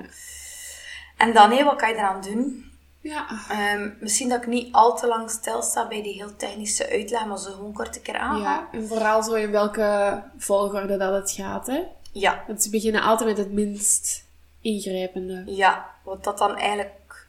En 1.17 1.33
dan, 1.33 1.51
hé, 1.53 1.65
wat 1.65 1.77
kan 1.77 1.89
je 1.89 1.95
eraan 1.95 2.21
doen? 2.23 2.71
Ja. 3.09 3.27
Ehm, 3.51 3.91
misschien 4.01 4.29
dat 4.29 4.43
ik 4.43 4.47
niet 4.49 4.73
al 4.75 4.97
te 4.97 5.07
lang 5.07 5.31
stilsta 5.31 5.89
bij 5.89 6.03
die 6.03 6.13
heel 6.13 6.37
technische 6.37 6.89
uitleg, 6.91 7.27
maar 7.27 7.39
zo 7.39 7.51
gewoon 7.51 7.73
kort 7.73 7.97
een 7.97 8.03
keer 8.03 8.17
aangaan. 8.17 8.41
ja. 8.41 8.69
En 8.73 8.87
vooral 8.89 9.23
zo 9.23 9.33
in 9.35 9.51
welke 9.51 10.23
volgorde 10.39 10.97
dat 10.97 11.13
het 11.15 11.31
gaat, 11.31 11.67
hè? 11.67 11.83
Ja, 12.13 12.45
Want 12.47 12.63
ze 12.63 12.71
beginnen 12.71 13.03
altijd 13.03 13.29
met 13.29 13.39
het 13.39 13.53
minst 13.53 14.25
ingrijpende. 14.61 15.43
ja. 15.47 15.95
Wat 16.05 16.25
dat 16.25 16.39
dan 16.39 16.57
eigenlijk... 16.57 17.27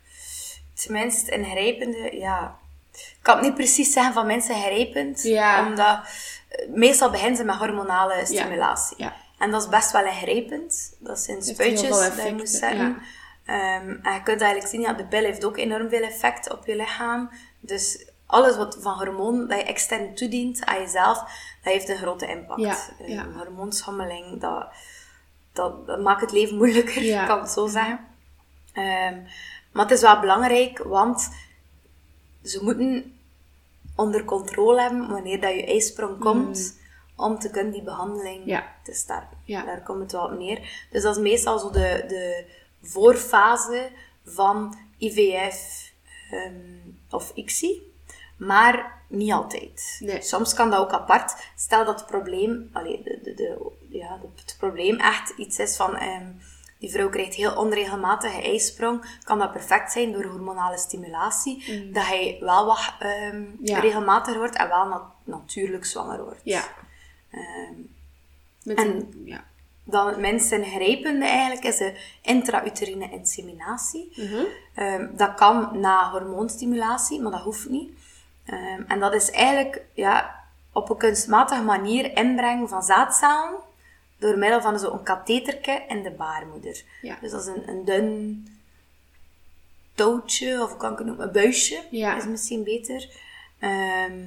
Het 0.76 0.90
minst 0.90 1.28
ingrijpende, 1.28 2.16
ja... 2.18 2.56
Ik 2.94 3.18
kan 3.22 3.36
het 3.36 3.46
niet 3.46 3.56
precies 3.56 3.94
zeggen 3.94 4.14
van 4.14 4.26
mensen 4.26 4.56
ingrijpend, 4.56 5.24
Ja. 5.24 5.68
omdat... 5.68 6.00
eh, 6.50 6.68
Meestal 6.70 7.10
beginnen 7.10 7.38
ze 7.38 7.44
met 7.44 7.56
hormonale 7.56 8.26
stimulatie. 8.26 8.98
Ja. 9.04 9.14
En 9.38 9.52
dat 9.52 9.62
is 9.62 9.70
best 9.70 9.92
wel 9.92 10.06
ingrijpend. 10.06 10.96
Dat 11.00 11.20
zijn 11.20 11.42
spuitjes 11.44 11.90
dat 11.90 12.24
je 12.26 12.34
moet 12.34 12.50
zetten. 12.50 12.98
Ehm, 13.48 13.90
en 14.02 14.14
je 14.14 14.22
kunt 14.24 14.42
eigenlijk 14.42 14.68
zien, 14.72 14.82
ja, 14.82 14.94
de 14.94 15.06
pil 15.06 15.24
heeft 15.24 15.46
ook 15.46 15.58
enorm 15.58 15.90
veel 15.90 16.02
effect 16.04 16.52
op 16.52 16.66
je 16.66 16.76
lichaam. 16.76 17.30
Dus 17.60 18.10
alles 18.26 18.58
wat 18.58 18.78
van 18.82 18.94
hormoon 18.98 19.48
dat 19.48 19.58
je 19.60 19.64
extern 19.66 20.16
toedient 20.16 20.66
aan 20.66 20.80
jezelf, 20.82 21.18
dat 21.64 21.74
heeft 21.74 21.90
een 21.90 21.98
grote 21.98 22.28
impact. 22.28 22.60
Ja, 22.62 22.78
Eh, 23.00 23.08
ja. 23.08 23.26
Hormoonschommeling, 23.38 24.42
dat, 24.42 24.68
dat, 25.54 25.86
dat 25.88 26.00
maakt 26.02 26.22
het 26.22 26.32
leven 26.32 26.58
moeilijker, 26.62 27.04
Ja. 27.04 27.26
kan 27.26 27.40
het 27.40 27.50
zo 27.50 27.68
zeggen. 27.68 28.00
Ehm, 28.74 29.22
maar 29.72 29.84
het 29.86 29.92
is 29.92 30.02
wel 30.02 30.20
belangrijk, 30.20 30.78
want 30.78 31.30
ze 32.44 32.64
moeten 32.64 33.18
onder 33.96 34.24
controle 34.26 34.82
hebben 34.82 35.08
wanneer 35.10 35.42
dat 35.42 35.54
je 35.54 35.66
ijsprong 35.66 36.20
komt, 36.20 36.80
om 37.16 37.40
te 37.40 37.50
kunnen 37.50 37.74
die 37.74 37.84
behandeling 37.84 38.46
te 38.84 38.94
starten. 38.94 39.38
Daar 39.66 39.82
komt 39.84 40.02
het 40.02 40.12
wel 40.12 40.26
op 40.26 40.38
neer. 40.38 40.88
Dus 40.92 41.04
dat 41.04 41.16
is 41.16 41.22
meestal 41.22 41.60
zo 41.60 41.72
de, 41.72 42.04
de 42.08 42.46
voorfase 42.88 43.90
van 44.26 44.78
IVF 44.98 45.92
ehm, 46.32 46.54
of 47.10 47.32
ICSI. 47.36 47.82
Maar 48.38 49.02
niet 49.08 49.32
altijd. 49.32 49.98
Nee. 50.00 50.22
Soms 50.22 50.54
kan 50.54 50.70
dat 50.70 50.80
ook 50.80 50.92
apart. 50.92 51.36
Stel 51.56 51.86
dat 51.86 52.00
het 52.00 52.10
probleem, 52.10 52.70
allee, 52.74 53.04
de, 53.04 53.20
de, 53.24 53.34
de, 53.34 53.72
ja, 53.90 54.20
het 54.36 54.56
probleem 54.60 55.00
echt 55.00 55.30
iets 55.38 55.60
is 55.60 55.76
van 55.76 55.96
ehm, 55.96 56.28
die 56.80 56.92
vrouw 56.92 57.10
krijgt 57.10 57.34
heel 57.34 57.56
onregelmatige 57.56 58.42
ijsprong, 58.42 59.18
kan 59.24 59.40
dat 59.40 59.52
perfect 59.52 59.92
zijn 59.92 60.12
door 60.12 60.26
hormonale 60.26 60.78
stimulatie, 60.78 61.90
dat 61.94 62.06
hij 62.06 62.38
wel 62.40 62.66
wat 62.66 62.94
ehm, 63.00 63.36
Mm. 63.38 63.58
Ja. 63.62 63.80
regelmatiger 63.80 64.40
wordt 64.40 64.56
en 64.56 64.68
wel 64.68 64.86
na- 64.88 65.12
natuurlijk 65.24 65.86
zwanger 65.86 66.24
wordt. 66.24 66.42
Ja. 66.44 66.64
Met 68.64 68.78
En- 68.78 68.88
een, 68.88 69.22
ja. 69.26 69.44
Dan 69.90 70.08
het 70.08 70.18
minst 70.18 70.52
ingrijpende 70.52 71.26
eigenlijk 71.26 71.64
is 71.66 71.78
de 71.78 71.94
intrauterine 72.22 73.10
inseminatie. 73.12 74.12
Mhm. 74.16 74.44
Ehm, 74.74 75.08
dat 75.16 75.34
kan 75.36 75.80
na 75.80 76.12
hormoonstimulatie, 76.12 77.22
maar 77.22 77.32
dat 77.32 77.42
hoeft 77.42 77.70
niet. 77.70 77.92
Ehm, 78.46 78.82
en 78.88 79.00
dat 79.00 79.14
is 79.14 79.32
eigenlijk 79.32 79.82
ja, 79.94 80.44
op 80.74 80.90
een 80.90 80.98
kunstmatige 80.98 81.62
manier 81.64 82.18
inbrengen 82.18 82.70
van 82.70 82.84
zaadcellen 82.84 83.56
door 84.20 84.38
middel 84.38 84.62
van 84.62 84.80
zo'n 84.80 85.04
katheterke 85.04 85.84
in 85.88 86.04
de 86.04 86.12
baarmoeder. 86.12 86.84
Ja. 87.02 87.18
Dus 87.22 87.32
dat 87.32 87.42
is 87.42 87.48
een, 87.48 87.70
een 87.70 87.86
dun 87.86 88.48
touwtje, 89.96 90.64
of 90.64 90.78
kan 90.78 90.92
ik 90.92 90.98
het 90.98 91.08
noemen, 91.08 91.26
een 91.26 91.32
buisje, 91.32 91.82
Ja. 91.92 92.16
is 92.18 92.26
misschien 92.26 92.64
beter. 92.64 93.10
Ehm, 93.60 94.22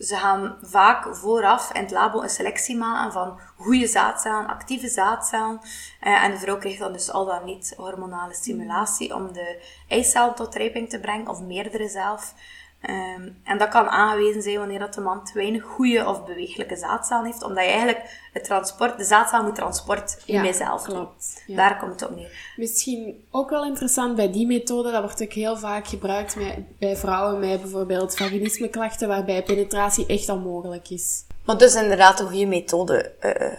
ze 0.00 0.16
gaan 0.16 0.56
vaak 0.62 1.16
vooraf 1.16 1.72
in 1.72 1.80
het 1.80 1.90
labo 1.90 2.22
een 2.22 2.28
selectie 2.28 2.76
maken 2.76 3.12
van 3.12 3.40
goede 3.56 3.86
zaadcellen, 3.86 4.46
actieve 4.46 4.88
zaadcellen. 4.88 5.60
Eh, 6.00 6.24
en 6.24 6.30
de 6.30 6.38
vrouw 6.38 6.58
krijgt 6.58 6.78
dan 6.78 6.92
dus 6.92 7.10
al 7.10 7.24
dan 7.24 7.44
niet 7.44 7.74
hormonale 7.76 8.34
stimulatie 8.34 9.14
om 9.14 9.32
de 9.32 9.62
eicel 9.88 10.34
tot 10.34 10.54
rijping 10.54 10.88
te 10.88 11.00
brengen, 11.00 11.28
of 11.28 11.40
meerdere 11.40 11.88
zelf. 11.88 12.34
Ehm, 12.80 13.28
en 13.44 13.58
dat 13.58 13.68
kan 13.68 13.88
aangewezen 13.88 14.42
zijn 14.42 14.58
wanneer 14.58 14.78
dat 14.78 14.94
de 14.94 15.00
man 15.00 15.24
te 15.24 15.32
weinig 15.34 15.62
goede 15.64 16.06
of 16.06 16.24
bewegelijke 16.24 16.76
zaadcellen 16.76 17.24
heeft, 17.24 17.42
omdat 17.42 17.64
je 17.64 17.70
eigenlijk 17.70 18.28
het 18.32 18.44
transport, 18.44 18.98
de 18.98 19.04
zaadcel 19.04 19.42
moet 19.42 19.54
transport 19.54 20.14
niet 20.16 20.36
Ja, 20.36 20.40
meer 20.42 20.54
zelf 20.54 20.82
doen. 20.82 20.94
klopt. 20.94 21.42
Ja. 21.46 21.56
Daar 21.56 21.78
komt 21.78 22.00
het 22.00 22.10
op 22.10 22.16
neer. 22.16 22.52
Misschien 22.56 23.24
ook 23.30 23.50
wel 23.50 23.64
interessant 23.64 24.16
bij 24.16 24.30
die 24.32 24.46
methode, 24.46 24.90
dat 24.90 25.02
wordt 25.02 25.22
ook 25.22 25.32
heel 25.32 25.56
vaak 25.56 25.86
gebruikt 25.88 26.36
met, 26.36 26.78
bij 26.78 26.96
vrouwen 26.96 27.38
met 27.40 27.60
bijvoorbeeld 27.60 28.16
vaginismeklachten, 28.16 29.08
waarbij 29.08 29.42
penetratie 29.42 30.06
echt 30.06 30.28
onmogelijk 30.28 30.90
is. 30.90 31.24
Maar 31.44 31.58
dus 31.58 31.74
inderdaad 31.74 32.20
een 32.20 32.28
goede 32.28 32.46
methode. 32.46 33.12
eh, 33.20 33.52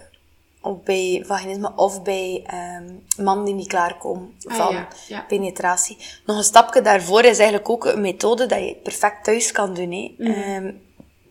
of 0.62 0.84
bij 0.84 1.24
vaginisme 1.26 1.72
of 1.76 2.04
bij 2.04 2.44
ehm 2.46 2.94
mannen 3.24 3.46
die 3.46 3.54
niet 3.54 3.68
klaarkomen 3.68 4.34
Ah, 4.48 4.56
van 4.56 4.74
ja, 4.74 4.88
ja. 5.08 5.22
penetratie. 5.28 5.98
Nog 6.26 6.38
een 6.38 6.44
stapje 6.44 6.82
daarvoor 6.82 7.24
is 7.24 7.38
eigenlijk 7.38 7.70
ook 7.70 7.86
een 7.86 8.02
methode 8.02 8.46
dat 8.46 8.60
je 8.60 8.76
perfect 8.84 9.24
thuis 9.24 9.52
kan 9.52 9.74
doen. 9.74 9.92
Hè. 9.92 10.16
Mhm. 10.18 10.32
Ehm, 10.32 10.72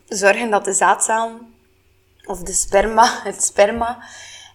zorgen 0.09 0.51
dat 0.51 0.65
de 0.65 0.73
zaadcellen 0.73 1.55
of 2.25 2.39
de 2.43 2.53
sperma, 2.53 3.21
het 3.25 3.43
sperma, 3.43 3.99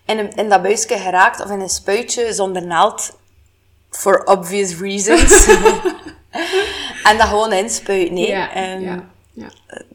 in, 0.05 0.17
een, 0.19 0.35
in 0.35 0.49
dat 0.49 0.61
buisje 0.61 0.97
geraakt 0.97 1.43
of 1.43 1.49
in 1.49 1.59
een 1.59 1.69
spuitje 1.69 2.33
zonder 2.33 2.65
naald. 2.65 3.17
For 3.89 4.23
obvious 4.23 4.79
reasons. 4.79 5.47
en 7.09 7.17
dat 7.17 7.27
gewoon 7.27 7.53
inspuiten. 7.53 8.13
Nee. 8.13 8.27
ja, 8.27 8.51
Ehm, 8.53 8.99
ik 9.35 9.94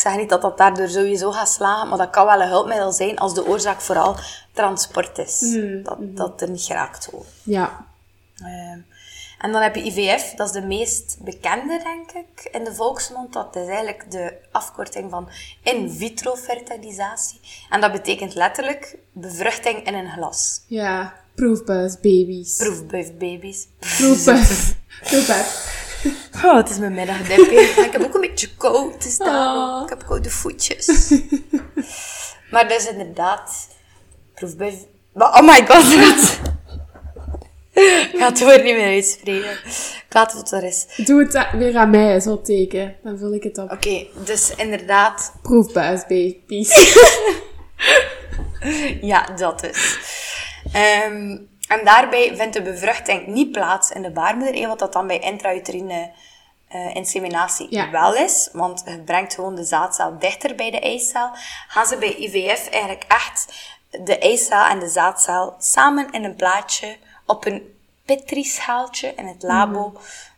zeg 0.00 0.16
niet 0.16 0.28
dat 0.28 0.42
dat 0.42 0.58
daardoor 0.58 0.88
sowieso 0.88 1.30
gaat 1.32 1.48
slagen, 1.50 1.88
maar 1.88 1.98
dat 1.98 2.10
kan 2.10 2.26
wel 2.26 2.40
een 2.40 2.48
hulpmiddel 2.48 2.92
zijn 2.92 3.18
als 3.18 3.34
de 3.34 3.46
oorzaak 3.46 3.80
vooral 3.80 4.16
transport 4.52 5.18
is. 5.18 5.40
Mm, 5.40 5.82
Dat, 5.82 5.98
dat 6.00 6.40
er 6.40 6.50
niet 6.50 6.62
geraakt 6.62 7.10
wordt. 7.10 7.28
ja. 7.42 7.86
Ehm, 8.36 8.78
en 9.38 9.52
dan 9.52 9.62
heb 9.62 9.74
je 9.74 9.84
IVF, 9.84 10.34
dat 10.34 10.46
is 10.46 10.52
de 10.52 10.66
meest 10.66 11.16
bekende, 11.20 11.80
denk 11.82 12.10
ik, 12.12 12.48
in 12.52 12.64
de 12.64 12.74
volksmond. 12.74 13.32
Dat 13.32 13.56
is 13.56 13.66
eigenlijk 13.66 14.10
de 14.10 14.32
afkorting 14.52 15.10
van 15.10 15.28
in 15.62 15.90
vitro 15.90 16.34
fertilisatie. 16.34 17.40
En 17.70 17.80
dat 17.80 17.92
betekent 17.92 18.34
letterlijk 18.34 18.96
bevruchting 19.12 19.86
in 19.86 19.94
een 19.94 20.10
glas. 20.10 20.60
Ja, 20.66 21.14
proefbuisbabies. 21.34 22.56
Proefbuifbaby's. 22.56 23.66
Proefbuis. 23.78 24.74
Proefbuis. 25.00 25.48
Oh, 26.44 26.56
het 26.56 26.70
is 26.70 26.78
mijn 26.78 26.94
middagdipje. 26.94 27.60
ik 27.60 27.92
heb 27.92 28.04
ook 28.04 28.14
een 28.14 28.20
beetje 28.20 28.48
kou. 28.56 28.92
Het 28.92 29.04
is 29.04 29.16
daarom. 29.18 29.74
Oh. 29.74 29.82
Ik 29.82 29.88
heb 29.88 30.04
koude 30.06 30.30
voetjes. 30.30 31.10
maar 32.50 32.68
dat 32.68 32.80
is 32.80 32.88
inderdaad... 32.88 33.68
Proefbuif... 34.34 34.74
Maar, 35.12 35.28
oh 35.28 35.46
my 35.46 35.66
god, 35.66 35.94
wat? 36.06 36.40
Ik 37.72 38.10
ga 38.12 38.28
het 38.28 38.40
woord 38.40 38.64
niet 38.64 38.76
meer 38.76 38.86
uitspreken. 38.86 39.50
Ik 39.50 40.06
laat 40.08 40.32
het 40.32 40.52
er 40.52 40.64
is. 40.64 40.86
Doe 40.96 41.20
het 41.20 41.48
weer 41.52 41.76
aan 41.76 41.90
mij, 41.90 42.20
zo 42.20 42.40
teken. 42.40 42.96
Dan 43.02 43.18
vul 43.18 43.34
ik 43.34 43.42
het 43.42 43.58
op. 43.58 43.70
Oké, 43.72 44.06
dus 44.24 44.54
inderdaad... 44.56 45.32
Proefbuisbabies. 45.42 46.96
Ja, 49.00 49.28
dat 49.36 49.64
is. 49.64 49.98
Ehm, 50.72 51.36
en 51.70 51.84
daarbij 51.84 52.36
vindt 52.36 52.54
de 52.54 52.62
bevruchting 52.62 53.26
niet 53.26 53.52
plaats 53.52 53.90
in 53.90 54.02
de 54.02 54.10
baarmoeder, 54.10 54.68
wat 54.68 54.78
dat 54.78 54.92
dan 54.92 55.06
bij 55.06 55.18
intrauterine 55.18 56.10
eh, 56.68 56.94
inseminatie 56.94 57.66
Ja. 57.70 57.90
wel 57.90 58.14
is, 58.14 58.48
want 58.52 58.82
het 58.84 59.04
brengt 59.04 59.34
gewoon 59.34 59.54
de 59.54 59.64
zaadcel 59.64 60.18
dichter 60.18 60.54
bij 60.54 60.70
de 60.70 60.80
eicel. 60.80 61.30
Gaan 61.68 61.86
ze 61.86 61.96
bij 61.96 62.14
IVF 62.14 62.68
eigenlijk 62.68 63.04
echt 63.08 63.68
de 63.90 64.18
eicel 64.18 64.64
en 64.64 64.78
de 64.78 64.88
zaadcel 64.88 65.54
samen 65.58 66.10
in 66.10 66.24
een 66.24 66.36
plaatje 66.36 66.96
op 67.26 67.46
een 67.46 67.74
petrischaaltje 68.04 69.12
in 69.16 69.26
het 69.26 69.42
labo 69.42 69.92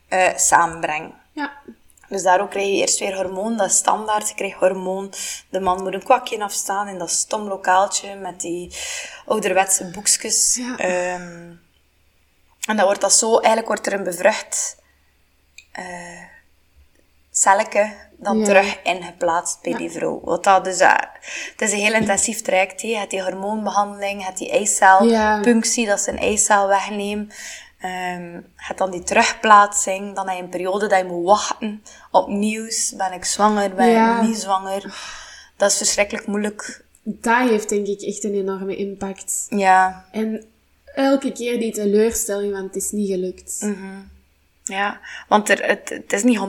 eh, 0.09 0.37
samenbrengen. 0.37 1.15
ja. 1.33 1.53
Dus 2.13 2.23
daarom 2.23 2.49
krijg 2.49 2.67
je 2.67 2.73
eerst 2.73 2.99
weer 2.99 3.17
hormoon, 3.17 3.57
dat 3.57 3.71
is 3.71 3.77
standaard. 3.77 4.29
Je 4.29 4.35
krijgt 4.35 4.59
hormoon. 4.59 5.13
De 5.51 5.61
man 5.61 5.83
moet 5.83 5.95
een 5.95 6.03
kwakje 6.03 6.43
afstaan 6.43 6.89
in 6.89 6.99
dat 6.99 7.11
stom 7.11 7.49
lokaaltje 7.49 8.15
met 8.15 8.41
die 8.41 8.77
ouderwetse 9.27 9.91
boekjes. 9.91 10.55
Ja. 10.55 10.77
Ehm, 10.77 11.51
en 12.67 12.77
dan 12.77 12.85
wordt 12.85 13.01
dat 13.01 13.13
zo, 13.13 13.33
eigenlijk 13.35 13.67
wordt 13.67 13.87
er 13.87 13.93
een 13.93 14.05
bevrucht 14.05 14.77
celletje 17.31 17.93
dan 18.17 18.39
Ja. 18.39 18.45
terug 18.45 18.83
ingeplaatst 18.83 19.63
bij 19.63 19.73
Ja. 19.73 19.79
die 19.79 19.91
vrouw. 19.91 20.21
Wat 20.25 20.45
dat 20.45 20.65
dus, 20.65 20.81
eh, 20.81 20.95
het 21.51 21.61
is 21.61 21.73
een 21.73 21.79
heel 21.79 21.95
intensief 21.95 22.43
traject. 22.43 22.81
Je 22.81 22.97
hebt 22.97 23.11
die 23.11 23.23
hormoonbehandeling, 23.23 24.19
je 24.19 24.25
hebt 24.25 24.39
die 24.39 24.51
eicelpunctie, 24.51 25.87
dat 25.87 26.01
ze 26.01 26.11
een 26.11 26.19
eicel 26.19 26.67
wegnemen. 26.69 27.33
Hebt 28.57 28.79
dan 28.79 28.91
die 28.91 29.03
terugplaatsing, 29.03 30.15
dan 30.15 30.27
heb 30.29 30.37
je 30.37 30.43
een 30.43 30.49
periode 30.49 30.87
dat 30.87 30.99
je 30.99 31.05
moet 31.05 31.25
wachten 31.25 31.83
op 32.11 32.29
nieuws. 32.29 32.95
Ben 32.97 33.13
ik 33.13 33.25
zwanger, 33.25 33.75
ben 33.75 33.89
Ja. 33.89 34.17
ik 34.21 34.27
niet 34.29 34.37
zwanger? 34.39 34.95
Dat 35.57 35.71
is 35.71 35.77
verschrikkelijk 35.77 36.27
moeilijk. 36.27 36.85
Dat 37.03 37.49
heeft 37.49 37.69
denk 37.69 37.87
ik 37.87 38.01
echt 38.03 38.25
een 38.25 38.35
enorme 38.35 38.77
impact. 38.77 39.47
Ja, 39.49 40.05
En 40.13 40.45
elke 40.95 41.33
keer 41.33 41.59
die 41.59 41.73
teleurstelling, 41.73 42.53
want 42.53 42.75
het 42.75 42.85
is 42.85 42.91
niet 42.91 43.09
gelukt. 43.11 43.59
Mm. 43.61 44.11
ja. 44.65 45.01
want 45.29 45.49
er, 45.49 45.67
het, 45.67 45.89
het 45.89 46.13
is 46.13 46.23
niet 46.23 46.39
100% 46.39 46.43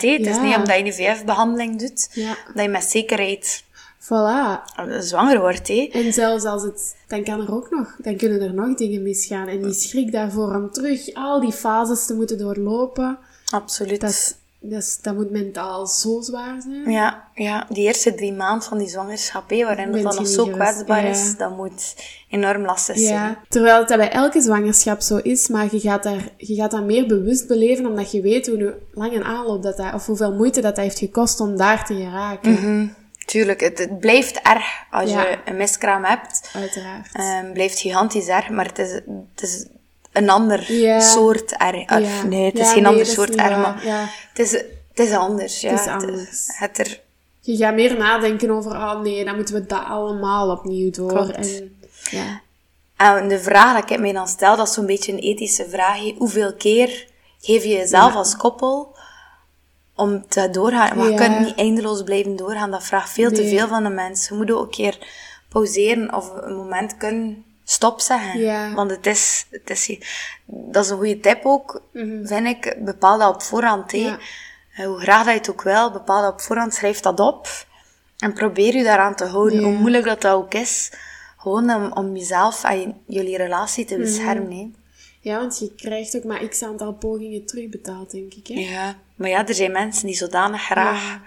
hè. 0.00 0.08
Het 0.12 0.26
is 0.26 0.38
niet 0.38 0.56
omdat 0.56 0.76
je 0.76 0.80
een 0.80 0.86
IVF-behandeling 0.86 1.78
doet, 1.78 2.08
Ja. 2.12 2.36
dat 2.54 2.62
je 2.64 2.68
met 2.70 2.84
zekerheid 2.84 3.64
Voilà. 4.04 4.62
eh, 4.76 4.98
zwanger 5.00 5.40
wordt. 5.40 5.68
Hè. 5.68 5.88
En 5.92 6.12
zelfs 6.12 6.44
als 6.44 6.62
het, 6.62 6.96
dan 7.08 7.24
kan 7.24 7.40
er 7.40 7.54
ook 7.54 7.70
nog, 7.70 7.96
dan 7.98 8.16
kunnen 8.16 8.40
er 8.40 8.54
nog 8.54 8.74
dingen 8.74 9.02
misgaan. 9.02 9.48
En 9.48 9.62
die 9.62 9.72
schrik 9.72 10.12
daarvoor 10.12 10.54
om 10.54 10.70
terug 10.70 11.14
al 11.14 11.40
die 11.40 11.52
fases 11.52 12.06
te 12.06 12.14
moeten 12.14 12.38
doorlopen, 12.38 13.18
Absoluut. 13.50 14.00
dat, 14.00 14.10
is, 14.10 14.34
dat, 14.60 14.82
is, 14.82 14.98
dat 15.02 15.14
moet 15.14 15.30
mentaal 15.30 15.86
zo 15.86 16.20
zwaar 16.20 16.60
zijn. 16.62 16.90
Ja, 16.90 17.28
ja, 17.34 17.66
die 17.68 17.86
eerste 17.86 18.14
drie 18.14 18.32
maanden 18.32 18.68
van 18.68 18.78
die 18.78 18.88
zwangerschap, 18.88 19.50
hè, 19.50 19.64
waarin 19.64 19.92
dat 19.92 20.02
dan 20.02 20.14
nog 20.14 20.28
zo 20.28 20.44
gerust, 20.44 20.60
kwetsbaar 20.60 21.04
ja. 21.04 21.10
is, 21.10 21.36
dat 21.36 21.56
moet 21.56 21.96
enorm 22.30 22.64
lastig 22.64 22.98
zijn. 22.98 23.14
Ja, 23.14 23.42
terwijl 23.48 23.78
het 23.78 23.88
dat 23.88 23.98
bij 23.98 24.10
elke 24.10 24.40
zwangerschap 24.40 25.00
zo 25.00 25.16
is, 25.16 25.48
maar 25.48 25.68
je 25.70 25.80
gaat, 25.80 26.02
daar, 26.02 26.28
je 26.36 26.54
gaat 26.54 26.70
dat 26.70 26.84
meer 26.84 27.06
bewust 27.06 27.46
beleven, 27.46 27.86
omdat 27.86 28.10
je 28.10 28.20
weet 28.20 28.46
hoe 28.46 28.74
lang 28.92 29.12
een 29.12 29.24
aanloop 29.24 29.62
dat, 29.62 29.76
dat 29.76 29.94
of 29.94 30.06
hoeveel 30.06 30.32
moeite 30.32 30.60
dat, 30.60 30.74
dat 30.76 30.84
heeft 30.84 30.98
gekost 30.98 31.40
om 31.40 31.56
daar 31.56 31.86
te 31.86 31.94
geraken. 31.94 32.52
Mhm. 32.52 32.86
Tuurlijk, 33.24 33.60
het, 33.60 33.78
het 33.78 34.00
blijft 34.00 34.40
erg 34.42 34.64
als 34.90 35.10
Ja. 35.10 35.22
je 35.22 35.38
een 35.44 35.56
miskraam 35.56 36.04
hebt. 36.04 36.50
Uiteraard. 36.54 37.08
Ehm 37.12 37.52
blijft 37.52 37.78
gigantisch 37.78 38.26
erg, 38.28 38.48
maar 38.48 38.64
het 38.66 38.78
is, 38.78 38.90
het 38.90 39.42
is 39.42 39.66
een 40.12 40.30
ander 40.30 40.72
Ja. 40.72 41.00
soort 41.00 41.56
erg. 41.56 41.88
Ja. 41.88 42.22
Nee, 42.22 42.44
het 42.44 42.58
is 42.58 42.72
geen 42.72 42.82
nee, 42.82 42.90
ander 42.90 43.06
soort 43.06 43.34
erg, 43.34 43.56
maar 43.56 43.82
het 44.28 44.38
is 44.38 44.50
Het 44.94 45.06
is 45.06 45.12
anders, 45.12 45.60
ja. 45.60 45.70
Het 45.70 45.80
is 45.80 45.86
anders. 45.86 46.46
Het, 46.58 46.78
er, 46.78 47.00
Je 47.40 47.56
gaat 47.56 47.74
meer 47.74 47.96
nadenken 47.96 48.50
over, 48.50 48.70
oh 48.70 49.00
nee, 49.00 49.24
dan 49.24 49.34
moeten 49.36 49.54
we 49.54 49.66
dat 49.66 49.84
allemaal 49.84 50.50
opnieuw 50.50 50.90
door. 50.90 51.08
Klopt. 51.12 51.36
En, 51.36 51.76
ja. 52.10 52.40
en 52.96 53.28
de 53.28 53.40
vraag 53.40 53.80
dat 53.80 53.90
ik 53.90 54.00
mij 54.00 54.12
dan 54.12 54.28
stel, 54.28 54.56
dat 54.56 54.68
is 54.68 54.74
zo'n 54.74 54.86
beetje 54.86 55.12
een 55.12 55.18
ethische 55.18 55.68
vraag. 55.68 55.98
Hoeveel 56.18 56.54
keer 56.54 57.06
geef 57.40 57.62
je 57.62 57.68
jezelf 57.68 58.14
als 58.14 58.36
koppel 58.36 58.93
om 59.94 60.28
te 60.28 60.50
doorgaan? 60.50 60.96
Maar 60.96 61.06
je 61.06 61.12
Ja. 61.12 61.26
kunt 61.26 61.38
niet 61.40 61.54
eindeloos 61.56 62.02
blijven 62.02 62.36
doorgaan. 62.36 62.70
Dat 62.70 62.84
vraagt 62.84 63.10
veel 63.10 63.30
te 63.32 63.48
veel 63.48 63.68
van 63.68 63.82
de 63.82 63.88
mens. 63.88 64.28
Je 64.28 64.34
moet 64.34 64.50
ook 64.50 64.64
een 64.64 64.70
keer 64.70 64.98
pauzeren 65.48 66.14
of 66.14 66.30
een 66.42 66.56
moment 66.56 66.96
kunnen 66.96 67.44
stop 67.64 68.00
zeggen. 68.00 68.40
Ja. 68.40 68.74
Want 68.74 68.90
het 68.90 69.06
is, 69.06 69.46
het 69.50 69.70
is, 69.70 69.98
dat 70.46 70.84
is 70.84 70.90
een 70.90 70.96
goede 70.96 71.20
tip 71.20 71.44
ook, 71.44 71.82
Mhm. 71.92 72.26
vind 72.26 72.46
ik. 72.46 72.76
Bepaal 72.84 73.18
dat 73.18 73.34
op 73.34 73.42
voorhand. 73.42 73.92
Ja. 73.92 74.18
Eh, 74.76 74.86
Hoe 74.86 75.00
graag 75.00 75.24
dat 75.24 75.32
je 75.32 75.38
het 75.38 75.50
ook 75.50 75.62
wil, 75.62 75.90
bepaal 75.92 76.22
dat 76.22 76.32
op 76.32 76.40
voorhand, 76.40 76.74
schrijf 76.74 77.00
dat 77.00 77.20
op. 77.20 77.48
En 78.18 78.32
probeer 78.32 78.76
je 78.76 78.82
daaraan 78.84 79.14
te 79.14 79.24
houden. 79.24 79.62
Hoe 79.62 79.72
moeilijk 79.72 80.04
dat, 80.04 80.20
dat 80.20 80.32
ook 80.34 80.54
is. 80.54 80.92
Gewoon 81.38 81.70
om, 81.74 81.92
om 81.92 82.16
jezelf 82.16 82.64
en 82.64 82.80
je- 82.80 82.94
jullie 83.06 83.36
relatie 83.36 83.84
Mhm. 83.84 83.92
te 83.94 84.00
beschermen. 84.00 84.52
hè. 84.52 84.70
Ja, 85.24 85.38
want 85.38 85.58
je 85.58 85.74
krijgt 85.76 86.16
ook 86.16 86.24
maar 86.24 86.48
x 86.48 86.62
aantal 86.62 86.92
pogingen 86.92 87.46
terugbetaald, 87.46 88.10
denk 88.10 88.34
ik. 88.34 88.46
Hè? 88.46 88.54
Ja. 88.54 88.96
Maar 89.14 89.28
ja, 89.28 89.46
er 89.46 89.54
zijn 89.54 89.72
mensen 89.72 90.06
die 90.06 90.16
zodanig 90.16 90.62
graag 90.62 91.02
Ja. 91.02 91.20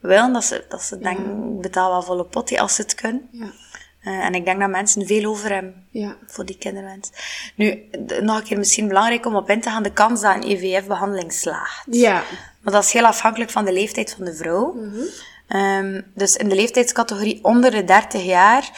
willen 0.00 0.32
dat 0.32 0.44
ze, 0.44 0.64
dat 0.68 0.82
ze 0.82 0.98
denken, 0.98 1.54
ik 1.54 1.60
betaal 1.60 1.90
wel 1.90 2.02
volle 2.02 2.24
pot 2.24 2.50
hè, 2.50 2.58
als 2.60 2.74
ze 2.74 2.82
het 2.82 2.94
kunnen. 2.94 3.28
Ja. 3.30 3.52
Eh, 4.00 4.12
en 4.24 4.34
ik 4.34 4.44
denk 4.44 4.60
dat 4.60 4.70
mensen 4.70 5.06
veel 5.06 5.30
over 5.30 5.52
hebben 5.52 5.86
Ja. 5.90 6.16
voor 6.26 6.44
die 6.44 6.58
kinderwens. 6.58 7.10
Nu, 7.54 7.82
nog 8.20 8.36
een 8.38 8.44
keer 8.44 8.58
misschien 8.58 8.88
belangrijk 8.88 9.26
om 9.26 9.36
op 9.36 9.50
in 9.50 9.60
te 9.60 9.70
gaan, 9.70 9.82
de 9.82 9.92
kans 9.92 10.20
dat 10.20 10.34
een 10.34 10.50
IVF-behandeling 10.50 11.32
slaagt. 11.32 11.86
Ja. 11.90 12.22
Maar 12.60 12.72
dat 12.72 12.84
is 12.84 12.92
heel 12.92 13.06
afhankelijk 13.06 13.50
van 13.50 13.64
de 13.64 13.72
leeftijd 13.72 14.14
van 14.16 14.24
de 14.24 14.34
vrouw. 14.34 14.72
Mhm. 14.72 15.00
Ehm, 15.48 16.00
dus 16.14 16.36
in 16.36 16.48
de 16.48 16.54
leeftijdscategorie 16.54 17.38
onder 17.44 17.70
de 17.70 17.84
30 17.84 18.24
jaar 18.24 18.70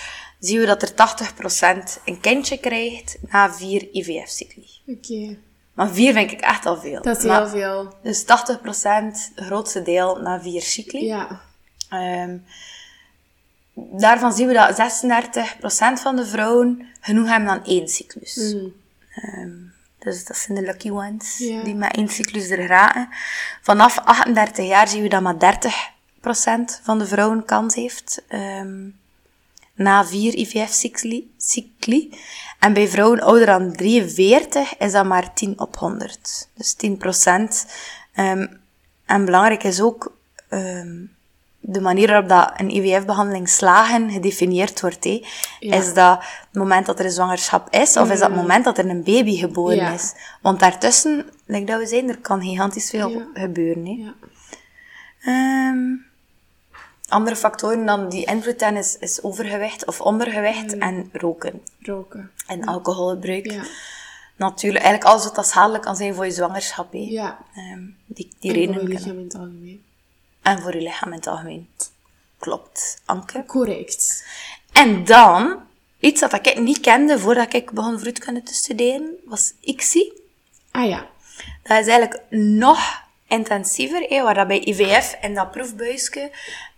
zien 0.46 0.60
we 0.60 0.66
dat 0.66 0.82
er 0.82 0.94
80% 0.94 2.02
een 2.04 2.20
kindje 2.20 2.58
krijgt 2.58 3.16
na 3.28 3.52
vier 3.54 3.88
IVF-cycli. 3.92 4.68
Oké. 4.86 5.38
Maar 5.74 5.90
vier 5.90 6.12
vind 6.12 6.32
ik 6.32 6.40
echt 6.40 6.66
al 6.66 6.80
veel. 6.80 7.02
Dat 7.02 7.16
is 7.18 7.24
Maar- 7.24 7.40
heel 7.40 7.48
veel. 7.48 7.94
Dus 8.02 8.24
80%, 8.24 9.32
het 9.34 9.44
grootste 9.46 9.82
deel, 9.82 10.16
na 10.16 10.40
vier 10.40 10.62
cycli. 10.62 11.04
Ja. 11.04 11.40
Ehm, 11.88 12.36
daarvan 13.74 14.32
zien 14.32 14.46
we 14.46 14.52
dat 14.54 14.76
36% 14.76 16.00
van 16.00 16.16
de 16.16 16.26
vrouwen 16.26 16.86
genoeg 17.00 17.28
hebben 17.28 17.48
aan 17.50 17.64
één 17.64 17.88
cyclus. 17.88 18.36
Ehm, 19.14 19.50
dus 19.98 20.24
dat 20.24 20.36
zijn 20.36 20.58
de 20.58 20.64
lucky 20.64 20.90
ones, 20.90 21.36
die 21.36 21.74
met 21.74 21.96
één 21.96 22.08
cyclus 22.08 22.50
er 22.50 22.56
geraken. 22.56 23.08
Vanaf 23.62 23.98
38 23.98 24.66
jaar 24.66 24.88
zien 24.88 25.02
we 25.02 25.08
dat 25.08 25.22
maar 25.22 25.38
30% 25.38 26.80
van 26.82 26.98
de 26.98 27.06
vrouwen 27.06 27.44
kans 27.44 27.74
heeft. 27.74 28.22
ehm, 28.28 28.88
na 29.76 30.04
vier 30.06 30.34
IVF-cycli. 30.34 31.30
cycli. 31.36 32.10
En 32.60 32.72
bij 32.72 32.88
vrouwen 32.88 33.20
ouder 33.20 33.46
dan 33.46 33.72
43 33.72 34.76
is 34.76 34.92
dat 34.92 35.04
maar 35.06 35.34
10 35.34 35.60
op 35.60 35.76
100. 35.76 36.48
Dus 36.54 36.74
10%. 36.74 37.66
Ehm, 38.14 38.46
en 39.06 39.24
belangrijk 39.24 39.62
is 39.64 39.80
ook 39.80 40.14
ehm, 40.48 41.04
de 41.60 41.80
manier 41.80 42.06
waarop 42.08 42.28
dat 42.28 42.52
een 42.56 42.70
IVF-behandeling 42.76 43.48
slagen 43.48 44.10
gedefinieerd 44.10 44.80
wordt. 44.80 45.04
Ja. 45.04 45.76
Is 45.76 45.94
dat 45.94 46.18
het 46.20 46.52
moment 46.52 46.86
dat 46.86 46.98
er 46.98 47.04
een 47.04 47.10
zwangerschap 47.10 47.70
is, 47.74 47.96
of 47.96 48.10
is 48.10 48.18
dat 48.18 48.28
het 48.28 48.36
moment 48.36 48.64
dat 48.64 48.78
er 48.78 48.88
een 48.88 49.02
baby 49.02 49.36
geboren 49.36 49.76
Ja. 49.76 49.92
is? 49.92 50.14
Want 50.42 50.60
daartussen, 50.60 51.30
like 51.46 51.64
dat 51.64 51.78
we 51.80 51.86
zijn, 51.86 52.08
er 52.08 52.18
kan 52.18 52.42
gigantisch 52.42 52.90
veel 52.90 53.08
Ja. 53.10 53.26
gebeuren. 53.34 53.86
Ja. 53.86 54.14
Andere 57.08 57.36
factoren 57.36 57.86
dan 57.86 58.08
die 58.08 58.24
invloed 58.24 58.62
is, 58.62 58.96
is 58.98 59.22
overgewicht 59.22 59.86
of 59.86 60.00
ondergewicht 60.00 60.78
en 60.78 61.08
roken 61.12 61.62
Roken. 61.80 62.30
en 62.46 62.64
alcoholgebruik. 62.64 63.50
Ja. 63.50 63.62
Natuurlijk, 64.36 64.84
eigenlijk 64.84 65.12
alles 65.12 65.24
wat 65.24 65.34
dat 65.34 65.46
schadelijk 65.46 65.82
kan 65.82 65.96
zijn 65.96 66.14
voor 66.14 66.24
je 66.24 66.30
zwangerschap. 66.30 66.88
Ja. 66.92 67.38
Ehm, 67.54 67.82
die 68.06 68.32
die 68.40 68.68
En 68.68 68.74
voor 68.74 68.82
je 68.82 68.88
lichaam 68.88 69.18
in 69.18 69.24
het 69.24 69.34
algemeen. 69.34 69.84
En 70.42 70.60
voor 70.60 70.74
je 70.74 70.80
lichaam 70.80 71.08
in 71.08 71.16
het 71.16 71.26
algemeen. 71.26 71.68
Klopt, 72.38 73.02
Anke. 73.04 73.44
Correct. 73.46 74.24
En 74.72 75.04
dan, 75.04 75.60
iets 75.98 76.20
dat 76.20 76.32
ik 76.32 76.58
niet 76.58 76.80
kende 76.80 77.18
voordat 77.18 77.54
ik 77.54 77.70
begon 77.70 77.98
vroedkunde 77.98 78.42
te 78.42 78.54
studeren, 78.54 79.14
was 79.24 79.52
ICSI. 79.60 80.12
Ah 80.70 80.88
ja. 80.88 81.06
Dat 81.62 81.78
is 81.78 81.86
eigenlijk 81.86 82.20
nog 82.30 83.04
intensiever, 83.28 84.22
waar 84.22 84.34
dat 84.34 84.46
bij 84.46 84.60
IVF 84.60 85.12
en 85.12 85.34
dat 85.34 85.50
proefbuisje 85.50 86.30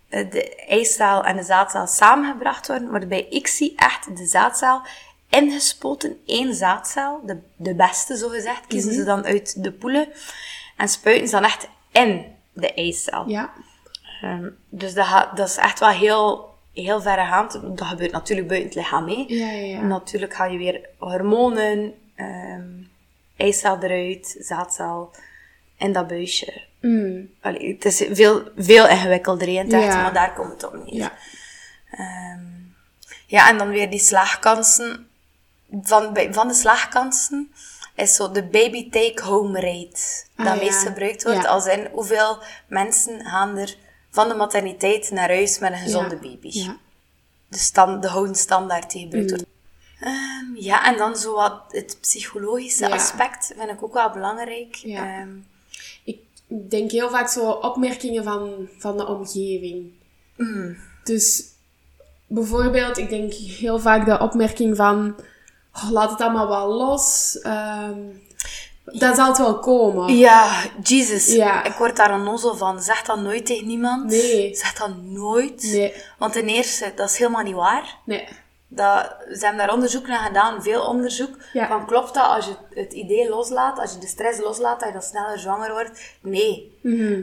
de 0.09 0.55
eicel 0.67 1.23
en 1.23 1.35
de 1.35 1.43
zaadcel 1.43 1.87
samengebracht 1.87 2.67
worden, 2.67 2.89
wordt 2.89 3.07
bij 3.07 3.27
ICSI 3.29 3.73
echt 3.75 4.17
de 4.17 4.25
zaadcel 4.25 4.81
ingespoten, 5.29 6.19
één 6.25 6.53
zaadcel, 6.53 7.21
de, 7.25 7.39
de 7.55 7.75
beste 7.75 8.15
zogezegd, 8.15 8.67
kiezen 8.67 8.93
ze 8.93 9.03
dan 9.03 9.25
uit 9.25 9.63
de 9.63 9.71
poelen 9.71 10.07
en 10.77 10.87
spuiten 10.87 11.27
ze 11.27 11.33
dan 11.33 11.43
echt 11.43 11.67
in 11.91 12.25
de 12.53 12.73
eicel. 12.73 13.27
Ja. 13.27 13.53
Ehm, 14.21 14.49
dus 14.69 14.93
dat, 14.93 15.29
dat 15.35 15.47
is 15.47 15.57
echt 15.57 15.79
wel 15.79 15.89
heel, 15.89 16.55
heel 16.73 17.01
verregaand. 17.01 17.61
Dat 17.63 17.87
gebeurt 17.87 18.11
natuurlijk 18.11 18.47
buiten 18.47 18.69
het 18.69 18.77
lichaam 18.77 19.05
mee. 19.05 19.25
Ja, 19.27 19.51
ja, 19.51 19.65
ja. 19.65 19.81
Natuurlijk 19.81 20.33
ga 20.33 20.45
je 20.45 20.57
weer 20.57 20.89
hormonen, 20.97 21.93
ehm 22.15 22.87
eicel 23.39 23.77
eruit, 23.79 24.35
zaadcel 24.39 25.11
in 25.79 25.93
dat 25.93 26.07
buisje. 26.07 26.61
Mm. 26.81 27.29
Allee, 27.41 27.73
het 27.73 27.85
is 27.85 28.03
veel, 28.11 28.49
veel 28.57 28.87
ingewikkelder 28.87 29.47
in 29.47 29.57
het 29.57 29.73
echt, 29.73 29.83
Ja. 29.83 30.01
maar 30.01 30.13
daar 30.13 30.33
komt 30.33 30.51
het 30.51 30.63
op 30.63 30.73
neer. 30.73 30.95
Ja. 30.95 31.11
Ja, 33.25 33.49
en 33.49 33.57
dan 33.57 33.69
weer 33.69 33.89
die 33.89 33.99
slaagkansen. 33.99 35.07
Van, 35.81 36.17
van 36.31 36.47
de 36.47 36.53
slaagkansen 36.53 37.51
is 37.95 38.15
zo 38.15 38.31
de 38.31 38.43
baby 38.43 38.89
take-home 38.89 39.59
rate. 39.59 40.01
Ah, 40.35 40.45
dat 40.45 40.55
ja. 40.55 40.63
meest 40.63 40.81
gebruikt 40.87 41.23
wordt. 41.23 41.45
Als 41.45 41.65
in 41.65 41.87
hoeveel 41.91 42.37
mensen 42.67 43.25
gaan 43.25 43.57
er 43.57 43.75
van 44.11 44.27
de 44.27 44.35
materniteit 44.35 45.11
naar 45.11 45.29
huis 45.29 45.59
met 45.59 45.71
een 45.71 45.77
gezonde 45.77 46.15
baby. 46.17 46.69
De, 47.47 47.57
stand, 47.57 48.01
de 48.01 48.09
gouden 48.09 48.35
standaard 48.35 48.91
die 48.91 49.01
gebruikt 49.01 49.29
wordt. 49.29 49.45
Ehm, 49.99 50.55
ja, 50.55 50.85
en 50.85 50.97
dan 50.97 51.15
zo 51.15 51.35
wat 51.35 51.63
het 51.67 51.97
psychologische 52.01 52.91
aspect 52.91 53.53
vind 53.57 53.69
ik 53.69 53.83
ook 53.83 53.93
wel 53.93 54.11
belangrijk. 54.11 54.75
Ja. 54.75 55.27
Ik 56.49 56.69
denk 56.69 56.91
heel 56.91 57.09
vaak 57.09 57.27
zo 57.29 57.49
opmerkingen 57.49 58.23
van, 58.23 58.67
van 58.77 58.97
de 58.97 59.07
omgeving. 59.07 59.91
Mm. 60.37 60.77
Dus 61.03 61.43
bijvoorbeeld, 62.27 62.97
ik 62.97 63.09
denk 63.09 63.33
heel 63.33 63.79
vaak 63.79 64.05
de 64.05 64.19
opmerking 64.19 64.75
van... 64.75 65.15
"Oh, 65.73 65.91
laat 65.91 66.09
het 66.11 66.21
allemaal 66.21 66.47
wel 66.47 66.67
los. 66.73 67.39
ehm, 67.41 67.99
dat 68.85 69.15
zal 69.15 69.27
het 69.27 69.37
wel 69.37 69.59
komen. 69.59 70.17
Ja, 70.17 70.65
Jesus. 70.83 71.33
Ja. 71.33 71.63
Ik 71.63 71.73
word 71.73 71.95
daar 71.95 72.13
onnozel 72.13 72.55
van. 72.55 72.81
Zeg 72.81 73.01
dat 73.01 73.19
nooit 73.19 73.45
tegen 73.45 73.67
niemand. 73.67 74.05
Nee. 74.09 74.55
Zeg 74.55 74.73
dat 74.73 75.01
nooit. 75.01 75.63
Nee. 75.71 75.93
Want 76.17 76.33
ten 76.33 76.47
eerste, 76.47 76.91
dat 76.95 77.09
is 77.09 77.17
helemaal 77.17 77.43
niet 77.43 77.55
waar. 77.55 77.97
Nee. 78.05 78.27
Dat, 78.71 79.15
ze 79.31 79.39
hebben 79.39 79.57
daar 79.57 79.73
onderzoek 79.73 80.07
naar 80.07 80.25
gedaan, 80.25 80.63
veel 80.63 80.81
onderzoek. 80.81 81.35
Ja. 81.53 81.67
Van 81.67 81.85
klopt 81.85 82.13
dat 82.13 82.25
als 82.25 82.45
je 82.45 82.55
het 82.73 82.93
idee 82.93 83.29
loslaat, 83.29 83.79
als 83.79 83.93
je 83.93 83.99
de 83.99 84.07
stress 84.07 84.39
loslaat, 84.39 84.79
dat 84.79 84.87
je 84.87 84.93
dan 84.93 85.03
sneller 85.03 85.39
zwanger 85.39 85.71
wordt? 85.71 86.17
Nee. 86.21 86.77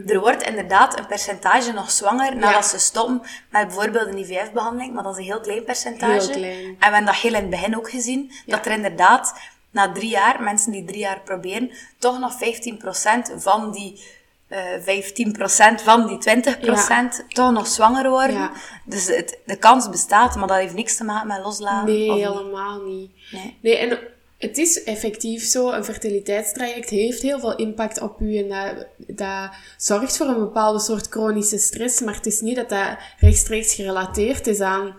Er 0.07 0.19
wordt 0.19 0.43
inderdaad 0.43 0.97
een 0.97 1.07
percentage 1.07 1.71
nog 1.71 1.91
zwanger 1.91 2.35
nadat 2.35 2.65
ze 2.65 2.79
stoppen 2.79 3.21
met 3.49 3.67
bijvoorbeeld 3.67 4.07
een 4.07 4.17
IVF-behandeling, 4.17 4.93
maar 4.93 5.03
dat 5.03 5.11
is 5.11 5.19
een 5.19 5.31
heel 5.31 5.41
klein 5.41 5.63
percentage. 5.63 6.31
Heel 6.31 6.37
klein. 6.37 6.65
En 6.65 6.75
we 6.77 6.83
hebben 6.83 7.05
dat 7.05 7.15
heel 7.15 7.33
in 7.33 7.41
het 7.41 7.49
begin 7.49 7.77
ook 7.77 7.89
gezien, 7.89 8.31
dat 8.45 8.65
er 8.65 8.71
inderdaad 8.71 9.33
na 9.71 9.91
drie 9.91 10.09
jaar, 10.09 10.43
mensen 10.43 10.71
die 10.71 10.85
drie 10.85 10.99
jaar 10.99 11.21
proberen, 11.21 11.71
toch 11.97 12.19
nog 12.19 12.33
15% 12.33 13.35
van 13.35 13.71
die 13.71 14.05
15% 14.49 15.83
van 15.83 16.07
die 16.07 16.17
20% 16.17 17.27
toch 17.27 17.51
nog 17.51 17.67
zwanger 17.67 18.09
worden. 18.09 18.35
Ja. 18.35 18.51
Dus 18.85 19.07
het, 19.07 19.39
de 19.45 19.57
kans 19.57 19.89
bestaat, 19.89 20.35
maar 20.35 20.47
dat 20.47 20.57
heeft 20.57 20.73
niks 20.73 20.97
te 20.97 21.03
maken 21.03 21.27
met 21.27 21.43
loslaten. 21.43 21.93
Nee, 21.93 22.11
niet. 22.11 22.25
helemaal 22.25 22.81
niet. 22.81 23.11
Nee. 23.31 23.57
Nee, 23.61 23.77
en 23.77 23.99
het 24.37 24.57
is 24.57 24.83
effectief 24.83 25.43
zo, 25.43 25.71
een 25.71 25.83
fertiliteitstraject 25.83 26.89
heeft 26.89 27.21
heel 27.21 27.39
veel 27.39 27.55
impact 27.55 28.01
op 28.01 28.21
u 28.21 28.37
en 28.37 28.49
dat, 28.49 28.87
dat 28.97 29.49
zorgt 29.77 30.17
voor 30.17 30.27
een 30.27 30.39
bepaalde 30.39 30.79
soort 30.79 31.07
chronische 31.07 31.57
stress, 31.57 32.01
maar 32.01 32.15
het 32.15 32.25
is 32.25 32.41
niet 32.41 32.55
dat 32.55 32.69
dat 32.69 32.97
rechtstreeks 33.19 33.73
gerelateerd 33.73 34.47
is 34.47 34.59
aan... 34.59 34.95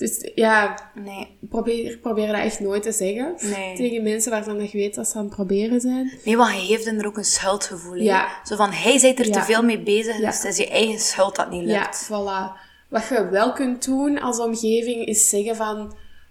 Dus 0.00 0.30
ja, 0.34 0.74
Nee. 0.94 1.36
probeer, 1.48 1.98
probeer 1.98 2.26
dat 2.26 2.36
echt 2.36 2.60
nooit 2.60 2.82
te 2.82 2.92
zeggen 2.92 3.34
Nee. 3.40 3.76
tegen 3.76 4.02
mensen 4.02 4.30
waarvan 4.30 4.58
dat 4.58 4.70
je 4.70 4.78
weet 4.78 4.94
dat 4.94 5.08
ze 5.08 5.16
aan 5.18 5.24
het 5.24 5.34
proberen 5.34 5.80
zijn. 5.80 6.12
Nee, 6.24 6.36
want 6.36 6.50
hij 6.50 6.60
heeft 6.60 6.86
er 6.86 7.06
ook 7.06 7.16
een 7.16 7.24
schuldgevoel. 7.24 7.94
Ja. 7.94 8.28
Zo 8.44 8.56
van, 8.56 8.70
hij 8.72 8.98
zit 8.98 9.18
er 9.18 9.26
Ja. 9.26 9.32
te 9.32 9.42
veel 9.42 9.62
mee 9.62 9.80
bezig, 9.82 10.18
Ja. 10.18 10.26
dus 10.26 10.36
het 10.42 10.44
is 10.52 10.56
je 10.56 10.68
eigen 10.68 10.98
schuld 11.00 11.36
dat 11.36 11.50
niet 11.50 11.68
Ja, 11.68 11.80
lukt. 11.80 12.04
voilà. 12.06 12.60
Wat 12.88 13.08
je 13.08 13.28
wel 13.30 13.52
kunt 13.52 13.84
doen 13.84 14.20
als 14.20 14.38
omgeving 14.38 15.04
is 15.06 15.28
zeggen 15.28 15.56
van, 15.56 15.78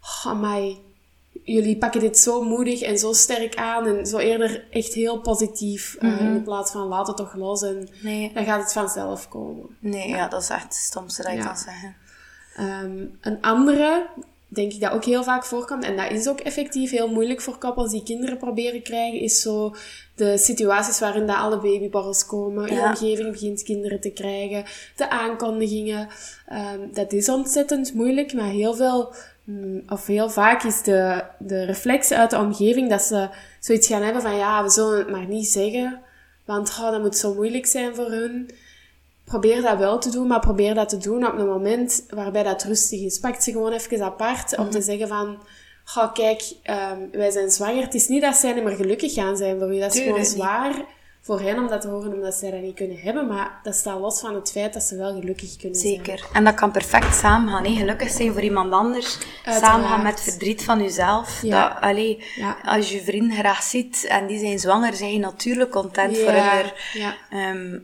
oh, 0.01 0.25
amai, 0.31 0.77
jullie 1.43 1.77
pakken 1.77 1.99
dit 2.01 2.17
zo 2.17 2.43
moedig 2.43 2.81
en 2.81 2.97
zo 2.97 3.13
sterk 3.13 3.55
aan 3.55 3.85
en 3.87 4.05
zo 4.05 4.17
eerder 4.17 4.63
echt 4.69 4.93
heel 4.93 5.19
positief. 5.21 5.95
eh, 5.99 6.19
in 6.19 6.43
plaats 6.43 6.71
van 6.71 6.87
laat 6.87 7.07
het 7.07 7.17
toch 7.17 7.33
los 7.35 7.61
en 7.61 7.89
Nee. 8.01 8.31
dan 8.33 8.45
gaat 8.45 8.61
het 8.61 8.73
vanzelf 8.73 9.27
komen. 9.29 9.65
Nee, 9.79 10.07
ja, 10.07 10.27
dat 10.27 10.41
is 10.41 10.49
echt 10.49 10.63
het 10.63 10.73
stomste 10.73 11.23
dat 11.23 11.33
Ja. 11.33 11.45
kan 11.45 11.57
zeggen. 11.57 11.95
Ehm, 12.59 13.05
een 13.21 13.41
andere, 13.41 14.05
denk 14.47 14.73
ik 14.73 14.81
dat 14.81 14.91
ook 14.91 15.05
heel 15.05 15.23
vaak 15.23 15.45
voorkomt, 15.45 15.83
en 15.83 15.97
dat 15.97 16.11
is 16.11 16.27
ook 16.27 16.39
effectief 16.39 16.91
heel 16.91 17.07
moeilijk 17.09 17.41
voor 17.41 17.57
koppels 17.57 17.91
die 17.91 18.03
kinderen 18.03 18.37
proberen 18.37 18.81
krijgen, 18.81 19.19
is 19.19 19.41
zo 19.41 19.75
de 20.15 20.37
situaties 20.37 20.99
waarin 20.99 21.27
dat 21.27 21.35
alle 21.35 21.57
babyborrels 21.59 22.25
komen. 22.25 22.67
Je 22.67 22.73
Ja. 22.73 22.89
omgeving 22.89 23.31
begint 23.31 23.63
kinderen 23.63 23.99
te 24.01 24.09
krijgen, 24.11 24.63
de 24.95 25.09
aankondigingen. 25.09 26.07
Ehm, 26.47 26.79
dat 26.93 27.13
is 27.13 27.29
ontzettend 27.29 27.93
moeilijk, 27.93 28.33
maar 28.33 28.49
heel 28.49 28.73
veel, 28.75 29.13
mm, 29.43 29.81
of 29.89 30.05
heel 30.05 30.29
vaak 30.29 30.63
is 30.63 30.81
de, 30.83 31.23
de 31.37 31.63
reflex 31.63 32.11
uit 32.11 32.29
de 32.29 32.37
omgeving 32.37 32.89
dat 32.89 33.01
ze 33.01 33.29
zoiets 33.59 33.87
gaan 33.87 34.01
hebben 34.01 34.21
van 34.21 34.35
ja, 34.35 34.63
we 34.63 34.69
zullen 34.69 34.97
het 34.97 35.09
maar 35.09 35.27
niet 35.27 35.47
zeggen, 35.47 36.01
want 36.45 36.69
oh, 36.69 36.91
dat 36.91 37.01
moet 37.01 37.17
zo 37.17 37.33
moeilijk 37.33 37.65
zijn 37.65 37.95
voor 37.95 38.11
hun 38.11 38.49
probeer 39.29 39.61
dat 39.61 39.77
wel 39.77 39.99
te 39.99 40.11
doen, 40.11 40.27
maar 40.27 40.39
probeer 40.39 40.73
dat 40.73 40.89
te 40.89 40.97
doen 40.97 41.27
op 41.27 41.37
een 41.37 41.47
moment 41.47 42.05
waarbij 42.09 42.43
dat 42.43 42.63
rustig 42.63 43.01
is. 43.01 43.19
Pak 43.19 43.41
ze 43.41 43.51
gewoon 43.51 43.71
even 43.71 44.03
apart 44.03 44.57
om 44.57 44.69
te 44.69 44.81
zeggen 44.81 45.07
van, 45.07 45.37
ga 45.83 46.07
kijk, 46.07 46.43
ehm, 46.63 46.99
wij 47.11 47.31
zijn 47.31 47.49
zwanger. 47.49 47.83
Het 47.83 47.93
is 47.93 48.07
niet 48.07 48.21
dat 48.21 48.35
zij 48.35 48.53
niet 48.53 48.63
meer 48.63 48.75
gelukkig 48.75 49.13
gaan 49.13 49.37
zijn 49.37 49.59
voor 49.59 49.75
u. 49.75 49.79
Dat 49.79 49.93
is 49.93 50.01
Tuurlijk 50.01 50.27
gewoon 50.27 50.37
zwaar 50.37 50.85
voor 51.21 51.41
hen 51.41 51.57
om 51.57 51.67
dat 51.67 51.81
te 51.81 51.87
horen, 51.87 52.13
omdat 52.13 52.33
zij 52.33 52.51
dat 52.51 52.61
niet 52.61 52.75
kunnen 52.75 52.97
hebben. 52.97 53.27
Maar 53.27 53.59
dat 53.63 53.75
staat 53.75 53.99
los 53.99 54.19
van 54.19 54.35
het 54.35 54.51
feit 54.51 54.73
dat 54.73 54.83
ze 54.83 54.97
wel 54.97 55.19
gelukkig 55.19 55.55
kunnen 55.57 55.79
zijn. 55.79 55.93
Zeker. 55.95 56.25
En 56.33 56.43
dat 56.43 56.53
kan 56.53 56.71
perfect 56.71 57.15
samengaan. 57.15 57.65
Hè? 57.65 57.75
Gelukkig 57.75 58.09
zijn 58.09 58.31
voor 58.31 58.41
iemand 58.41 58.73
anders. 58.73 59.17
Uiteraard. 59.43 59.73
Samengaan 59.73 60.03
met 60.03 60.21
verdriet 60.21 60.63
van 60.63 60.81
jezelf. 60.81 61.41
Ja. 61.41 61.69
Dat, 61.69 61.81
allee, 61.81 62.23
Ja. 62.35 62.57
Als 62.63 62.91
je 62.91 63.01
vrienden 63.01 63.37
graag 63.37 63.63
ziet 63.63 64.05
en 64.05 64.27
die 64.27 64.39
zijn 64.39 64.59
zwanger, 64.59 64.93
zijn 64.93 65.13
je 65.13 65.19
natuurlijk 65.19 65.71
content 65.71 66.17
voor 66.17 66.31
Ja, 66.31 66.63
ja. 66.93 67.15
Ehm, 67.29 67.77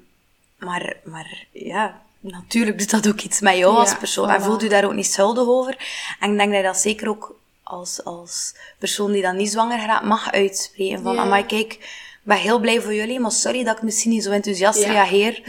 maar, 0.58 0.96
maar 1.04 1.46
ja, 1.52 2.02
natuurlijk 2.20 2.78
doet 2.80 2.90
dat 2.90 3.08
ook 3.08 3.22
iets 3.22 3.40
met 3.40 3.58
jou 3.58 3.74
Ja, 3.74 3.80
als 3.80 3.98
persoon. 3.98 4.30
En 4.30 4.42
voelt 4.42 4.64
u 4.64 4.68
daar 4.68 4.86
ook 4.86 4.94
niet 4.94 5.06
schuldig 5.12 5.48
over. 5.48 5.78
En 6.20 6.32
ik 6.32 6.38
denk 6.38 6.50
dat 6.50 6.60
je 6.60 6.66
dat 6.66 6.78
zeker 6.78 7.10
ook 7.10 7.40
als, 7.64 8.04
als 8.04 8.56
persoon 8.80 9.12
die 9.12 9.22
dan 9.22 9.36
niet 9.36 9.52
zwanger 9.52 9.80
gaat, 9.80 10.04
mag 10.04 10.32
uitspreken. 10.32 11.02
Van, 11.02 11.14
Ja. 11.16 11.22
amai, 11.22 11.46
kijk, 11.46 11.74
ik 11.74 12.20
ben 12.24 12.38
heel 12.38 12.60
blij 12.60 12.82
voor 12.82 12.94
jullie, 12.94 13.20
maar 13.20 13.32
sorry 13.32 13.64
dat 13.64 13.78
ik 13.78 13.84
misschien 13.84 14.12
niet 14.12 14.24
zo 14.24 14.32
enthousiast 14.32 14.80
Ja. 14.84 14.92
reageer. 14.92 15.42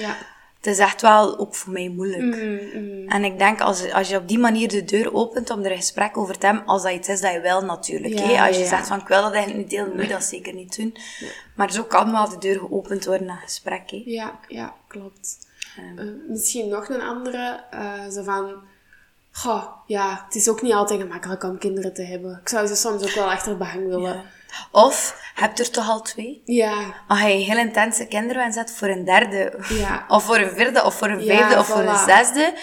Het 0.66 0.74
is 0.74 0.84
echt 0.84 1.02
wel 1.02 1.38
ook 1.38 1.54
voor 1.54 1.72
mij 1.72 1.88
moeilijk. 1.88 2.22
Mm, 2.22 2.60
mm. 2.74 3.08
En 3.08 3.24
ik 3.24 3.38
denk, 3.38 3.60
als, 3.60 3.92
als 3.92 4.08
je 4.08 4.16
op 4.16 4.28
die 4.28 4.38
manier 4.38 4.68
de 4.68 4.84
deur 4.84 5.14
opent 5.14 5.50
om 5.50 5.62
er 5.62 5.70
een 5.70 5.76
gesprek 5.76 6.16
over 6.16 6.38
te 6.38 6.46
hebben, 6.46 6.64
als 6.64 6.82
dat 6.82 6.92
iets 6.92 7.08
is 7.08 7.20
dat 7.20 7.32
je 7.32 7.40
wel 7.40 7.64
natuurlijk. 7.64 8.18
Ja, 8.18 8.26
hè? 8.26 8.46
Als 8.46 8.56
je 8.56 8.62
ja. 8.62 8.68
zegt 8.68 8.86
van, 8.86 9.00
ik 9.00 9.08
wil 9.08 9.22
dat 9.22 9.32
eigenlijk 9.32 9.62
niet 9.62 9.70
delen, 9.70 9.96
moet 9.96 10.06
je 10.06 10.12
dat 10.12 10.24
zeker 10.24 10.54
niet 10.54 10.76
doen. 10.76 10.96
Maar 11.54 11.72
zo 11.72 11.82
kan 11.82 12.12
wel 12.12 12.28
de 12.28 12.38
deur 12.38 12.58
geopend 12.58 13.04
worden 13.04 13.26
naar 13.26 13.40
gesprek. 13.44 13.90
Hè? 13.90 14.02
Ja, 14.04 14.38
ja, 14.48 14.74
klopt. 14.88 15.38
Eh, 15.76 16.04
misschien 16.28 16.68
nog 16.68 16.88
een 16.88 17.02
andere, 17.02 17.64
eh, 17.70 18.08
zo 18.10 18.22
van, 18.22 18.54
goh, 19.30 19.66
ja, 19.86 20.22
het 20.24 20.34
is 20.34 20.48
ook 20.48 20.62
niet 20.62 20.72
altijd 20.72 21.00
gemakkelijk 21.00 21.42
om 21.42 21.58
kinderen 21.58 21.94
te 21.94 22.02
hebben. 22.02 22.38
Ik 22.42 22.48
zou 22.48 22.66
ze 22.66 22.74
soms 22.74 23.02
ook 23.02 23.14
wel 23.14 23.30
achter 23.30 23.56
behang 23.56 23.86
willen. 23.88 24.22
Of, 24.70 25.16
heb 25.34 25.57
je 25.57 25.62
er 25.62 25.70
toch 25.70 25.88
al 25.88 26.02
twee? 26.02 26.42
Ja, 26.44 26.94
Als 27.09 27.20
je 27.20 27.32
een 27.32 27.40
heel 27.40 27.59
intense 27.59 28.07
kinderwens 28.07 28.57
hebt 28.57 28.70
voor 28.72 28.88
een 28.88 29.04
derde, 29.04 29.59
Ja. 29.68 30.04
of 30.09 30.22
voor 30.24 30.38
een 30.38 30.50
vierde, 30.50 30.84
of 30.84 30.94
voor 30.94 31.09
een 31.09 31.24
Ja, 31.24 31.36
vijfde, 31.36 31.59
of 31.59 31.66
voor 31.66 31.82
een 31.82 31.96
zesde, 32.07 32.54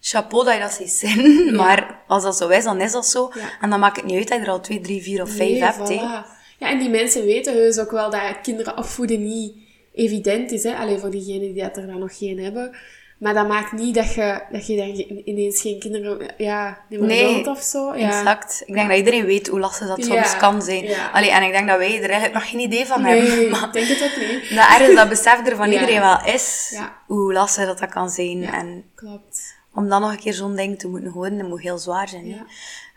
chapeau 0.00 0.44
dat 0.44 0.54
je 0.54 0.60
dat 0.60 0.72
ziet 0.72 0.90
zin. 0.90 1.44
Maar 1.56 2.00
als 2.06 2.22
dat 2.22 2.36
zo 2.36 2.48
is, 2.48 2.64
dan 2.64 2.80
is 2.80 2.92
dat 2.92 3.06
zo. 3.06 3.32
En 3.60 3.70
dan 3.70 3.80
maakt 3.80 3.96
het 3.96 4.04
niet 4.04 4.16
uit 4.16 4.28
dat 4.28 4.38
je 4.38 4.44
er 4.44 4.50
al 4.50 4.60
twee, 4.60 4.80
drie, 4.80 5.02
vier 5.02 5.22
of 5.22 5.30
vijf 5.30 5.50
Nee, 5.50 5.62
hebt. 5.62 5.88
hè. 5.88 5.94
voilà. 5.96 6.38
Ja, 6.58 6.70
en 6.70 6.78
die 6.78 6.90
mensen 6.90 7.24
weten 7.24 7.52
heus 7.54 7.78
ook 7.78 7.90
wel 7.90 8.10
dat 8.10 8.20
kinderen 8.42 8.76
opvoeden 8.76 9.22
niet 9.22 9.56
evident 9.94 10.50
is. 10.50 10.62
Hè? 10.62 10.74
Alleen 10.76 10.98
voor 10.98 11.10
diegenen 11.10 11.52
die 11.52 11.62
dat 11.62 11.76
er 11.76 11.86
dan 11.86 11.98
nog 11.98 12.18
geen 12.18 12.38
hebben. 12.38 12.76
Maar 13.20 13.34
dat 13.34 13.48
maakt 13.48 13.72
niet 13.72 13.94
dat 13.94 14.14
je, 14.14 14.42
dat 14.50 14.66
je 14.66 14.76
dan 14.76 15.22
ineens 15.24 15.60
geen 15.60 15.78
kinderen 15.78 16.34
ja, 16.36 16.78
meer 16.88 17.02
Nee, 17.02 17.34
wilt 17.34 17.46
of 17.46 17.62
zo. 17.62 17.94
Ja. 17.96 18.06
Exact. 18.18 18.62
Ik 18.66 18.74
denk 18.74 18.88
dat 18.88 18.96
iedereen 18.98 19.24
weet 19.24 19.48
hoe 19.48 19.60
lastig 19.60 19.86
dat 19.88 19.98
Ja, 19.98 20.04
soms 20.04 20.36
kan 20.36 20.62
zijn. 20.62 20.84
ja. 20.84 21.10
Allee, 21.10 21.30
en 21.30 21.42
ik 21.42 21.52
denk 21.52 21.68
dat 21.68 21.78
wij 21.78 21.94
er 21.94 22.10
eigenlijk 22.10 22.32
nog 22.34 22.48
geen 22.50 22.60
idee 22.60 22.86
van 22.86 23.02
Nee, 23.02 23.20
hebben. 23.20 23.42
ik 23.44 23.50
Maar 23.50 23.72
denk 23.72 23.86
het 23.86 24.02
ook 24.02 24.16
niet. 24.30 24.48
dat 24.56 24.66
ergens 24.68 24.94
dat 24.94 25.08
besef 25.08 25.46
er 25.46 25.56
van 25.56 25.70
iedereen 25.72 26.00
wel 26.00 26.24
is, 26.24 26.76
hoe 27.06 27.32
lastig 27.32 27.66
dat, 27.66 27.78
dat 27.78 27.88
kan 27.90 28.10
zijn. 28.10 28.40
Ja, 28.40 28.52
En 28.52 28.84
klopt. 28.94 29.54
om 29.74 29.88
dan 29.88 30.00
nog 30.00 30.10
een 30.10 30.18
keer 30.18 30.34
zo'n 30.34 30.56
ding 30.56 30.78
te 30.78 30.88
moeten 30.88 31.10
horen, 31.10 31.38
dat 31.38 31.48
moet 31.48 31.60
heel 31.60 31.78
zwaar 31.78 32.08
zijn. 32.08 32.46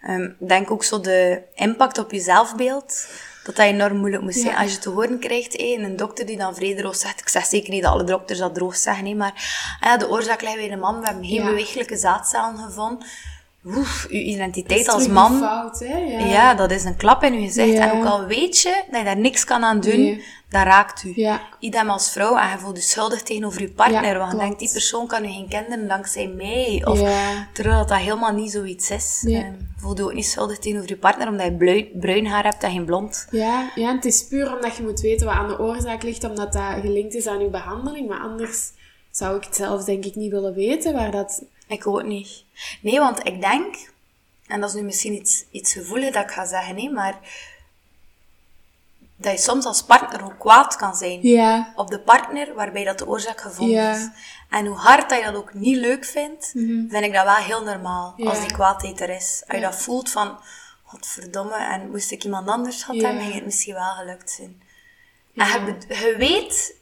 Ehm, 0.03 0.29
denk 0.39 0.71
ook 0.71 0.83
zo 0.83 0.99
de 1.01 1.41
impact 1.55 1.97
op 1.97 2.11
je 2.11 2.19
zelfbeeld, 2.19 3.07
dat 3.43 3.55
dat 3.55 3.65
enorm 3.65 3.97
moeilijk 3.97 4.23
moet 4.23 4.33
zijn. 4.35 4.53
Ja. 4.53 4.61
Als 4.61 4.71
je 4.71 4.77
te 4.79 4.89
horen 4.89 5.19
krijgt, 5.19 5.57
hé, 5.57 5.75
een 5.79 5.95
dokter 5.95 6.25
die 6.25 6.37
dan 6.37 6.55
vrij 6.55 6.75
droog 6.75 6.95
zegt, 6.95 7.19
ik 7.19 7.29
zeg 7.29 7.45
zeker 7.45 7.69
niet 7.69 7.83
dat 7.83 7.91
alle 7.91 8.03
dokters 8.03 8.39
dat 8.39 8.53
droog 8.55 8.75
zeggen, 8.75 9.03
nee, 9.03 9.15
maar 9.15 9.33
ah 9.79 9.89
ja, 9.89 9.97
de 9.97 10.09
oorzaak 10.09 10.41
ligt 10.41 10.55
bij 10.55 10.69
de 10.69 10.75
man, 10.75 10.99
we 10.99 11.05
hebben 11.05 11.25
geen 11.25 11.33
Ja. 11.41 11.45
bewegelijke 11.45 11.97
zaadcellen 11.97 12.57
gevonden. 12.57 13.05
Oef, 13.65 14.05
je 14.09 14.17
Dat 14.17 14.27
identiteit 14.27 14.87
als 14.87 15.07
man... 15.07 15.31
die 15.31 15.41
fout, 15.41 15.79
hè? 15.79 15.97
Ja. 15.97 16.19
Ja. 16.19 16.53
dat 16.53 16.71
is 16.71 16.83
een 16.83 16.95
klap 16.97 17.23
in 17.23 17.33
je 17.41 17.47
gezicht. 17.47 17.77
En 17.79 17.91
ook 17.91 18.05
al 18.05 18.25
weet 18.25 18.59
je 18.59 18.83
dat 18.91 18.99
je 18.99 19.05
daar 19.05 19.17
niks 19.17 19.43
kan 19.43 19.63
aan 19.63 19.79
doen, 19.79 20.01
Nee. 20.01 20.23
Dat 20.53 20.63
raakt 20.63 21.03
u. 21.03 21.11
Ja. 21.15 21.41
Idem 21.59 21.89
als 21.89 22.11
vrouw 22.11 22.37
en 22.37 22.49
je 22.49 22.57
voelt 22.57 22.77
je 22.77 22.83
schuldig 22.83 23.21
tegenover 23.21 23.61
je 23.61 23.69
partner. 23.69 24.05
Ja, 24.05 24.17
want 24.17 24.31
je 24.31 24.37
denkt, 24.37 24.59
die 24.59 24.71
persoon 24.71 25.07
kan 25.07 25.21
nu 25.21 25.27
geen 25.27 25.49
kinderen 25.49 25.87
dankzij 25.87 26.27
mij. 26.27 26.81
Of, 26.85 26.99
Ja. 26.99 27.47
Terwijl 27.53 27.77
dat, 27.77 27.87
dat 27.87 27.97
helemaal 27.97 28.33
niet 28.33 28.51
zoiets 28.51 28.89
is. 28.89 29.21
Nee. 29.21 29.35
Ehm, 29.35 29.53
voel 29.77 29.95
je 29.95 30.03
ook 30.03 30.13
niet 30.13 30.25
schuldig 30.25 30.57
tegenover 30.59 30.89
je 30.89 30.97
partner 30.97 31.27
omdat 31.27 31.45
je 31.45 31.53
bruin, 31.53 31.87
bruin 31.93 32.25
haar 32.27 32.43
hebt 32.43 32.63
en 32.63 32.71
geen 32.71 32.85
blond. 32.85 33.27
Ja, 33.31 33.71
ja, 33.75 33.89
en 33.89 33.95
het 33.95 34.05
is 34.05 34.27
puur 34.27 34.55
omdat 34.55 34.75
je 34.75 34.83
moet 34.83 34.99
weten 35.01 35.25
wat 35.25 35.35
aan 35.35 35.47
de 35.47 35.59
oorzaak 35.59 36.03
ligt, 36.03 36.23
omdat 36.23 36.53
dat 36.53 36.73
gelinkt 36.81 37.13
is 37.13 37.27
aan 37.27 37.39
je 37.39 37.49
behandeling. 37.49 38.07
Maar 38.07 38.19
anders 38.19 38.71
zou 39.11 39.37
ik 39.37 39.43
het 39.43 39.55
zelf 39.55 39.83
denk 39.83 40.05
ik 40.05 40.15
niet 40.15 40.31
willen 40.31 40.53
weten 40.53 40.93
waar 40.93 41.11
dat... 41.11 41.43
Ik 41.67 41.87
ook 41.87 42.03
niet. 42.03 42.43
Nee, 42.81 42.99
want 42.99 43.27
ik 43.27 43.41
denk, 43.41 43.75
en 44.47 44.61
dat 44.61 44.69
is 44.69 44.75
nu 44.75 44.81
misschien 44.81 45.13
iets, 45.13 45.45
iets 45.51 45.73
gevoelig 45.73 46.13
dat 46.13 46.23
ik 46.23 46.31
ga 46.31 46.45
zeggen, 46.45 46.75
nee, 46.75 46.91
maar 46.91 47.19
dat 49.23 49.31
je 49.31 49.37
soms 49.37 49.65
als 49.65 49.83
partner 49.83 50.25
ook 50.25 50.39
kwaad 50.39 50.75
kan 50.75 50.95
zijn. 50.95 51.19
Ja, 51.21 51.73
op 51.75 51.89
de 51.89 51.99
partner 51.99 52.53
waarbij 52.53 52.83
dat 52.83 52.97
de 52.97 53.07
oorzaak 53.07 53.41
gevonden 53.41 53.75
Ja. 53.75 53.91
is. 53.91 54.09
En 54.49 54.65
hoe 54.65 54.77
hard 54.77 55.09
dat 55.09 55.19
je 55.19 55.25
dat 55.25 55.35
ook 55.35 55.53
niet 55.53 55.77
leuk 55.77 56.05
vindt, 56.05 56.49
vind 56.89 56.93
ik 57.03 57.13
dat 57.13 57.23
wel 57.23 57.33
heel 57.35 57.63
normaal. 57.63 58.13
Ja. 58.17 58.29
Als 58.29 58.39
die 58.39 58.53
kwaadheid 58.53 59.01
er 59.01 59.09
is. 59.09 59.43
Als 59.47 59.57
je 59.57 59.63
dat 59.63 59.75
voelt 59.75 60.09
van, 60.09 60.37
godverdomme, 60.83 61.55
en 61.55 61.89
moest 61.91 62.11
ik 62.11 62.23
iemand 62.23 62.47
anders 62.49 62.83
gehad 62.83 63.01
hebben, 63.01 63.21
ging 63.21 63.33
het 63.33 63.45
misschien 63.45 63.73
wel 63.73 63.93
gelukt 63.93 64.31
zijn. 64.31 64.61
En 65.35 65.45
Ja. 65.47 65.53
je, 65.87 66.15
weet, 66.17 66.75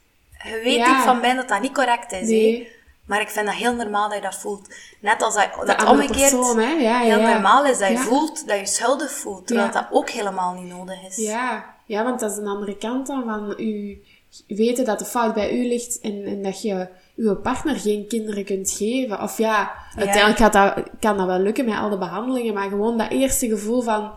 je 0.44 0.62
weet 0.64 0.86
diep 0.86 0.98
van 1.04 1.20
binnen 1.22 1.38
dat 1.38 1.48
dat 1.50 1.62
niet 1.62 1.74
correct 1.74 2.12
is. 2.12 2.28
Nee. 2.28 2.64
hè. 2.64 2.80
Maar 3.06 3.22
ik 3.22 3.30
vind 3.30 3.46
dat 3.46 3.56
heel 3.56 3.76
normaal 3.76 4.08
dat 4.08 4.18
je 4.18 4.24
dat 4.24 4.36
voelt. 4.36 4.74
Net 5.00 5.22
als 5.22 5.36
dat, 5.36 5.50
dat 5.66 5.84
omgekeerd 5.84 6.36
persoon, 6.36 6.60
hè? 6.60 6.70
Ja, 6.72 7.02
ja, 7.02 7.18
heel 7.18 7.22
normaal 7.22 7.66
is 7.66 7.78
dat 7.78 7.90
je 7.90 7.98
voelt, 7.98 8.48
dat 8.48 8.60
je 8.60 8.66
schuldig 8.66 9.12
voelt. 9.12 9.48
Terwijl 9.48 9.72
dat 9.72 9.88
ook 9.92 10.10
helemaal 10.10 10.54
niet 10.54 10.68
nodig 10.74 11.02
is. 11.04 11.16
Ja, 11.16 11.76
ja, 11.92 12.04
want 12.04 12.20
dat 12.20 12.32
is 12.32 12.38
een 12.38 12.48
andere 12.48 12.78
kant 12.78 13.08
dan 13.08 13.24
van 13.24 13.54
u 13.58 14.02
weten 14.48 14.86
dat 14.86 15.00
de 15.00 15.06
fout 15.06 15.34
bij 15.34 15.58
u 15.60 15.68
ligt 15.68 16.00
en, 16.00 16.26
en 16.26 16.44
dat 16.44 16.62
je 16.62 16.88
uw 17.16 17.36
partner 17.36 17.76
geen 17.80 18.08
kinderen 18.08 18.46
kunt 18.46 18.72
geven. 18.72 19.22
Of 19.22 19.38
ja, 19.38 19.72
uiteindelijk 19.96 20.38
gaat 20.38 20.54
dat, 20.54 20.84
kan 21.00 21.18
dat 21.18 21.26
wel 21.28 21.40
lukken 21.40 21.66
met 21.66 21.78
al 21.78 21.90
de 21.90 21.98
behandelingen, 21.98 22.54
maar 22.54 22.70
gewoon 22.70 22.98
dat 22.98 23.12
eerste 23.12 23.48
gevoel 23.48 23.82
van 23.82 24.12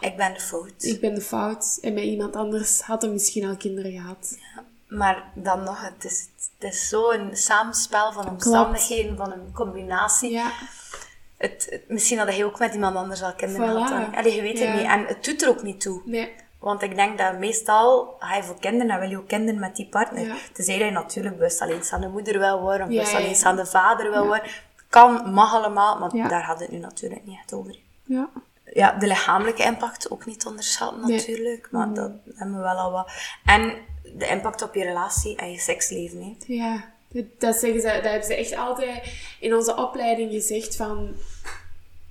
Ik 0.00 0.16
ben 0.16 0.32
de 0.34 0.40
fout. 0.40 0.82
ik 0.84 1.00
ben 1.00 1.14
de 1.14 1.20
fout 1.20 1.78
en 1.82 1.94
met 1.94 2.02
iemand 2.04 2.36
anders 2.36 2.80
had 2.80 3.02
er 3.02 3.10
misschien 3.10 3.44
al 3.48 3.56
kinderen 3.56 3.92
gehad. 3.92 4.38
Maar 4.88 5.24
dan 5.34 5.62
nog, 5.62 5.80
het 5.82 6.04
is, 6.04 6.26
het 6.58 6.72
is 6.72 6.88
zo'n 6.88 7.28
samenspel 7.32 8.12
van 8.12 8.28
omstandigheden, 8.28 9.16
van 9.16 9.32
een 9.32 9.52
combinatie. 9.52 10.30
Ja, 10.30 10.50
Het, 11.36 11.66
het- 11.70 11.88
misschien 11.88 12.18
had 12.18 12.28
hij 12.28 12.44
ook 12.44 12.58
met 12.58 12.74
iemand 12.74 12.96
anders 12.96 13.22
al 13.22 13.34
kinderen 13.34 13.68
Voilà. 13.68 13.86
gehad. 13.88 14.14
Allee, 14.14 14.34
je 14.34 14.42
weet 14.42 14.58
Ja. 14.58 14.64
het 14.66 14.76
niet. 14.80 14.90
En 14.90 15.06
het 15.06 15.24
doet 15.24 15.42
er 15.42 15.48
ook 15.48 15.62
niet 15.62 15.80
toe. 15.80 16.02
nee. 16.04 16.32
Want 16.62 16.82
ik 16.82 16.96
denk 16.96 17.18
dat 17.18 17.38
meestal, 17.38 18.16
ga 18.18 18.36
je 18.36 18.42
voor 18.42 18.58
kinderen, 18.60 18.88
dan 18.88 18.98
wil 18.98 19.10
je 19.10 19.16
ook 19.18 19.28
kinderen 19.28 19.60
met 19.60 19.76
die 19.76 19.88
partner. 19.88 20.26
Ja. 20.26 20.36
Tenzij 20.52 20.78
dat 20.78 20.86
je 20.86 20.92
natuurlijk 20.92 21.36
bewust 21.36 21.60
alleenstaande 21.60 22.08
moeder 22.08 22.38
wil 22.38 22.60
worden, 22.60 22.86
of 22.86 22.92
Ja, 22.92 22.94
bewust 22.94 23.10
ja, 23.10 23.16
ja. 23.18 23.22
alleenstaande 23.24 23.66
vader 23.66 24.10
wil 24.10 24.26
worden. 24.26 24.50
Kan, 24.88 25.32
mag 25.32 25.54
allemaal, 25.54 25.98
maar 25.98 26.28
daar 26.28 26.44
gaat 26.44 26.60
het 26.60 26.70
nu 26.70 26.78
natuurlijk 26.78 27.24
niet 27.24 27.38
echt 27.38 27.52
over. 27.52 27.76
Ja. 28.04 28.28
Ja, 28.72 28.92
de 28.92 29.06
lichamelijke 29.06 29.62
impact 29.62 30.10
ook 30.10 30.26
niet 30.26 30.46
onderschatten 30.46 31.06
Nee. 31.06 31.16
natuurlijk, 31.16 31.68
maar 31.70 31.94
dat 31.94 32.10
hebben 32.34 32.56
we 32.56 32.62
wel 32.62 32.76
al 32.76 32.90
wat. 32.92 33.12
En 33.44 33.74
de 34.16 34.26
impact 34.28 34.62
op 34.62 34.74
je 34.74 34.84
relatie 34.84 35.36
en 35.36 35.50
je 35.50 35.58
seksleven. 35.58 36.22
Hè. 36.22 36.54
Ja, 36.54 36.84
dat, 37.38 37.56
zeggen 37.56 37.80
ze, 37.80 37.86
dat 37.86 38.02
hebben 38.02 38.24
ze 38.24 38.34
echt 38.34 38.56
altijd 38.56 39.12
in 39.40 39.54
onze 39.54 39.76
opleiding 39.76 40.32
gezegd 40.32 40.76
van... 40.76 41.14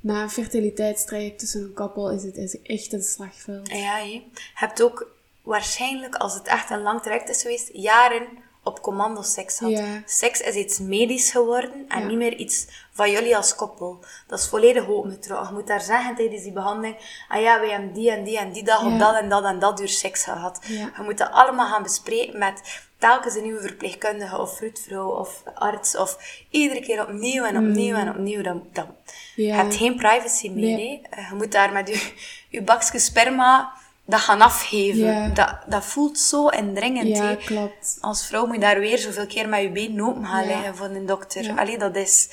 Na 0.01 0.21
een 0.21 0.29
fertiliteitstraject 0.29 1.39
tussen 1.39 1.61
een 1.61 1.73
koppel 1.73 2.11
is 2.11 2.23
het 2.23 2.61
echt 2.63 2.93
een 2.93 3.01
slagveld. 3.03 3.69
Ja, 3.69 3.97
je 3.97 4.21
hebt 4.53 4.81
ook 4.83 5.07
waarschijnlijk, 5.41 6.15
als 6.15 6.33
het 6.33 6.47
echt 6.47 6.69
een 6.69 6.81
lang 6.81 7.01
traject 7.01 7.29
is 7.29 7.41
geweest, 7.41 7.69
jaren 7.73 8.27
op 8.63 8.81
commando 8.81 9.21
seks 9.21 9.59
had. 9.59 9.69
Ja. 9.71 10.01
Seks 10.05 10.41
is 10.41 10.55
iets 10.55 10.79
medisch 10.79 11.31
geworden 11.31 11.85
en 11.87 11.99
Ja. 12.01 12.07
niet 12.07 12.17
meer 12.17 12.35
iets 12.35 12.67
van 12.91 13.11
jullie 13.11 13.35
als 13.37 13.55
koppel. 13.55 13.99
Dat 14.27 14.39
is 14.39 14.47
volledig 14.47 14.87
opengetrokken. 14.87 15.47
Je 15.47 15.53
moet 15.53 15.67
daar 15.67 15.81
zeggen 15.81 16.15
tijdens 16.15 16.43
die 16.43 16.51
behandeling, 16.51 17.25
ah 17.27 17.41
ja, 17.41 17.59
wij 17.59 17.69
hebben 17.69 17.93
die 17.93 18.11
en 18.11 18.23
die 18.23 18.37
en 18.37 18.51
die 18.51 18.63
dag 18.63 18.81
Ja. 18.81 18.93
op 18.93 18.99
dat 18.99 19.15
en 19.15 19.29
dat 19.29 19.43
en 19.43 19.59
dat 19.59 19.79
uur 19.81 19.89
seks 19.89 20.23
gehad. 20.23 20.59
Je 20.67 20.91
moet 21.03 21.17
dat 21.17 21.31
allemaal 21.31 21.67
gaan 21.69 21.83
bespreken 21.83 22.39
met 22.39 22.61
telkens 22.97 23.35
een 23.35 23.43
nieuwe 23.43 23.61
verpleegkundige 23.61 24.37
of 24.37 24.57
vroedvrouw 24.57 25.09
of 25.09 25.43
arts 25.53 25.95
of 25.97 26.17
iedere 26.49 26.81
keer 26.81 27.01
opnieuw 27.01 27.43
en 27.43 27.57
opnieuw 27.57 27.95
en 27.95 28.09
opnieuw. 28.09 28.41
Dan, 28.41 28.67
dan 28.73 28.85
Mm. 28.85 28.95
Ja. 29.41 29.55
je 29.55 29.61
hebt 29.61 29.75
geen 29.75 29.95
privacy 29.95 30.49
meer. 30.49 30.77
Nee. 30.77 31.01
hè. 31.09 31.29
Je 31.29 31.35
moet 31.35 31.51
daar 31.51 31.71
met 31.71 31.87
je, 31.87 32.11
je 32.49 32.61
bakje 32.61 32.99
sperma 32.99 33.71
dat 34.05 34.19
gaan 34.19 34.41
afgeven. 34.41 34.99
Ja. 34.99 35.27
Dat, 35.27 35.55
dat 35.67 35.85
voelt 35.85 36.19
zo 36.19 36.47
indringend. 36.47 37.07
Ja, 37.07 37.35
klopt. 37.35 37.97
Als 38.01 38.25
vrouw 38.25 38.45
moet 38.45 38.55
je 38.55 38.61
daar 38.61 38.79
weer 38.79 38.97
zoveel 38.97 39.27
keer 39.27 39.49
met 39.49 39.61
je 39.61 39.69
been 39.69 40.01
open 40.01 40.25
gaan 40.25 40.47
liggen 40.47 40.75
voor 40.75 40.87
een 40.87 41.05
dokter. 41.05 41.59
Allee, 41.59 41.77
dat 41.77 41.95
is... 41.95 42.29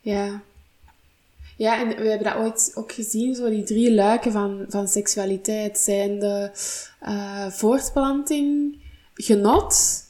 Ja. 0.00 0.40
Ja, 1.56 1.78
en 1.80 1.88
we 1.88 2.08
hebben 2.08 2.32
dat 2.32 2.36
ooit 2.36 2.72
ook 2.74 2.92
gezien, 2.92 3.34
zo 3.34 3.48
die 3.48 3.64
drie 3.64 3.94
luiken 3.94 4.32
van, 4.32 4.64
van 4.68 4.88
seksualiteit 4.88 5.78
zijn 5.78 6.18
de 6.18 6.50
eh, 7.00 7.46
voortplanting, 7.46 8.76
genot. 9.14 10.04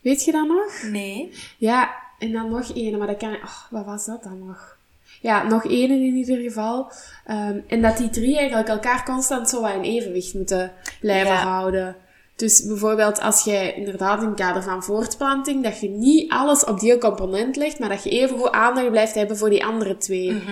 Weet 0.00 0.24
je 0.24 0.32
dat 0.32 0.46
nog? 0.46 0.82
Nee. 0.82 1.32
Ja, 1.58 1.94
en 2.18 2.32
dan 2.32 2.50
nog 2.50 2.74
één, 2.74 2.98
maar 2.98 3.06
dat 3.06 3.16
kan... 3.16 3.34
Oh, 3.34 3.70
wat 3.70 3.84
was 3.84 4.04
dat 4.04 4.22
dan 4.22 4.46
nog? 4.46 4.78
Ja, 5.22 5.42
nog 5.48 5.64
één 5.64 5.90
in 5.90 6.14
ieder 6.16 6.36
geval. 6.38 6.92
Ehm, 7.26 7.56
en 7.66 7.82
dat 7.82 7.96
die 7.96 8.10
drie 8.10 8.36
eigenlijk 8.38 8.68
elkaar 8.68 9.04
constant 9.04 9.48
zo 9.48 9.64
in 9.66 9.82
evenwicht 9.82 10.34
moeten 10.34 10.72
blijven 11.00 11.32
Ja. 11.32 11.42
houden. 11.46 11.96
Dus 12.36 12.66
bijvoorbeeld 12.66 13.20
als 13.20 13.44
jij 13.44 13.74
inderdaad 13.74 14.22
in 14.22 14.26
het 14.28 14.36
kader 14.40 14.62
van 14.62 14.82
voortplanting, 14.82 15.62
dat 15.64 15.80
je 15.80 15.88
niet 15.88 16.30
alles 16.32 16.64
op 16.64 16.80
die 16.80 16.98
component 16.98 17.56
legt, 17.56 17.78
maar 17.78 17.88
dat 17.88 18.04
je 18.04 18.10
even 18.10 18.38
goed 18.38 18.50
aandacht 18.50 18.90
blijft 18.90 19.14
hebben 19.14 19.36
voor 19.36 19.50
die 19.50 19.64
andere 19.64 19.96
twee. 19.96 20.42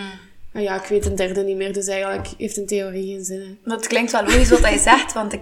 Nou 0.53 0.65
ja, 0.65 0.75
ik 0.83 0.89
weet 0.89 1.07
een 1.07 1.15
derde 1.15 1.43
niet 1.43 1.57
meer, 1.57 1.73
dus 1.73 1.87
eigenlijk 1.87 2.29
heeft 2.39 2.57
een 2.57 2.67
theorie 2.67 3.15
geen 3.15 3.25
zin. 3.25 3.41
hè. 3.41 3.71
Dat 3.71 3.87
klinkt 3.87 4.13
wel 4.13 4.23
logisch 4.23 4.51
wat 4.51 4.61
hij 4.61 4.79
zegt, 4.79 5.13
want 5.13 5.31
de 5.31 5.41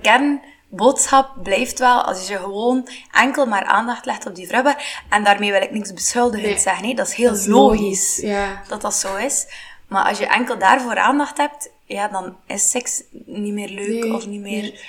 kernboodschap 0.69 1.31
blijft 1.43 1.79
wel 1.79 2.03
als 2.03 2.29
je 2.29 2.37
gewoon 2.37 2.89
enkel 3.13 3.47
maar 3.47 3.65
aandacht 3.65 4.05
legt 4.05 4.27
op 4.27 4.35
die 4.35 4.47
vruchtbaar. 4.47 5.05
En 5.11 5.25
daarmee 5.25 5.53
wil 5.53 5.63
ik 5.63 5.71
niks 5.71 5.93
beschuldigend 5.93 6.47
Nee. 6.49 6.59
zeggen. 6.59 6.87
hè. 6.89 6.95
Dat 6.95 7.07
is 7.09 7.15
heel 7.15 7.29
Dat 7.31 7.39
is 7.39 7.47
logisch, 7.47 7.81
logisch, 7.81 8.17
ja. 8.17 8.63
dat 8.69 8.81
dat 8.81 8.95
zo 8.95 9.17
is. 9.17 9.47
Maar 9.89 10.05
als 10.05 10.19
je 10.19 10.27
enkel 10.27 10.59
daarvoor 10.59 10.99
aandacht 10.99 11.37
hebt, 11.37 11.71
ja, 11.85 12.09
dan 12.09 12.37
is 12.47 12.71
seks 12.71 13.03
niet 13.27 13.53
meer 13.55 13.69
leuk 13.69 14.03
Nee, 14.05 14.15
of 14.15 14.27
niet 14.27 14.41
meer... 14.41 14.63
nee. 14.63 14.81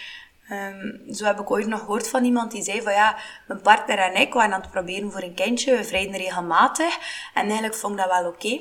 Ehm, 0.49 1.13
zo 1.13 1.25
heb 1.25 1.39
ik 1.39 1.51
ooit 1.51 1.67
nog 1.67 1.79
gehoord 1.79 2.07
van 2.09 2.23
iemand 2.23 2.51
die 2.51 2.63
zei 2.63 2.81
van 2.81 2.93
ja, 2.93 3.17
mijn 3.47 3.61
partner 3.61 3.97
en 3.99 4.15
ik 4.15 4.33
waren 4.33 4.53
aan 4.53 4.61
het 4.61 4.71
proberen 4.71 5.11
voor 5.11 5.21
een 5.21 5.33
kindje, 5.33 5.75
we 5.77 5.83
vrijden 5.83 6.17
regelmatig 6.17 6.97
en 7.33 7.43
eigenlijk 7.43 7.75
vond 7.75 7.93
ik 7.93 7.99
dat 8.05 8.11
wel 8.19 8.27
oké. 8.31 8.59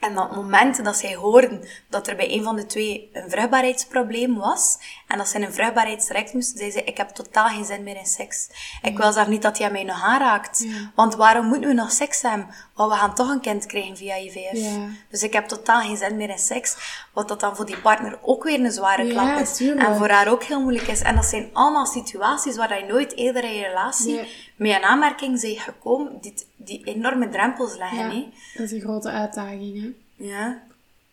En 0.00 0.18
op 0.18 0.28
het 0.28 0.36
moment 0.36 0.84
dat 0.84 0.96
zij 0.96 1.14
hoorden 1.14 1.64
dat 1.88 2.06
er 2.08 2.16
bij 2.16 2.30
een 2.32 2.42
van 2.42 2.56
de 2.56 2.66
twee 2.66 3.10
een 3.12 3.30
vruchtbaarheidsprobleem 3.30 4.36
was, 4.38 4.78
en 5.06 5.18
dat 5.18 5.28
ze 5.28 5.40
een 5.40 5.52
vruchtbaarheidsdirect 5.52 6.32
moesten, 6.34 6.58
zei 6.58 6.70
ze, 6.70 6.84
ik 6.84 6.96
heb 6.96 7.08
totaal 7.08 7.48
geen 7.48 7.64
zin 7.64 7.82
meer 7.82 7.96
in 7.96 8.06
seks. 8.06 8.48
Ik 8.82 8.96
wil 8.96 9.12
zelf 9.12 9.26
niet 9.28 9.42
dat 9.42 9.58
hij 9.58 9.70
mij 9.70 9.84
nog 9.84 10.02
aanraakt. 10.02 10.64
Ja. 10.66 10.90
Want 10.94 11.14
waarom 11.14 11.46
moeten 11.46 11.68
we 11.68 11.74
nog 11.74 11.90
seks 11.90 12.22
hebben? 12.22 12.48
Want 12.74 12.92
we 12.92 12.98
gaan 12.98 13.14
toch 13.14 13.28
een 13.28 13.40
kind 13.40 13.66
krijgen 13.66 13.96
via 13.96 14.16
IVF. 14.16 14.52
Ja. 14.52 14.86
Dus 15.10 15.22
ik 15.22 15.32
heb 15.32 15.48
totaal 15.48 15.80
geen 15.80 15.96
zin 15.96 16.16
meer 16.16 16.30
in 16.30 16.38
seks. 16.38 16.76
Wat 17.12 17.28
dat 17.28 17.40
dan 17.40 17.56
voor 17.56 17.66
die 17.66 17.78
partner 17.80 18.18
ook 18.22 18.44
weer 18.44 18.60
een 18.60 18.72
zware 18.72 19.04
Ja, 19.04 19.10
klap 19.12 19.38
is. 19.38 19.56
tuurlijk. 19.56 19.88
En 19.88 19.96
voor 19.96 20.08
haar 20.08 20.28
ook 20.28 20.42
heel 20.42 20.60
moeilijk 20.60 20.86
is. 20.86 21.00
En 21.02 21.14
dat 21.14 21.24
zijn 21.26 21.50
allemaal 21.52 21.86
situaties 21.86 22.56
waar 22.56 22.78
je 22.78 22.84
nooit 22.92 23.16
eerder 23.16 23.44
in 23.44 23.54
je 23.54 23.66
relatie 23.66 24.20
Nee. 24.60 24.72
mee 24.72 24.78
in 24.78 24.84
aanmerking 24.84 25.40
bent 25.40 25.58
gekomen, 25.58 26.18
die, 26.20 26.34
die 26.56 26.84
enorme 26.84 27.28
drempels 27.28 27.76
leggen. 27.76 28.18
Ja, 28.18 28.24
dat 28.54 28.66
is 28.66 28.72
een 28.72 28.80
grote 28.80 29.10
uitdaging, 29.10 29.82
hè. 29.82 29.92
Ja. 30.26 30.62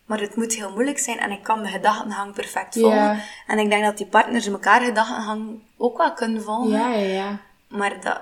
Maar 0.06 0.20
het 0.20 0.36
moet 0.36 0.54
heel 0.54 0.72
moeilijk 0.72 0.98
zijn 0.98 1.20
en 1.20 1.32
ik 1.32 1.44
kan 1.44 1.64
de 1.64 1.70
gedachtengang 1.70 2.34
perfect 2.34 2.80
volgen. 2.80 2.98
Ja. 2.98 3.24
En 3.48 3.60
ik 3.60 3.70
denk 3.70 3.84
dat 3.84 3.98
die 3.98 4.06
partners 4.06 4.48
elkaar 4.48 4.82
gedachtengang 4.82 5.60
ook 5.78 5.98
wel 5.98 6.14
kunnen 6.14 6.42
volgen. 6.42 6.70
Ja, 6.70 6.94
ja, 6.94 7.08
ja. 7.08 7.40
Maar 7.68 8.02
dat, 8.02 8.22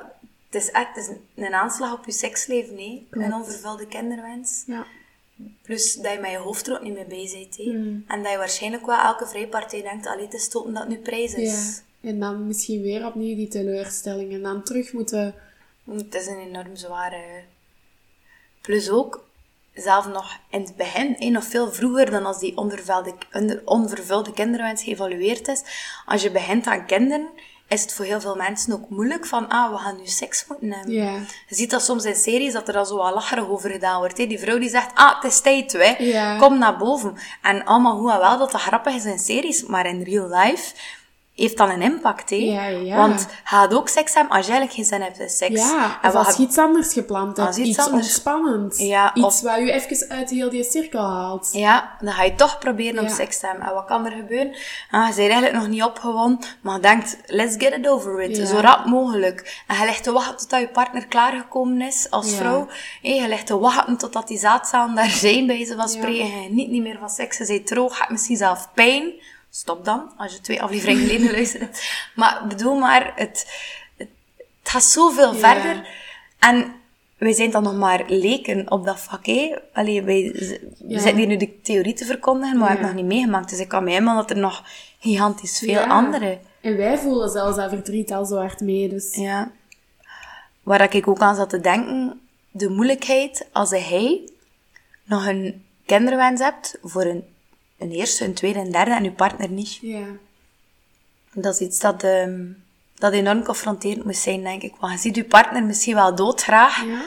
het 0.49 0.63
is 0.63 0.71
echt 0.71 0.95
het 0.95 0.97
is 0.97 1.43
een 1.43 1.53
aanslag 1.53 1.93
op 1.93 2.05
je 2.05 2.11
seksleven, 2.11 2.77
hè. 2.77 3.05
Klopt. 3.09 3.27
Een 3.27 3.33
onvervulde 3.33 3.87
kinderwens. 3.87 4.63
Ja, 4.67 4.85
Plus 5.61 5.93
dat 5.93 6.11
je 6.13 6.19
met 6.19 6.31
je 6.31 6.37
hoofd 6.37 6.67
er 6.67 6.73
ook 6.73 6.83
niet 6.83 6.93
mee 6.93 7.05
bezig 7.05 7.39
bent. 7.39 7.55
Hmm. 7.55 8.03
En 8.07 8.23
dat 8.23 8.31
je 8.31 8.37
waarschijnlijk 8.37 8.85
wel 8.85 8.99
elke 8.99 9.27
vrijpartij 9.27 9.81
denkt, 9.81 10.07
allee, 10.07 10.25
het 10.25 10.33
is 10.33 10.43
stoppen 10.43 10.73
dat 10.73 10.87
nu 10.87 10.97
prijs 10.97 11.33
is. 11.33 11.75
ja. 11.75 11.83
En 12.05 12.19
dan 12.19 12.47
misschien 12.47 12.81
weer 12.81 13.05
opnieuw 13.05 13.35
die 13.35 13.47
teleurstelling. 13.47 14.33
En 14.33 14.41
dan 14.41 14.63
terug 14.63 14.93
moeten... 14.93 15.35
Het 15.91 16.15
is 16.15 16.27
een 16.27 16.39
enorm 16.39 16.75
zware... 16.75 17.43
Plus 18.61 18.89
ook, 18.89 19.27
zelf 19.73 20.07
nog 20.07 20.37
in 20.49 20.61
het 20.61 20.75
begin, 20.75 21.15
hè, 21.17 21.29
nog 21.29 21.43
veel 21.43 21.71
vroeger 21.71 22.11
dan 22.11 22.25
als 22.25 22.39
die 22.39 22.57
onvervulde, 22.57 23.13
onvervulde 23.65 24.33
kinderwens 24.33 24.83
geëvalueerd 24.83 25.47
is. 25.47 25.63
Als 26.05 26.21
je 26.21 26.31
begint 26.31 26.67
aan 26.67 26.85
kinderen, 26.85 27.29
is 27.67 27.81
het 27.81 27.93
voor 27.93 28.05
heel 28.05 28.21
veel 28.21 28.35
mensen 28.35 28.73
ook 28.73 28.89
moeilijk 28.89 29.25
van, 29.25 29.47
ah, 29.47 29.71
we 29.71 29.77
gaan 29.77 29.97
nu 29.97 30.07
seks 30.07 30.45
moeten 30.47 30.71
hebben. 30.71 30.93
Je 31.47 31.55
ziet 31.55 31.69
dat 31.69 31.83
soms 31.83 32.05
in 32.05 32.15
series, 32.15 32.53
dat 32.53 32.67
er 32.67 32.77
al 32.77 32.85
zo 32.85 32.97
wat 32.97 33.13
lacherig 33.13 33.47
over 33.47 33.69
gedaan 33.71 33.97
wordt. 33.99 34.17
Hè. 34.17 34.27
Die 34.27 34.39
vrouw 34.39 34.57
die 34.57 34.69
zegt, 34.69 34.91
ah, 34.93 35.15
het 35.15 35.31
is 35.31 35.41
tijd, 35.41 35.71
hè. 35.71 36.37
Kom 36.37 36.57
naar 36.57 36.77
boven. 36.77 37.17
En 37.41 37.65
allemaal 37.65 37.97
hoe 37.97 38.11
en 38.11 38.19
wel 38.19 38.37
dat 38.37 38.51
dat 38.51 38.61
grappig 38.61 38.95
is 38.95 39.05
in 39.05 39.19
series, 39.19 39.65
maar 39.65 39.85
in 39.85 40.03
real 40.03 40.27
life 40.29 40.73
heeft 41.35 41.57
dat 41.57 41.69
een 41.69 41.81
impact, 41.81 42.29
hè. 42.29 42.35
Ja, 42.35 42.65
ja. 42.65 42.95
Want 42.95 43.27
gaat 43.43 43.73
ook 43.73 43.89
seks 43.89 44.13
hebben 44.13 44.35
als 44.35 44.45
je 44.45 44.51
eigenlijk 44.51 44.79
geen 44.79 44.89
zin 44.99 45.01
hebt 45.07 45.19
in 45.19 45.29
seks. 45.29 45.59
Ja, 45.61 45.99
En 46.01 46.11
als 46.13 46.35
je 46.37 46.43
iets 46.43 46.57
anders 46.57 46.93
gepland 46.93 47.37
hebt. 47.37 47.47
Als 47.47 47.57
iets 47.57 47.69
Iets, 47.69 47.87
ontspannend. 47.89 48.77
Ja, 48.77 49.13
iets 49.13 49.25
of- 49.25 49.41
wat 49.41 49.55
je 49.57 49.71
even 49.71 50.09
uit 50.09 50.29
heel 50.29 50.49
die 50.49 50.63
cirkel 50.63 51.01
haalt. 51.03 51.49
Ja, 51.51 51.95
dan 51.99 52.13
ga 52.13 52.23
je 52.23 52.35
toch 52.35 52.59
proberen 52.59 53.03
om 53.03 53.09
seks 53.09 53.39
te 53.39 53.45
hebben. 53.47 53.67
En 53.67 53.73
wat 53.73 53.85
kan 53.85 54.05
er 54.05 54.11
gebeuren? 54.11 54.55
Ah, 54.91 55.07
je 55.09 55.15
bent 55.15 55.17
eigenlijk 55.17 55.53
nog 55.53 55.67
niet 55.67 55.83
opgewonden, 55.83 56.39
maar 56.61 56.75
je 56.75 56.81
denkt, 56.81 57.17
let's 57.25 57.55
get 57.57 57.73
it 57.77 57.87
over 57.87 58.15
with. 58.15 58.47
Zo 58.47 58.57
rap 58.59 58.85
mogelijk. 58.85 59.63
En 59.67 59.77
je 59.79 59.85
ligt 59.85 60.03
te 60.03 60.11
wachten 60.11 60.37
totdat 60.37 60.59
je 60.59 60.67
partner 60.67 61.05
klaargekomen 61.07 61.81
is 61.81 62.07
als 62.09 62.35
vrouw. 62.35 62.67
Hé, 63.01 63.09
je 63.13 63.27
ligt 63.27 63.45
te 63.45 63.57
wachten 63.59 63.97
totdat 63.97 64.27
die 64.27 64.37
zaadzalen 64.37 64.95
daar 64.95 65.09
zijn, 65.09 65.47
bij 65.47 65.65
ze 65.65 65.75
van 65.75 65.89
spreken. 65.89 66.41
Je 66.41 66.49
niet, 66.49 66.69
niet 66.69 66.81
meer 66.81 66.97
van 66.99 67.09
seks. 67.09 67.37
Je 67.37 67.45
bent 67.45 67.67
droog, 67.67 67.91
je 67.93 67.97
hebt 67.99 68.11
misschien 68.11 68.37
zelf 68.37 68.69
pijn. 68.73 69.11
Stop 69.55 69.85
dan, 69.85 70.11
als 70.17 70.33
je 70.33 70.41
twee 70.41 70.61
afleveringen 70.61 71.01
geleden 71.01 71.27
geluisterd 71.27 71.61
hebt. 71.63 72.09
Maar 72.15 72.45
bedoel 72.47 72.75
maar, 72.77 73.11
het, 73.15 73.47
het, 73.97 74.09
het 74.59 74.69
gaat 74.69 74.83
zoveel 74.83 75.33
Ja. 75.35 75.39
verder. 75.39 75.87
En 76.39 76.73
wij 77.17 77.33
zijn 77.33 77.51
dan 77.51 77.63
nog 77.63 77.75
maar 77.75 78.03
leken 78.07 78.71
op 78.71 78.85
dat 78.85 78.99
vak, 78.99 79.25
hè. 79.25 79.55
Allee, 79.73 80.01
wij 80.03 80.21
Ja. 80.87 80.99
zitten 80.99 81.15
hier 81.17 81.27
nu 81.27 81.37
de 81.37 81.61
theorie 81.61 81.93
te 81.93 82.05
verkondigen, 82.05 82.57
maar 82.57 82.67
we 82.67 82.73
Ja. 82.73 82.79
hebben 82.79 82.87
het 82.87 82.95
nog 82.95 83.05
niet 83.05 83.13
meegemaakt. 83.17 83.49
Dus 83.49 83.59
ik 83.59 83.67
kan 83.67 83.83
me 83.83 83.89
helemaal 83.89 84.15
dat 84.15 84.29
er 84.29 84.37
nog 84.37 84.63
gigantisch 84.99 85.59
veel 85.59 85.79
andere... 85.83 86.39
En 86.61 86.77
wij 86.77 86.97
voelen 86.97 87.29
zelfs 87.29 87.55
dat 87.57 87.69
verdriet 87.69 88.11
al 88.11 88.25
zo 88.25 88.35
hard 88.37 88.59
mee. 88.61 88.89
Dus 88.89 89.15
Ja. 89.15 89.51
Waar 90.63 90.95
ik 90.95 91.07
ook 91.07 91.19
aan 91.19 91.35
zat 91.35 91.49
te 91.49 91.59
denken, 91.59 92.21
de 92.51 92.69
moeilijkheid 92.69 93.47
als 93.51 93.69
hij 93.69 94.29
nog 95.03 95.25
een 95.27 95.65
kinderwens 95.85 96.41
hebt 96.41 96.77
voor 96.81 97.03
een, 97.05 97.23
een 97.85 97.91
eerste, 97.91 98.25
een 98.25 98.33
tweede, 98.33 98.59
een 98.59 98.71
derde 98.71 98.91
en 98.91 99.03
uw 99.03 99.13
partner 99.13 99.49
niet. 99.49 99.75
ja. 99.81 100.05
Dat 101.33 101.53
is 101.53 101.59
iets 101.67 101.79
dat, 101.79 102.03
ehm, 102.03 102.45
dat 102.95 103.13
enorm 103.13 103.43
confronterend 103.43 104.05
moet 104.05 104.15
zijn, 104.15 104.41
denk 104.43 104.61
ik. 104.61 104.75
Want 104.79 104.93
je 104.93 104.99
ziet 104.99 105.15
je 105.15 105.23
partner 105.25 105.63
misschien 105.63 105.95
wel 105.95 106.15
doodgraag, 106.15 106.85
Ja. 106.85 107.01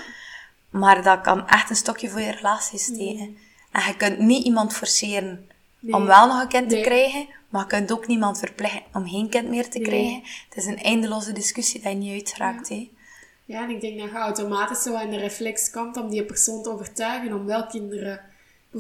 maar 0.70 1.02
dat 1.02 1.20
kan 1.20 1.48
echt 1.48 1.70
een 1.70 1.76
stokje 1.76 2.08
voor 2.08 2.20
je 2.20 2.30
relatie 2.30 2.78
steken. 2.78 3.36
En 3.72 3.82
je 3.86 3.96
kunt 3.96 4.18
niet 4.18 4.44
iemand 4.44 4.72
forceren 4.74 5.48
Nee. 5.80 5.94
om 5.94 6.06
wel 6.06 6.26
nog 6.26 6.40
een 6.42 6.48
kind 6.48 6.68
te 6.70 6.80
krijgen, 6.80 7.26
maar 7.48 7.60
je 7.62 7.66
kunt 7.68 7.92
ook 7.92 8.06
niemand 8.06 8.38
verplichten 8.38 8.82
om 8.92 9.08
geen 9.08 9.28
kind 9.28 9.48
meer 9.48 9.68
te 9.70 9.78
krijgen. 9.80 10.22
Het 10.48 10.56
is 10.58 10.64
een 10.66 10.78
eindeloze 10.82 11.32
discussie 11.32 11.80
dat 11.82 11.92
je 11.92 11.98
niet 11.98 12.12
uitraakt. 12.12 12.68
hè. 12.68 12.90
Ja, 13.44 13.62
en 13.62 13.70
ik 13.70 13.80
denk 13.80 13.98
dat 14.00 14.10
je 14.10 14.16
automatisch 14.16 14.82
zo 14.82 14.98
in 14.98 15.10
de 15.10 15.16
reflex 15.18 15.70
komt 15.70 15.96
om 15.96 16.10
die 16.10 16.24
persoon 16.24 16.62
te 16.62 16.70
overtuigen 16.70 17.32
om 17.32 17.44
wel 17.46 17.66
kinderen. 17.66 18.20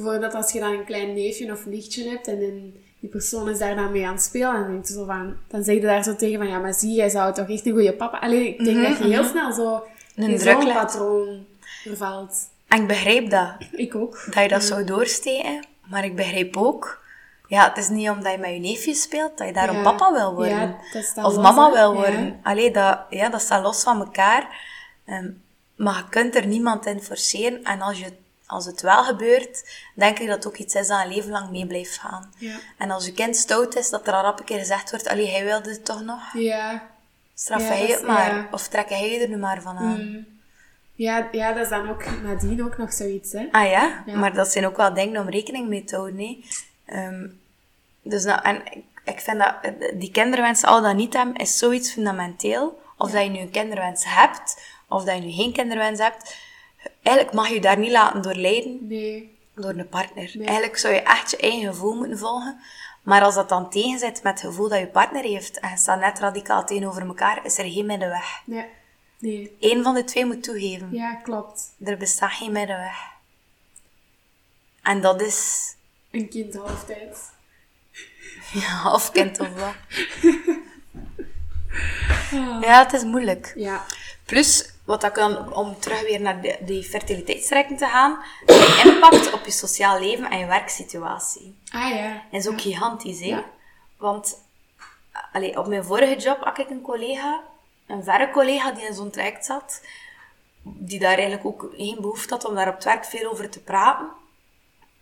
Bijvoorbeeld 0.02 0.34
als 0.34 0.52
je 0.52 0.60
dan 0.60 0.72
een 0.72 0.84
klein 0.84 1.14
neefje 1.14 1.52
of 1.52 1.66
nichtje 1.66 2.08
hebt 2.08 2.26
en 2.28 2.40
dan 2.40 2.72
die 3.00 3.10
persoon 3.10 3.48
is 3.48 3.58
daar 3.58 3.74
dan 3.76 3.92
mee 3.92 4.06
aan 4.06 4.12
het 4.14 4.22
spelen 4.22 4.54
en 4.54 4.62
dan, 4.62 4.70
denk 4.72 4.86
je 4.86 4.92
zo 4.92 5.04
van, 5.04 5.36
dan 5.48 5.64
zeg 5.64 5.74
je 5.74 5.80
daar 5.80 6.02
zo 6.02 6.16
tegen 6.16 6.38
van, 6.38 6.48
ja, 6.48 6.58
maar 6.58 6.74
zie, 6.74 6.94
jij 6.94 7.08
zou 7.08 7.34
toch 7.34 7.48
echt 7.48 7.66
een 7.66 7.72
goede 7.72 7.92
papa... 7.94 8.18
Allee, 8.18 8.48
ik 8.48 8.64
denk 8.64 8.82
dat 8.88 8.98
je 8.98 9.04
heel 9.04 9.24
snel 9.24 9.52
zo 9.52 9.82
Mhm, 10.14 10.26
Een 10.26 10.32
in 10.32 10.38
zo'n 10.40 10.72
patroon 10.72 11.46
vervalt. 11.82 12.36
En 12.68 12.80
ik 12.80 12.86
begrijp 12.86 13.30
dat, 13.30 13.52
Ik 13.72 13.94
ook. 13.94 14.22
dat 14.30 14.42
je 14.42 14.48
dat 14.48 14.62
zou 14.62 14.84
doorsteken, 14.84 15.64
maar 15.90 16.04
ik 16.04 16.16
begrijp 16.16 16.56
ook, 16.56 17.02
ja, 17.46 17.68
het 17.68 17.76
is 17.76 17.88
niet 17.88 18.08
omdat 18.10 18.32
je 18.32 18.38
met 18.38 18.50
je 18.50 18.58
neefje 18.58 18.94
speelt, 18.94 19.38
dat 19.38 19.46
je 19.46 19.52
daarom 19.52 19.76
Ja. 19.76 19.82
papa 19.82 20.12
wil 20.12 20.34
worden. 20.34 20.56
Ja, 20.58 20.76
dat 20.92 21.24
of 21.24 21.34
los, 21.34 21.36
mama 21.36 21.66
hè? 21.66 21.72
wil 21.72 21.90
Ja. 21.92 21.96
worden. 21.96 22.40
Allee, 22.42 22.70
dat, 22.70 22.98
ja, 23.10 23.28
dat 23.28 23.40
staat 23.40 23.62
los 23.62 23.82
van 23.82 23.98
elkaar. 24.00 24.48
Ehm, 25.04 25.30
maar 25.76 25.96
je 25.96 26.04
kunt 26.10 26.34
er 26.34 26.46
niemand 26.46 26.86
in 26.86 27.00
forceren. 27.02 27.62
En 27.64 27.80
als, 27.80 27.98
je, 27.98 28.12
als 28.48 28.66
het 28.66 28.80
wel 28.80 29.04
gebeurt, 29.04 29.64
denk 29.94 30.18
ik 30.18 30.26
dat 30.26 30.36
het 30.36 30.46
ook 30.46 30.56
iets 30.56 30.74
is 30.74 30.86
dat 30.86 31.00
een 31.04 31.14
leven 31.14 31.30
lang 31.30 31.50
mee 31.50 31.66
blijft 31.66 31.98
gaan. 31.98 32.32
Ja. 32.38 32.56
En 32.78 32.90
als 32.90 33.06
je 33.06 33.12
kind 33.12 33.36
stout 33.36 33.76
is, 33.76 33.90
dat 33.90 34.06
er 34.06 34.12
al 34.12 34.22
rap 34.22 34.38
een 34.38 34.44
keer 34.44 34.58
gezegd 34.58 34.90
wordt, 34.90 35.08
allee, 35.08 35.30
hij 35.30 35.44
wilde 35.44 35.70
het 35.70 35.84
toch 35.84 36.02
nog? 36.02 36.20
Ja. 36.32 36.88
Straf 37.34 37.60
Ja, 37.62 37.66
hij 37.68 37.86
het 37.86 38.02
maar. 38.06 38.34
ja. 38.34 38.48
Of 38.50 38.68
trek 38.68 38.88
hij 38.88 39.22
er 39.22 39.28
nu 39.28 39.36
maar 39.36 39.62
van 39.62 39.76
aan. 39.78 40.10
Mm. 40.10 40.26
Ja, 40.94 41.28
ja, 41.32 41.52
dat 41.52 41.62
is 41.62 41.68
dan 41.68 41.90
ook 41.90 42.04
nadien 42.22 42.64
ook 42.64 42.78
nog 42.78 42.92
zoiets, 42.92 43.32
hè. 43.32 43.48
Ah 43.52 43.70
ja? 43.70 44.02
Maar 44.06 44.34
dat 44.34 44.52
zijn 44.52 44.66
ook 44.66 44.76
wel 44.76 44.94
dingen 44.94 45.20
om 45.22 45.28
rekening 45.28 45.68
mee 45.68 45.84
te 45.84 45.96
houden. 45.96 46.18
Hè. 46.18 46.44
Ehm, 46.84 47.26
dus 48.02 48.24
nou, 48.24 48.42
en 48.42 48.56
ik, 48.64 48.84
ik 49.04 49.20
vind 49.20 49.38
dat 49.38 49.54
eh, 49.62 49.72
die 49.98 50.10
kinderwens 50.10 50.64
al 50.64 50.82
dan 50.82 50.96
niet 50.96 51.12
hebben, 51.12 51.34
is 51.36 51.58
zoiets 51.58 51.92
fundamenteel. 51.92 52.80
Of 52.96 53.10
dat 53.10 53.22
je 53.22 53.28
nu 53.28 53.38
een 53.38 53.50
kinderwens 53.50 54.04
hebt, 54.06 54.62
of 54.88 55.04
dat 55.04 55.14
je 55.14 55.20
nu 55.20 55.32
geen 55.32 55.52
kinderwens 55.52 56.00
hebt. 56.00 56.36
Eigenlijk 57.02 57.36
mag 57.36 57.48
je 57.48 57.60
daar 57.60 57.78
niet 57.78 57.90
laten 57.90 58.22
door 58.22 58.34
leiden 58.34 58.86
Nee. 58.86 59.36
door 59.54 59.70
een 59.70 59.88
partner. 59.88 60.30
Nee. 60.34 60.46
Eigenlijk 60.46 60.78
zou 60.78 60.94
je 60.94 61.00
echt 61.00 61.30
je 61.30 61.36
eigen 61.36 61.68
gevoel 61.68 61.94
moeten 61.94 62.18
volgen. 62.18 62.60
Maar 63.02 63.22
als 63.22 63.34
dat 63.34 63.48
dan 63.48 63.70
tegenzit 63.70 64.22
met 64.22 64.32
het 64.40 64.50
gevoel 64.50 64.68
dat 64.68 64.78
je 64.78 64.86
partner 64.86 65.22
heeft, 65.22 65.58
en 65.60 65.70
je 65.70 65.76
staat 65.76 66.00
net 66.00 66.18
radicaal 66.18 66.64
tegenover 66.66 67.06
elkaar, 67.06 67.44
is 67.44 67.58
er 67.58 67.64
geen 67.70 67.86
middenweg. 67.86 68.40
Nee. 68.44 68.64
Nee. 69.18 69.56
Eén 69.60 69.82
van 69.82 69.94
de 69.94 70.04
twee 70.04 70.24
moet 70.26 70.42
toegeven. 70.42 70.88
Ja, 70.92 71.14
klopt. 71.14 71.74
Er 71.84 71.96
bestaat 71.96 72.32
geen 72.32 72.52
middenweg. 72.52 72.96
En 74.82 75.00
dat 75.00 75.20
is 75.22 75.74
Een 76.10 76.28
kind 76.28 76.54
halftijds. 76.54 77.20
Ja, 78.62 78.92
of 78.92 79.10
kind 79.10 79.40
of 79.40 79.48
wat. 79.54 79.74
Ah. 82.32 82.62
Ja, 82.62 82.82
het 82.82 82.92
is 82.92 83.02
moeilijk. 83.04 83.52
Ja. 83.56 83.84
Plus, 84.24 84.70
wat 84.88 85.00
dat 85.00 85.12
kan, 85.12 85.52
om 85.54 85.78
terug 85.78 86.02
weer 86.02 86.20
naar 86.20 86.40
de, 86.40 86.58
die 86.60 86.82
fertiliteitstrekking 86.82 87.78
te 87.78 87.86
gaan, 87.86 88.18
de 88.46 88.82
impact 88.84 89.32
op 89.32 89.44
je 89.44 89.50
sociaal 89.50 90.00
leven 90.00 90.30
en 90.30 90.38
je 90.38 90.46
werksituatie 90.46 91.58
Ah 91.72 91.90
ja. 91.90 92.22
is 92.30 92.48
ook 92.48 92.60
gigantisch, 92.60 93.20
hè? 93.20 93.26
Ja. 93.26 93.44
Want, 93.96 94.44
allee, 95.32 95.58
op 95.58 95.66
mijn 95.66 95.84
vorige 95.84 96.16
job 96.16 96.44
had 96.44 96.58
ik 96.58 96.70
een 96.70 96.80
collega, 96.80 97.40
een 97.86 98.04
verre 98.04 98.30
collega 98.30 98.72
die 98.72 98.86
in 98.86 98.94
zo'n 98.94 99.10
traject 99.10 99.44
zat, 99.44 99.82
die 100.62 100.98
daar 100.98 101.14
eigenlijk 101.14 101.46
ook 101.46 101.70
geen 101.76 102.00
behoefte 102.00 102.34
had 102.34 102.44
om 102.44 102.54
daar 102.54 102.68
op 102.68 102.74
het 102.74 102.84
werk 102.84 103.04
veel 103.04 103.30
over 103.30 103.50
te 103.50 103.60
praten. 103.60 104.08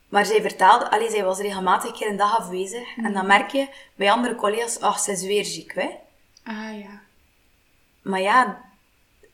Maar 0.09 0.27
zij 0.27 0.41
vertelde, 0.41 0.91
allee, 0.91 1.11
zij 1.11 1.25
was 1.25 1.39
regelmatig 1.39 1.91
een 1.91 1.97
keer 1.97 2.09
een 2.09 2.17
dag 2.17 2.39
afwezig. 2.39 2.97
En 2.97 3.13
dan 3.13 3.27
merk 3.27 3.51
je 3.51 3.69
bij 3.95 4.11
andere 4.11 4.35
collega's, 4.35 4.81
ach, 4.81 5.01
ze 5.01 5.13
is 5.13 5.23
weer 5.23 5.45
ziek, 5.45 5.75
hè? 5.75 5.91
Ah 6.45 6.79
ja. 6.79 7.01
Maar 8.03 8.21
ja, 8.21 8.65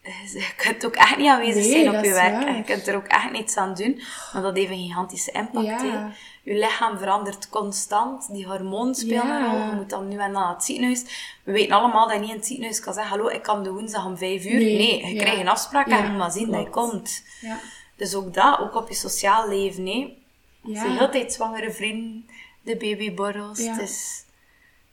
je 0.33 0.53
kunt 0.57 0.87
ook 0.87 0.95
echt 0.95 1.17
niet 1.17 1.29
aanwezig 1.29 1.63
Nee, 1.63 1.71
zijn 1.83 1.89
op 1.97 2.03
je 2.05 2.09
is 2.11 2.15
werk. 2.15 2.33
waar. 2.33 2.47
En 2.47 2.57
je 2.57 2.63
kunt 2.63 2.87
er 2.87 2.97
ook 2.97 3.07
echt 3.07 3.31
niets 3.31 3.57
aan 3.57 3.75
doen. 3.75 4.03
Maar 4.33 4.43
dat 4.43 4.57
heeft 4.57 4.71
een 4.71 4.79
gigantische 4.87 5.31
impact. 5.31 5.67
Ja. 5.83 6.13
Je 6.43 6.55
lichaam 6.55 6.99
verandert 6.99 7.49
constant. 7.49 8.33
Die 8.33 8.47
hormonen 8.47 8.95
spelen 8.95 9.27
Ja. 9.27 9.45
een 9.45 9.51
rol. 9.59 9.67
Je 9.69 9.75
moet 9.75 9.91
dan 9.91 10.09
nu 10.09 10.13
en 10.13 10.19
dan 10.19 10.33
naar 10.33 10.55
het 10.55 10.65
ziekenhuis. 10.65 11.03
We 11.45 11.53
weten 11.53 11.77
allemaal 11.77 12.07
dat 12.07 12.15
je 12.15 12.21
niet 12.21 12.31
in 12.31 12.37
het 12.37 12.47
ziekenhuis 12.47 12.81
kan 12.81 12.93
zeggen... 12.95 13.13
Hallo, 13.13 13.29
ik 13.29 13.43
kan 13.43 13.63
de 13.63 13.71
woensdag 13.71 14.05
om 14.07 14.17
vijf 14.17 14.45
uur. 14.45 14.53
Nee, 14.59 14.77
Nee, 14.77 15.07
je 15.07 15.15
ja. 15.15 15.21
krijgt 15.21 15.41
een 15.41 15.49
afspraak 15.49 15.87
en 15.87 15.97
je 16.03 16.09
moet 16.09 16.19
maar 16.19 16.31
zien 16.31 16.51
dat 16.51 16.63
je 16.63 16.71
komt. 16.71 17.23
Ja. 17.41 17.59
Dus 17.97 18.15
ook 18.15 18.35
dat, 18.35 18.59
ook 18.59 18.75
op 18.75 18.89
je 18.89 18.95
sociaal 18.95 19.49
leven. 19.49 19.87
Hè. 19.87 20.17
Ja. 20.63 20.83
De 20.83 20.91
hele 20.91 21.09
tijd 21.09 21.33
zwangere 21.33 21.71
vrienden, 21.73 22.27
de 22.63 22.77
babyborrels. 22.77 23.59
Het 23.67 23.81
is... 23.81 24.25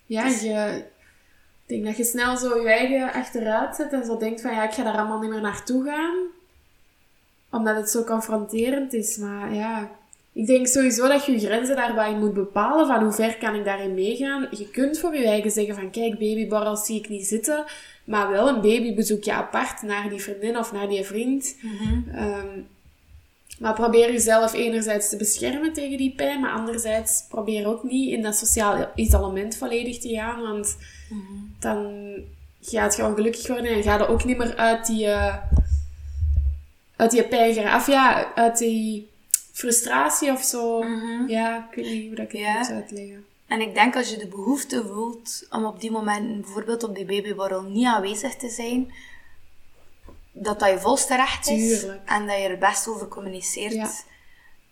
Ja, 0.05 0.25
je... 0.25 0.85
Ik 1.69 1.75
denk 1.75 1.87
dat 1.87 1.97
je 1.97 2.11
snel 2.11 2.37
zo 2.37 2.61
je 2.61 2.69
eigen 2.69 3.13
achteruit 3.13 3.75
zet 3.75 3.93
en 3.93 4.05
zo 4.05 4.17
denkt 4.17 4.41
van 4.41 4.51
ja, 4.51 4.63
ik 4.63 4.73
ga 4.73 4.83
daar 4.83 4.97
allemaal 4.97 5.19
niet 5.19 5.29
meer 5.29 5.41
naartoe 5.41 5.83
gaan. 5.83 6.15
Omdat 7.51 7.75
het 7.75 7.89
zo 7.89 8.03
confronterend 8.03 8.93
is. 8.93 9.17
Maar 9.17 9.53
ja, 9.53 9.91
ik 10.33 10.47
denk 10.47 10.67
sowieso 10.67 11.07
dat 11.07 11.25
je 11.25 11.31
je 11.31 11.39
grenzen 11.39 11.75
daarbij 11.75 12.15
moet 12.15 12.33
bepalen. 12.33 12.87
Van 12.87 13.03
hoe 13.03 13.11
ver 13.11 13.37
kan 13.37 13.55
ik 13.55 13.65
daarin 13.65 13.93
meegaan. 13.93 14.47
Je 14.51 14.69
kunt 14.69 14.99
voor 14.99 15.15
je 15.15 15.27
eigen 15.27 15.51
zeggen 15.51 15.75
van 15.75 15.91
kijk, 15.91 16.11
babyborrels 16.19 16.85
zie 16.85 16.99
ik 16.99 17.09
niet 17.09 17.27
zitten. 17.27 17.65
Maar 18.03 18.29
wel 18.29 18.47
een 18.47 18.61
babybezoekje 18.61 19.33
apart 19.33 19.81
naar 19.81 20.09
die 20.09 20.21
vriendin 20.21 20.57
of 20.57 20.71
naar 20.71 20.87
die 20.87 21.03
vriend. 21.03 21.55
Ehm, 22.13 22.61
maar 23.59 23.73
probeer 23.73 24.11
jezelf 24.11 24.53
enerzijds 24.53 25.09
te 25.09 25.17
beschermen 25.17 25.73
tegen 25.73 25.97
die 25.97 26.13
pijn, 26.15 26.39
maar 26.39 26.51
anderzijds 26.51 27.25
probeer 27.29 27.67
ook 27.67 27.83
niet 27.83 28.11
in 28.11 28.21
dat 28.21 28.35
sociaal 28.35 28.91
isolement 28.95 29.55
volledig 29.55 29.99
te 29.99 30.09
gaan, 30.09 30.41
want 30.41 30.77
dan 31.59 32.13
gaat 32.61 32.95
je 32.95 33.05
ongelukkig 33.05 33.47
worden 33.47 33.71
en 33.71 33.83
ga 33.83 33.97
je 33.97 34.07
ook 34.07 34.23
niet 34.23 34.37
meer 34.37 34.55
uit 34.55 34.85
die, 34.85 35.05
eh, 35.05 35.35
uit 36.95 37.11
die 37.11 37.23
pijn. 37.23 37.75
Of 37.75 37.87
ja, 37.87 38.33
uit 38.35 38.57
die 38.57 39.09
frustratie 39.51 40.31
of 40.31 40.43
zo. 40.43 40.85
Ja, 41.27 41.67
ik 41.69 41.75
weet 41.75 41.91
niet 41.91 42.07
hoe 42.07 42.15
dat 42.15 42.33
ik 42.33 42.39
het 42.39 42.57
moet 42.57 42.69
uitleggen. 42.69 43.25
En 43.47 43.61
ik 43.61 43.73
denk 43.73 43.95
als 43.95 44.09
je 44.09 44.17
de 44.17 44.27
behoefte 44.27 44.85
voelt 44.87 45.47
om 45.49 45.65
op 45.65 45.81
die 45.81 45.91
moment 45.91 46.41
bijvoorbeeld 46.41 46.83
op 46.83 46.95
die 46.95 47.05
babyborrel 47.05 47.61
niet 47.61 47.85
aanwezig 47.85 48.35
te 48.35 48.49
zijn, 48.49 48.93
dat 50.31 50.59
dat 50.59 50.69
je 50.69 50.79
volste 50.79 51.15
recht 51.15 51.47
is 51.47 51.79
Tuurlijk. 51.79 52.01
en 52.05 52.27
dat 52.27 52.37
je 52.37 52.43
er 52.43 52.57
best 52.57 52.87
over 52.87 53.07
communiceert. 53.07 53.73
Ja. 53.73 53.89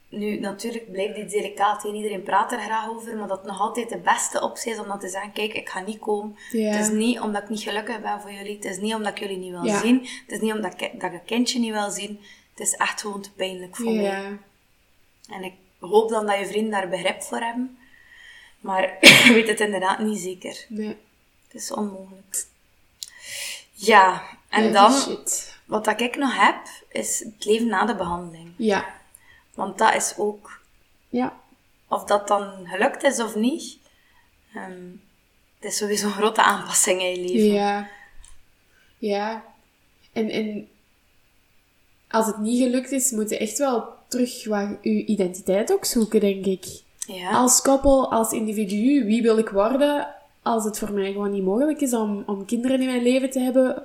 Nu, 0.10 0.40
natuurlijk 0.40 0.92
blijft 0.92 1.16
dit 1.16 1.32
delicaat 1.32 1.86
en 1.86 1.96
iedereen 1.96 2.24
praat 2.24 2.52
er 2.52 2.60
graag 2.60 2.90
over, 2.90 3.18
maar 3.18 3.28
dat 3.28 3.46
nog 3.46 3.60
altijd 3.60 3.90
de 3.90 3.98
beste 3.98 4.42
optie 4.42 4.72
is 4.72 4.80
om 4.80 4.88
dan 4.88 5.00
te 5.00 5.10
zeggen, 5.10 5.32
kijk, 5.32 5.54
ik 5.54 5.70
ga 5.70 5.80
niet 5.80 6.00
komen. 6.00 6.38
Het 6.52 6.80
is 6.80 6.90
niet 6.90 7.20
omdat 7.20 7.44
ik 7.44 7.50
niet 7.50 7.62
gelukkig 7.62 8.02
ben 8.02 8.22
voor 8.22 8.32
jullie, 8.32 8.56
het 8.56 8.66
is 8.66 8.78
niet 8.78 8.94
omdat 8.94 9.12
ik 9.12 9.20
jullie 9.20 9.38
niet 9.38 9.52
wil 9.52 9.76
zien, 9.76 10.00
het 10.00 10.32
is 10.32 10.40
niet 10.40 10.54
omdat 10.54 10.82
ik, 10.82 11.00
dat 11.00 11.12
ik 11.12 11.20
een 11.20 11.26
kindje 11.26 11.60
niet 11.60 11.72
wil 11.72 11.90
zien, 11.90 12.22
het 12.52 12.60
is 12.60 12.74
echt 12.74 13.02
gewoon 13.02 13.22
te 13.22 13.32
pijnlijk 13.32 13.76
voor 13.76 13.86
mij. 13.86 14.04
Ja. 14.04 14.38
En 15.30 15.44
ik 15.44 15.54
hoop 15.80 16.10
dan 16.10 16.26
dat 16.26 16.40
je 16.40 16.46
vrienden 16.46 16.72
daar 16.72 16.90
begrip 16.90 17.22
voor 17.22 17.40
hebben. 17.40 17.78
Maar 18.60 18.84
ik 19.26 19.32
weet 19.34 19.48
het 19.48 19.60
inderdaad 19.60 20.00
niet 20.00 20.20
zeker. 20.20 20.66
Nee. 20.70 20.98
Het 21.48 21.62
is 21.62 21.72
onmogelijk. 21.72 22.46
Ja, 23.74 24.24
en 24.50 24.74
dan, 24.74 24.92
Shit. 24.92 25.58
wat 25.66 25.86
dat 25.86 26.02
ik 26.02 26.16
nog 26.16 26.46
heb, 26.46 26.58
is 26.90 27.20
het 27.20 27.46
leven 27.46 27.68
na 27.68 27.86
de 27.86 27.96
behandeling. 27.96 28.54
Ja. 28.58 28.96
Want 29.58 29.78
dat 29.78 29.96
is 29.96 30.14
ook, 30.18 30.60
Ja. 31.10 31.34
of 31.88 32.04
dat 32.04 32.28
dan 32.28 32.68
gelukt 32.68 33.04
is 33.04 33.20
of 33.20 33.36
niet, 33.36 33.78
ehm, 34.54 34.86
het 35.60 35.72
is 35.72 35.78
sowieso 35.78 36.06
een 36.06 36.12
grote 36.12 36.44
aanpassing 36.44 37.02
in 37.02 37.10
je 37.12 37.22
leven. 37.22 37.54
Ja. 37.54 37.90
Ja. 38.98 39.44
En, 40.14 40.30
en 40.30 40.68
als 42.10 42.26
het 42.26 42.38
niet 42.38 42.62
gelukt 42.64 42.92
is, 42.92 43.12
moet 43.12 43.30
je 43.30 43.38
echt 43.38 43.58
wel 43.58 43.94
terug 44.08 44.46
wat 44.46 44.68
je 44.82 45.06
identiteit 45.06 45.72
ook 45.72 45.86
zoeken, 45.86 46.20
denk 46.20 46.46
ik. 46.46 46.66
Ja. 47.08 47.30
Als 47.32 47.62
koppel, 47.62 48.12
als 48.12 48.32
individu, 48.32 49.06
wie 49.06 49.22
wil 49.22 49.38
ik 49.38 49.50
worden? 49.50 50.08
Als 50.42 50.64
het 50.64 50.80
voor 50.80 50.92
mij 50.94 51.12
gewoon 51.12 51.32
niet 51.32 51.44
mogelijk 51.44 51.82
is 51.82 51.94
om, 51.94 52.24
om 52.26 52.46
kinderen 52.46 52.80
in 52.80 52.86
mijn 52.86 53.04
leven 53.04 53.30
te 53.30 53.40
hebben, 53.40 53.84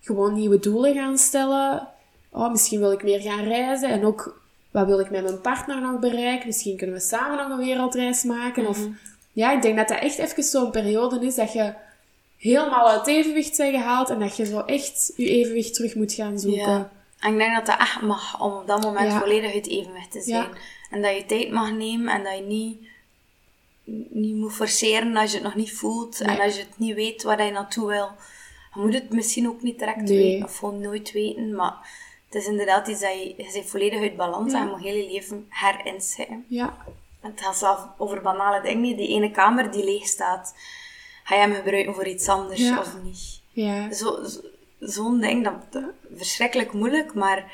gewoon 0.00 0.34
nieuwe 0.34 0.58
doelen 0.58 0.94
gaan 0.94 1.18
stellen. 1.18 1.88
Oh, 2.30 2.50
misschien 2.50 2.80
wil 2.80 2.92
ik 2.92 3.02
meer 3.02 3.20
gaan 3.20 3.44
reizen 3.44 3.88
en 3.88 4.04
ook 4.04 4.39
wat 4.70 4.86
wil 4.86 5.00
ik 5.00 5.10
met 5.10 5.22
mijn 5.22 5.40
partner 5.40 5.80
nog 5.80 5.98
bereiken? 6.00 6.46
Misschien 6.46 6.76
kunnen 6.76 6.96
we 6.96 7.02
samen 7.02 7.36
nog 7.36 7.58
een 7.58 7.64
wereldreis 7.66 8.22
maken. 8.22 8.66
Of, 8.66 8.78
ja, 9.32 9.52
ik 9.52 9.62
denk 9.62 9.76
dat 9.76 9.88
dat 9.88 9.98
echt 9.98 10.18
even 10.18 10.42
zo'n 10.42 10.70
periode 10.70 11.26
is 11.26 11.34
dat 11.34 11.52
je 11.52 11.74
helemaal 12.36 12.88
uit 12.88 13.06
evenwicht 13.06 13.56
bent 13.56 13.74
gehaald 13.74 14.10
en 14.10 14.18
dat 14.18 14.36
je 14.36 14.44
zo 14.46 14.60
echt 14.60 15.12
je 15.16 15.28
evenwicht 15.28 15.74
terug 15.74 15.94
moet 15.94 16.12
gaan 16.12 16.38
zoeken. 16.38 16.60
Ja. 16.70 16.90
En 17.20 17.32
ik 17.32 17.38
denk 17.38 17.54
dat 17.54 17.66
dat 17.66 17.78
echt 17.78 18.00
mag, 18.02 18.40
om 18.40 18.52
op 18.52 18.66
dat 18.66 18.82
moment 18.82 19.12
Ja. 19.12 19.18
volledig 19.18 19.54
uit 19.54 19.68
evenwicht 19.68 20.10
te 20.12 20.20
zijn. 20.20 20.42
Ja. 20.42 20.48
En 20.90 21.02
dat 21.02 21.16
je 21.16 21.26
tijd 21.26 21.50
mag 21.50 21.72
nemen 21.72 22.14
en 22.14 22.22
dat 22.24 22.36
je 22.36 22.42
niet, 22.42 22.78
niet 24.10 24.34
moet 24.36 24.52
forceren 24.52 25.16
als 25.16 25.30
je 25.30 25.36
het 25.36 25.44
nog 25.46 25.54
niet 25.54 25.72
voelt. 25.72 26.20
En 26.20 26.40
als 26.40 26.54
je 26.54 26.60
het 26.60 26.78
niet 26.78 26.94
weet 26.94 27.22
waar 27.22 27.44
je 27.44 27.52
naartoe 27.52 27.88
wil. 27.88 28.08
Je 28.74 28.80
moet 28.80 28.94
het 28.94 29.10
misschien 29.12 29.48
ook 29.48 29.62
niet 29.62 29.78
direct 29.78 29.96
Nee. 30.08 30.16
weten, 30.16 30.44
of 30.46 30.56
gewoon 30.58 30.80
nooit 30.80 31.12
weten. 31.12 31.54
Maar 31.54 31.74
het 32.30 32.42
is 32.42 32.46
inderdaad 32.48 32.88
iets 32.88 33.00
dat 33.00 33.12
je, 33.12 33.34
je 33.36 33.50
bent 33.52 33.70
volledig 33.70 34.00
uit 34.00 34.16
balans 34.16 34.52
en 34.52 34.60
je 34.64 34.70
moet 34.70 34.80
heel 34.80 34.94
je 34.94 35.10
leven 35.12 35.46
herinzetten. 35.48 36.44
Ja. 36.48 36.76
Het 37.20 37.40
gaat 37.40 37.56
zelf 37.56 37.86
over 37.98 38.20
banale 38.22 38.62
dingen. 38.62 38.96
Die 38.96 39.08
ene 39.08 39.30
kamer 39.30 39.70
die 39.70 39.84
leeg 39.84 40.06
staat, 40.06 40.54
ga 41.24 41.34
je 41.34 41.40
hem 41.40 41.54
gebruiken 41.54 41.94
voor 41.94 42.06
iets 42.06 42.28
anders 42.28 42.60
Ja. 42.60 42.78
of 42.78 42.96
niet? 43.02 43.40
Ja. 43.52 43.92
Zo- 43.92 44.24
zo- 44.24 44.40
Zo'n 44.80 45.20
ding, 45.20 45.44
dat, 45.44 45.82
verschrikkelijk 46.16 46.72
moeilijk, 46.72 47.14
maar 47.14 47.52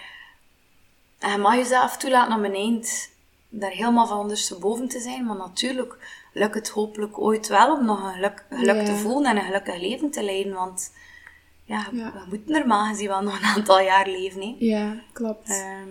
je 1.19 1.37
mag 1.39 1.55
jezelf 1.55 1.97
toelaten 1.97 2.35
om 2.37 2.45
een 2.45 2.55
eind 2.55 3.11
daar 3.49 3.71
helemaal 3.71 4.07
van 4.07 4.19
ondersteboven 4.19 4.89
te 4.89 5.01
zijn. 5.01 5.25
Maar 5.25 5.37
natuurlijk 5.37 5.99
lukt 6.33 6.55
het 6.55 6.69
hopelijk 6.69 7.19
ooit 7.19 7.47
wel 7.49 7.77
om 7.77 7.85
nog 7.85 8.03
een 8.05 8.13
geluk, 8.13 8.45
geluk 8.51 8.85
te 8.85 8.95
voelen 8.95 9.31
en 9.31 9.37
een 9.37 9.45
gelukkig 9.45 9.81
leven 9.81 10.11
te 10.11 10.23
leiden. 10.23 10.53
Want 10.55 10.93
ja, 11.67 11.89
Ja. 11.93 12.13
we 12.13 12.25
moeten 12.29 12.53
normaal 12.53 12.87
gezien 12.93 13.09
wel 13.09 13.23
nog 13.23 13.39
een 13.39 13.45
aantal 13.45 13.81
jaar 13.81 14.09
leven. 14.09 14.41
Hè. 14.41 14.55
Ja, 14.59 15.03
klopt. 15.13 15.49
Ehm, 15.49 15.89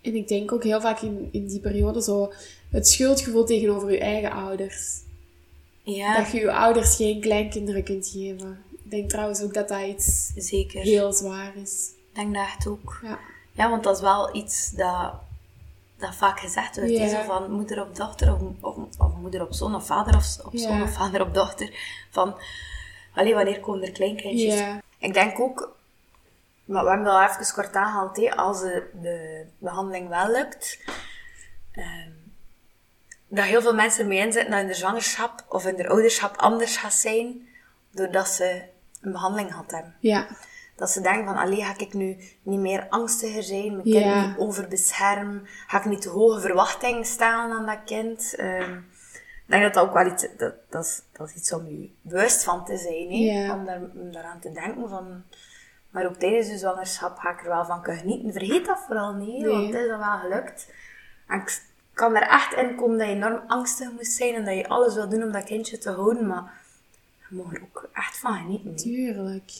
En 0.00 0.14
ik 0.16 0.28
denk 0.28 0.52
ook 0.52 0.62
heel 0.64 0.80
vaak 0.80 1.00
in, 1.00 1.28
in 1.32 1.46
die 1.46 1.60
periode 1.60 2.02
zo 2.02 2.32
het 2.70 2.88
schuldgevoel 2.88 3.44
tegenover 3.44 3.90
je 3.92 3.98
eigen 3.98 4.30
ouders. 4.32 5.00
ja, 5.82 6.16
Dat 6.16 6.30
je 6.30 6.38
je 6.40 6.52
ouders 6.52 6.96
geen 6.96 7.20
kleinkinderen 7.20 7.84
kunt 7.84 8.06
geven. 8.08 8.62
Ik 8.84 8.90
denk 8.90 9.10
trouwens 9.10 9.42
ook 9.42 9.54
dat 9.54 9.68
dat 9.68 9.82
iets 9.86 10.32
zeker. 10.36 10.80
heel 10.80 11.12
zwaar 11.12 11.56
is. 11.56 11.90
Ik 12.08 12.14
denk 12.14 12.34
dat 12.34 12.44
echt 12.44 12.66
ook. 12.66 13.00
Ja. 13.02 13.18
Ja, 13.52 13.70
want 13.70 13.84
dat 13.84 13.96
is 13.96 14.02
wel 14.02 14.36
iets 14.36 14.70
dat, 14.70 15.12
dat 15.98 16.14
vaak 16.14 16.40
gezegd 16.40 16.76
wordt. 16.76 16.90
Ja. 16.90 17.08
Zo 17.08 17.22
van 17.26 17.50
moeder 17.52 17.82
op 17.82 17.96
dochter, 17.96 18.32
of, 18.34 18.40
of, 18.60 18.76
of 18.98 19.16
moeder 19.20 19.42
op 19.42 19.52
zoon, 19.54 19.74
of 19.74 19.86
vader 19.86 20.16
of, 20.16 20.36
op 20.44 20.56
zoon, 20.56 20.82
of 20.82 20.92
vader 20.92 21.20
op 21.20 21.34
dochter. 21.34 21.70
Van, 22.10 22.34
allee, 23.14 23.34
wanneer 23.34 23.60
komen 23.60 23.82
er 23.82 23.92
kleinkindjes? 23.92 24.54
Ja. 24.54 24.82
Ik 24.98 25.14
denk 25.14 25.40
ook, 25.40 25.76
maar 26.64 26.82
we 26.82 26.88
hebben 26.88 27.06
dat 27.06 27.16
al 27.16 27.28
even 27.28 27.54
kort 27.54 27.74
aangehaald, 27.76 28.16
hè, 28.16 28.36
als 28.36 28.60
de, 28.60 28.90
de 28.92 29.46
behandeling 29.58 30.08
wel 30.08 30.30
lukt, 30.30 30.78
ehm, 31.72 32.10
dat 33.28 33.44
heel 33.44 33.62
veel 33.62 33.74
mensen 33.74 34.08
mee 34.08 34.18
inzetten 34.18 34.50
dat 34.50 34.60
in 34.60 34.66
de 34.66 34.74
zwangerschap 34.74 35.44
of 35.48 35.66
in 35.66 35.76
de 35.76 35.88
ouderschap 35.88 36.36
anders 36.36 36.76
gaat 36.76 36.92
zijn, 36.92 37.48
doordat 37.90 38.28
ze 38.28 38.62
een 39.00 39.12
behandeling 39.12 39.50
gehad 39.50 39.70
hebben. 39.70 39.94
Ja. 40.00 40.26
Dat 40.76 40.90
ze 40.90 41.00
denken 41.00 41.24
van, 41.24 41.36
allee, 41.36 41.64
ga 41.64 41.74
ik 41.78 41.94
nu 41.94 42.16
niet 42.42 42.60
meer 42.60 42.86
angstiger 42.88 43.42
zijn, 43.42 43.70
mijn 43.72 43.82
kind 43.82 44.04
Ja. 44.04 44.26
niet 44.26 44.38
overbeschermen, 44.38 45.46
ga 45.66 45.78
ik 45.78 45.84
niet 45.84 46.02
te 46.02 46.08
hoge 46.08 46.40
verwachtingen 46.40 47.04
stellen 47.04 47.50
aan 47.56 47.66
dat 47.66 47.78
kind. 47.84 48.34
Ehm, 48.34 48.78
ik 49.48 49.54
denk 49.54 49.62
dat 49.62 49.74
dat 49.74 49.82
ook 49.84 49.94
wel 49.94 50.06
iets, 50.06 50.26
dat, 50.36 50.54
dat, 50.68 50.84
is, 50.84 51.02
dat 51.12 51.28
is 51.28 51.34
iets 51.34 51.52
om 51.52 51.66
je 51.66 51.90
bewust 52.02 52.44
van 52.44 52.64
te 52.64 52.76
zijn, 52.76 53.08
hè? 53.10 53.16
Ja. 53.16 53.54
Om, 53.54 53.64
daar, 53.64 53.80
om 53.94 54.12
daaraan 54.12 54.40
te 54.40 54.52
denken 54.52 54.88
van, 54.88 55.22
maar 55.90 56.06
ook 56.06 56.14
tijdens 56.16 56.48
je 56.48 56.58
zwangerschap 56.58 57.18
ga 57.18 57.30
ik 57.30 57.40
er 57.42 57.48
wel 57.48 57.64
van 57.64 57.82
kunnen 57.82 58.00
genieten. 58.02 58.32
Vergeet 58.32 58.66
dat 58.66 58.78
vooral 58.86 59.12
niet, 59.12 59.42
Nee. 59.44 59.52
want 59.52 59.66
het 59.66 59.82
is 59.82 59.88
dan 59.88 59.98
wel 59.98 60.18
gelukt. 60.18 60.68
En 61.28 61.38
ik 61.40 61.62
kan 61.92 62.16
er 62.16 62.22
echt 62.22 62.52
in 62.52 62.74
komen 62.76 62.98
dat 62.98 63.06
je 63.06 63.12
enorm 63.14 63.42
angstig 63.46 63.92
moet 63.92 64.06
zijn 64.06 64.34
en 64.34 64.44
dat 64.44 64.54
je 64.54 64.68
alles 64.68 64.94
wil 64.94 65.08
doen 65.08 65.22
om 65.22 65.32
dat 65.32 65.44
kindje 65.44 65.78
te 65.78 65.90
houden, 65.90 66.26
maar 66.26 66.52
je 67.30 67.36
mag 67.36 67.54
er 67.54 67.62
ook 67.62 67.88
echt 67.92 68.18
van 68.18 68.34
genieten. 68.36 68.76
Tuurlijk. 68.76 69.50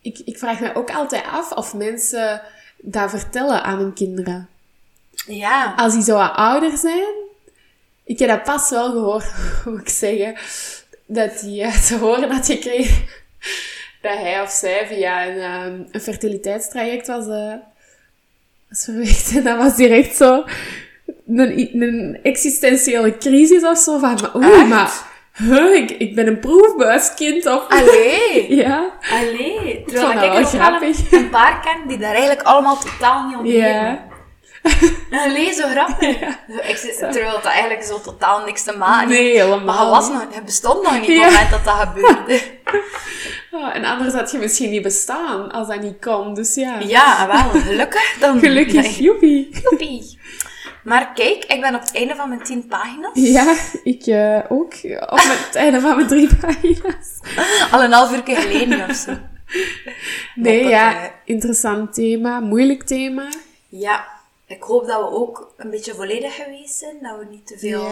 Ik, 0.00 0.18
ik 0.18 0.38
vraag 0.38 0.60
me 0.60 0.74
ook 0.74 0.90
altijd 0.90 1.24
af 1.24 1.52
of 1.52 1.74
mensen 1.74 2.42
dat 2.76 3.10
vertellen 3.10 3.62
aan 3.62 3.78
hun 3.78 3.92
kinderen. 3.92 4.48
Ja. 5.26 5.74
Als 5.76 5.92
die 5.92 6.02
zo 6.02 6.16
wat 6.16 6.32
ouder 6.34 6.76
zijn. 6.76 7.14
Ik 8.08 8.18
heb 8.18 8.28
dat 8.28 8.42
pas 8.42 8.70
wel 8.70 8.90
gehoord, 8.90 9.32
moet 9.64 9.80
ik 9.80 9.88
zeggen. 9.88 10.34
Dat 11.06 11.40
die 11.40 11.62
eh, 11.62 11.82
te 11.86 11.96
horen 11.96 12.28
dat 12.28 12.46
je 12.46 12.58
kreeg 12.58 13.00
dat 14.02 14.18
hij 14.18 14.42
of 14.42 14.50
zij 14.50 14.86
via 14.86 15.26
een, 15.26 15.38
ehm, 15.38 15.82
een 15.90 16.00
fertiliteitstraject 16.00 17.06
was, 17.06 17.26
eh, 17.26 17.54
was 18.68 18.84
verweekt. 18.84 19.32
En 19.36 19.44
dat 19.44 19.56
was 19.56 19.76
direct 19.76 20.16
zo 20.16 20.44
een, 21.26 21.82
een 21.82 22.18
existentiële 22.22 23.18
crisis 23.18 23.62
of 23.62 23.78
zo. 23.78 23.98
Van, 23.98 24.18
maar, 24.34 24.52
Echt? 24.52 24.68
maar 24.68 24.92
huh, 25.32 25.74
ik, 25.74 25.90
ik 25.90 26.14
ben 26.14 26.26
een 26.26 26.38
proefbuiskind 26.38 27.46
of... 27.46 27.68
Allee! 27.78 28.54
Ja. 28.54 28.90
Allee, 29.10 29.84
terwijl 29.86 30.32
ik 30.32 30.38
er 30.38 30.44
grappig. 30.44 31.12
een, 31.12 31.18
een 31.18 31.30
paar 31.30 31.60
ken 31.60 31.88
die 31.88 31.98
daar 31.98 32.14
eigenlijk 32.14 32.42
allemaal 32.42 32.78
totaal 32.78 33.26
niet 33.26 33.36
om. 33.36 33.46
Allee, 35.24 35.52
zo 35.52 35.68
grappig. 35.68 36.16
Ik 36.68 36.76
terwijl 36.98 37.32
dat 37.32 37.44
eigenlijk 37.44 37.82
zo 37.82 38.00
totaal 38.00 38.44
niks 38.44 38.62
te 38.62 38.76
maken 38.76 39.08
heeft. 39.08 39.20
Nee, 39.22 39.32
helemaal 39.40 39.60
Maar 39.64 39.78
het, 39.78 39.88
was 39.88 40.08
nog, 40.08 40.34
het 40.34 40.44
bestond 40.44 40.82
nog 40.82 40.92
niet 40.92 41.02
op 41.02 41.06
Ja. 41.08 41.22
het 41.22 41.32
moment 41.32 41.50
dat 41.50 41.64
dat 41.64 41.74
gebeurde. 41.88 42.40
En 43.72 43.84
anders 43.84 44.14
had 44.14 44.30
je 44.30 44.38
misschien 44.38 44.70
niet 44.70 44.82
bestaan 44.82 45.50
als 45.52 45.68
dat 45.68 45.80
niet 45.80 46.00
kon. 46.04 46.34
Dus 46.34 46.54
ja, 46.54 46.78
Ja, 46.78 47.26
wel, 47.26 47.60
gelukkig 47.62 48.16
dan. 48.20 48.38
gelukkig, 48.38 48.82
Nee. 48.82 49.02
joepie. 49.02 49.48
Joepie. 49.62 50.18
Maar 50.84 51.12
kijk, 51.14 51.44
ik 51.44 51.60
ben 51.60 51.74
op 51.74 51.80
het 51.80 51.94
einde 51.94 52.14
van 52.14 52.28
mijn 52.28 52.42
tien 52.42 52.66
pagina's. 52.66 53.10
Ja, 53.14 53.54
ik 53.82 54.06
eh, 54.06 54.38
ook. 54.48 54.72
Op 55.00 55.18
het 55.22 55.54
einde 55.64 55.80
van 55.80 55.96
mijn 55.96 56.06
drie 56.08 56.36
pagina's. 56.36 57.18
Al 57.70 57.82
een 57.82 57.92
half 57.92 58.12
uur 58.12 58.22
geleden 58.36 58.88
of 58.90 58.96
zo. 58.96 59.12
Nee, 60.34 60.64
ja, 60.68 60.94
eh, 60.94 61.08
interessant 61.24 61.94
thema, 61.94 62.40
moeilijk 62.40 62.82
thema. 62.82 63.28
Ja, 63.68 64.06
ik 64.48 64.62
hoop 64.62 64.86
dat 64.86 65.00
we 65.00 65.16
ook 65.16 65.54
een 65.56 65.70
beetje 65.70 65.94
volledig 65.94 66.34
geweest 66.34 66.74
zijn. 66.74 67.02
Dat 67.02 67.18
we 67.18 67.24
niet 67.24 67.46
te 67.46 67.58
veel 67.58 67.88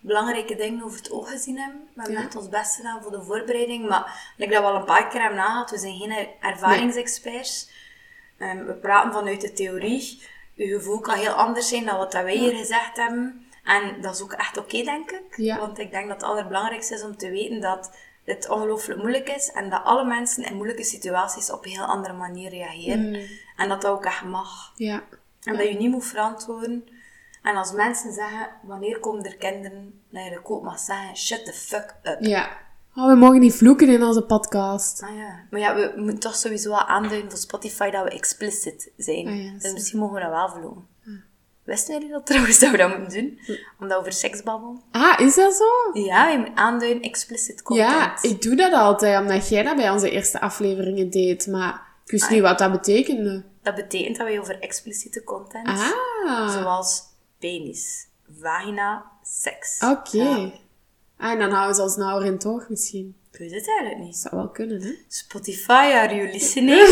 belangrijke 0.00 0.56
dingen 0.56 0.84
over 0.84 0.98
het 0.98 1.10
oog 1.10 1.30
gezien 1.30 1.58
hebben. 1.58 1.80
We 1.94 2.02
hebben 2.02 2.22
echt 2.22 2.36
ons 2.36 2.48
best 2.48 2.76
gedaan 2.76 3.02
voor 3.02 3.10
de 3.10 3.22
voorbereiding. 3.22 3.88
Maar 3.88 4.32
like 4.36 4.52
dat 4.52 4.62
we 4.62 4.68
al 4.68 4.76
een 4.76 4.84
paar 4.84 5.08
keer 5.08 5.20
hebben 5.20 5.38
nagehaald, 5.38 5.70
we 5.70 5.78
zijn 5.78 5.96
geen 5.96 6.28
ervaringsexperts. 6.40 7.70
Ehm, 8.38 8.64
we 8.64 8.72
praten 8.72 9.12
vanuit 9.12 9.40
de 9.40 9.52
theorie. 9.52 10.22
Uw 10.56 10.78
gevoel 10.78 11.00
kan 11.00 11.18
heel 11.18 11.32
anders 11.32 11.68
zijn 11.68 11.84
dan 11.84 11.98
wat 11.98 12.12
dat 12.12 12.22
wij 12.22 12.36
hier 12.36 12.56
gezegd 12.56 12.96
hebben. 12.96 13.46
En 13.64 14.00
dat 14.00 14.14
is 14.14 14.22
ook 14.22 14.32
echt 14.32 14.58
oké, 14.58 14.82
denk 14.82 15.10
ik. 15.10 15.36
Ja. 15.36 15.58
Want 15.58 15.78
ik 15.78 15.90
denk 15.90 16.08
dat 16.08 16.20
het 16.20 16.30
allerbelangrijkste 16.30 16.94
is 16.94 17.02
om 17.02 17.16
te 17.16 17.30
weten 17.30 17.60
dat 17.60 17.96
het 18.24 18.48
ongelooflijk 18.48 19.00
moeilijk 19.00 19.28
is. 19.28 19.50
En 19.50 19.70
dat 19.70 19.84
alle 19.84 20.04
mensen 20.04 20.44
in 20.44 20.54
moeilijke 20.54 20.84
situaties 20.84 21.50
op 21.50 21.64
een 21.64 21.70
heel 21.70 21.84
andere 21.84 22.14
manier 22.14 22.50
reageren. 22.50 23.08
Mm. 23.08 23.26
En 23.56 23.68
dat 23.68 23.82
dat 23.82 23.92
ook 23.92 24.04
echt 24.04 24.24
mag. 24.24 24.72
Ja. 24.76 25.02
En 25.42 25.56
dat 25.56 25.68
je 25.68 25.74
niet 25.74 25.90
moet 25.90 26.04
verantwoorden. 26.04 26.84
En 27.42 27.56
als 27.56 27.72
mensen 27.72 28.12
zeggen, 28.12 28.48
wanneer 28.62 29.00
komen 29.00 29.24
er 29.24 29.36
kinderen, 29.36 30.00
dat 30.10 30.24
je 30.24 30.40
ook 30.42 30.62
mag 30.62 30.78
zeggen, 30.78 31.16
shut 31.16 31.44
the 31.44 31.52
fuck 31.52 31.94
up. 32.02 32.16
Ja. 32.20 32.48
Oh, 32.94 33.06
we 33.06 33.14
mogen 33.14 33.40
niet 33.40 33.54
vloeken 33.54 33.88
in 33.88 34.02
onze 34.02 34.22
podcast. 34.22 35.02
Ah 35.02 35.16
ja. 35.16 35.44
Maar 35.50 35.60
ja, 35.60 35.74
we 35.74 35.92
moeten 35.96 36.18
toch 36.18 36.34
sowieso 36.34 36.68
wel 36.68 36.86
aanduiden 36.86 37.30
voor 37.30 37.38
Spotify 37.38 37.90
dat 37.90 38.04
we 38.04 38.10
explicit 38.10 38.90
zijn. 38.96 39.26
Ah 39.26 39.44
ja, 39.44 39.52
dus 39.58 39.72
misschien 39.72 39.98
mogen 39.98 40.14
we 40.14 40.20
dat 40.20 40.30
wel 40.30 40.48
vlogen. 40.48 40.88
Wisten 41.64 41.94
jullie 41.94 42.10
dat 42.10 42.26
trouwens, 42.26 42.58
dat 42.58 42.70
we 42.70 42.76
dat 42.76 42.98
moeten 42.98 43.20
doen? 43.20 43.38
Omdat 43.78 43.96
we 43.96 43.98
over 43.98 44.12
seks 44.12 44.42
babbelen. 44.42 44.80
Ah, 44.90 45.20
is 45.20 45.34
dat 45.34 45.54
zo? 45.54 46.00
Ja, 46.00 46.28
je 46.28 46.38
moet 46.38 46.50
aanduiden 46.54 47.02
explicit 47.02 47.62
content. 47.62 47.90
Ja, 47.90 48.22
ik 48.22 48.42
doe 48.42 48.56
dat 48.56 48.72
altijd, 48.72 49.20
omdat 49.20 49.48
jij 49.48 49.62
dat 49.62 49.76
bij 49.76 49.90
onze 49.90 50.10
eerste 50.10 50.40
afleveringen 50.40 51.10
deed. 51.10 51.46
Maar 51.46 51.82
ik 52.04 52.10
wist 52.10 52.30
niet 52.30 52.40
wat 52.40 52.58
dat 52.58 52.72
betekende. 52.72 53.44
Dat 53.74 53.88
betekent 53.88 54.16
dat 54.16 54.26
wij 54.26 54.38
over 54.40 54.60
expliciete 54.60 55.24
content, 55.24 55.66
Ah, 55.68 56.50
zoals 56.52 57.02
penis, 57.38 58.06
vagina, 58.40 59.04
seks. 59.22 59.80
oké. 59.84 60.16
Ja. 60.16 60.50
Ah, 61.16 61.30
en 61.30 61.38
dan 61.38 61.50
houden 61.50 61.74
ze 61.76 61.82
ons 61.82 61.96
nauwer 61.96 62.26
in 62.26 62.38
toog 62.38 62.68
misschien. 62.68 63.14
Ik 63.32 63.38
weet 63.38 63.50
het 63.50 63.68
eigenlijk 63.68 63.98
niet. 63.98 64.16
Zou 64.16 64.36
wel 64.36 64.48
kunnen, 64.48 64.82
hè? 64.82 64.94
Spotify, 65.08 65.72
are 65.94 66.14
you 66.14 66.30
listening? 66.32 66.80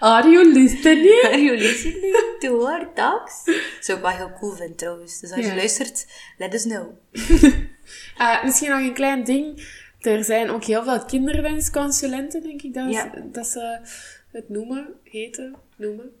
Are 0.00 0.28
you 0.28 0.52
listening? 0.52 1.22
Are 1.24 1.42
you 1.42 1.56
listening 1.58 2.16
to 2.38 2.66
our 2.66 2.92
talks? 2.94 3.42
Zou 3.80 3.98
ik 3.98 4.04
wel 4.04 4.12
heel 4.14 4.32
cool 4.38 4.52
vinden 4.52 4.76
trouwens. 4.76 5.20
Dus 5.20 5.30
als 5.32 5.40
Ja. 5.40 5.46
je 5.50 5.54
luistert, 5.56 6.06
let 6.38 6.54
us 6.54 6.62
know. 6.62 6.86
Ah, 8.16 8.44
misschien 8.44 8.70
nog 8.70 8.78
een 8.80 8.94
klein 8.94 9.24
ding. 9.24 9.68
Er 10.00 10.24
zijn 10.24 10.50
ook 10.50 10.64
heel 10.64 10.82
veel 10.84 11.04
kinderwensconsulenten, 11.04 12.42
denk 12.42 12.62
ik, 12.62 12.74
dat, 12.74 12.90
Ja. 12.92 13.12
dat 13.32 13.46
ze 13.46 13.78
het 14.32 14.48
noemen, 14.48 14.94
heten, 15.04 15.56
noemen. 15.76 16.12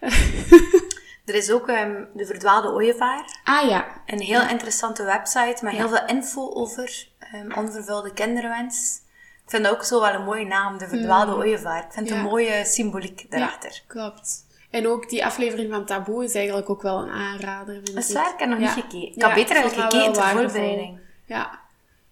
Er 1.26 1.34
is 1.34 1.50
ook 1.50 1.68
ehm, 1.68 2.04
de 2.14 2.26
verdwaalde 2.26 2.72
ooievaar. 2.72 3.40
Ah 3.44 3.68
ja, 3.68 4.02
Een 4.06 4.20
heel 4.20 4.48
interessante 4.48 5.04
website 5.04 5.64
met 5.64 5.72
heel 5.72 5.88
veel 5.88 6.06
info 6.06 6.50
over 6.52 7.08
ehm, 7.18 7.52
onvervulde 7.52 8.12
kinderwens. 8.12 9.00
Ik 9.44 9.50
vind 9.50 9.64
dat 9.64 9.72
ook 9.72 9.84
zo 9.84 10.00
wel 10.00 10.12
een 10.14 10.24
mooie 10.24 10.46
naam, 10.46 10.78
de 10.78 10.88
verdwaalde 10.88 11.34
ooievaar. 11.34 11.84
Ik 11.84 11.92
vind 11.92 12.08
het 12.08 12.18
een 12.18 12.24
mooie 12.24 12.64
symboliek 12.64 13.30
daarachter. 13.30 13.70
Ja, 13.70 13.80
klopt. 13.86 14.46
En 14.70 14.86
ook 14.88 15.08
die 15.08 15.24
aflevering 15.24 15.72
van 15.72 15.84
Taboe 15.84 16.24
is 16.24 16.34
eigenlijk 16.34 16.70
ook 16.70 16.82
wel 16.82 16.98
een 17.02 17.10
aanrader, 17.10 17.84
Dat 17.84 17.94
is 17.94 18.08
ik. 18.10 18.16
waar, 18.16 18.32
ik 18.32 18.38
heb 18.38 18.48
nog 18.48 18.58
niet 18.58 18.68
gekeken. 18.68 19.14
Ik 19.14 19.22
had 19.22 19.34
beter 19.34 19.56
eigenlijk 19.56 19.90
gekeken 19.90 20.12
ter 20.12 20.22
waardevol. 20.22 20.48
voorbereiding. 20.48 20.98
Ja. 21.24 21.58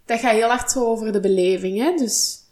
Dat 0.06 0.20
gaat 0.20 0.32
heel 0.32 0.48
hard 0.48 0.70
zo 0.70 0.84
over 0.84 1.12
de 1.12 1.20
beleving, 1.20 1.78
hè. 1.78 1.94
Dus 1.96 2.43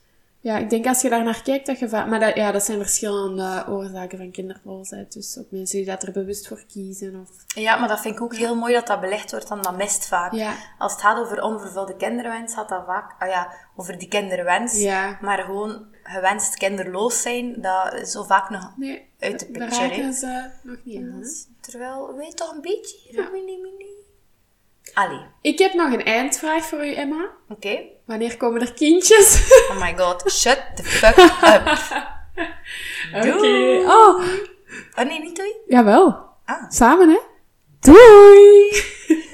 ja, 0.42 0.58
ik 0.58 0.70
denk 0.70 0.86
als 0.86 1.02
je 1.02 1.08
daar 1.08 1.24
naar 1.24 1.42
kijkt, 1.42 1.66
dat 1.66 1.78
je 1.78 1.88
vaak... 1.88 2.06
Maar 2.08 2.20
dat, 2.20 2.34
ja, 2.34 2.52
dat 2.52 2.64
zijn 2.64 2.78
verschillende 2.78 3.64
oorzaken 3.68 4.18
van 4.18 4.30
kinderloosheid. 4.30 5.12
Dus 5.12 5.38
ook 5.38 5.46
mensen 5.50 5.76
die 5.76 5.86
dat 5.86 6.02
er 6.02 6.12
bewust 6.12 6.48
voor 6.48 6.64
kiezen. 6.72 7.20
Of... 7.20 7.28
Ja, 7.54 7.76
maar 7.76 7.88
dat 7.88 8.00
vind 8.00 8.14
ik 8.14 8.22
ook 8.22 8.34
heel 8.34 8.54
mooi 8.56 8.74
dat 8.74 8.86
dat 8.86 9.00
belegd 9.00 9.30
wordt, 9.30 9.48
want 9.48 9.64
dat 9.64 9.76
mist 9.76 10.06
vaak. 10.08 10.32
Ja. 10.32 10.54
Als 10.78 10.92
het 10.92 11.00
gaat 11.00 11.18
over 11.18 11.42
onvervulde 11.42 11.96
kinderwens, 11.96 12.54
gaat 12.54 12.68
dat 12.68 12.84
vaak 12.86 13.14
ah 13.22 13.28
ja, 13.28 13.52
over 13.76 13.98
die 13.98 14.08
kinderwens. 14.08 14.80
Ja. 14.80 15.18
Maar 15.20 15.38
gewoon 15.44 15.86
gewenst 16.02 16.56
kinderloos 16.56 17.22
zijn, 17.22 17.60
dat 17.60 17.94
is 17.94 18.10
zo 18.10 18.22
vaak 18.22 18.50
nog 18.50 18.72
Nee, 18.76 19.08
uit 19.18 19.38
de 19.38 19.46
picture. 19.46 19.88
raken 19.88 20.12
ze 20.12 20.50
nog 20.62 20.76
niet 20.84 21.00
hè. 21.00 21.20
Terwijl, 21.60 22.14
weet 22.16 22.36
toch 22.36 22.52
een 22.54 22.60
beetje? 22.60 22.96
Ja. 23.10 23.28
Mini, 23.32 23.58
mini. 23.62 23.90
Allee, 24.94 25.20
Ik 25.40 25.58
heb 25.58 25.72
nog 25.74 25.92
een 25.92 26.04
eindvraag 26.04 26.64
voor 26.64 26.86
u, 26.86 26.94
Emma. 26.94 27.28
oké. 27.48 27.78
Wanneer 28.12 28.36
komen 28.36 28.60
er 28.60 28.72
kindjes? 28.72 29.40
Oh 29.70 29.80
my 29.80 29.94
god, 29.96 30.32
shut 30.32 30.62
the 30.74 30.82
fuck 30.82 31.16
up. 31.18 31.66
Oké. 33.26 33.84
Oh, 33.86 34.22
Oh 34.96 35.04
nee, 35.04 35.20
niet 35.20 35.36
doei. 35.36 35.54
jawel. 35.66 36.28
Ah. 36.44 36.64
Samen, 36.70 37.08
hè? 37.08 37.18
Doei! 37.80 38.82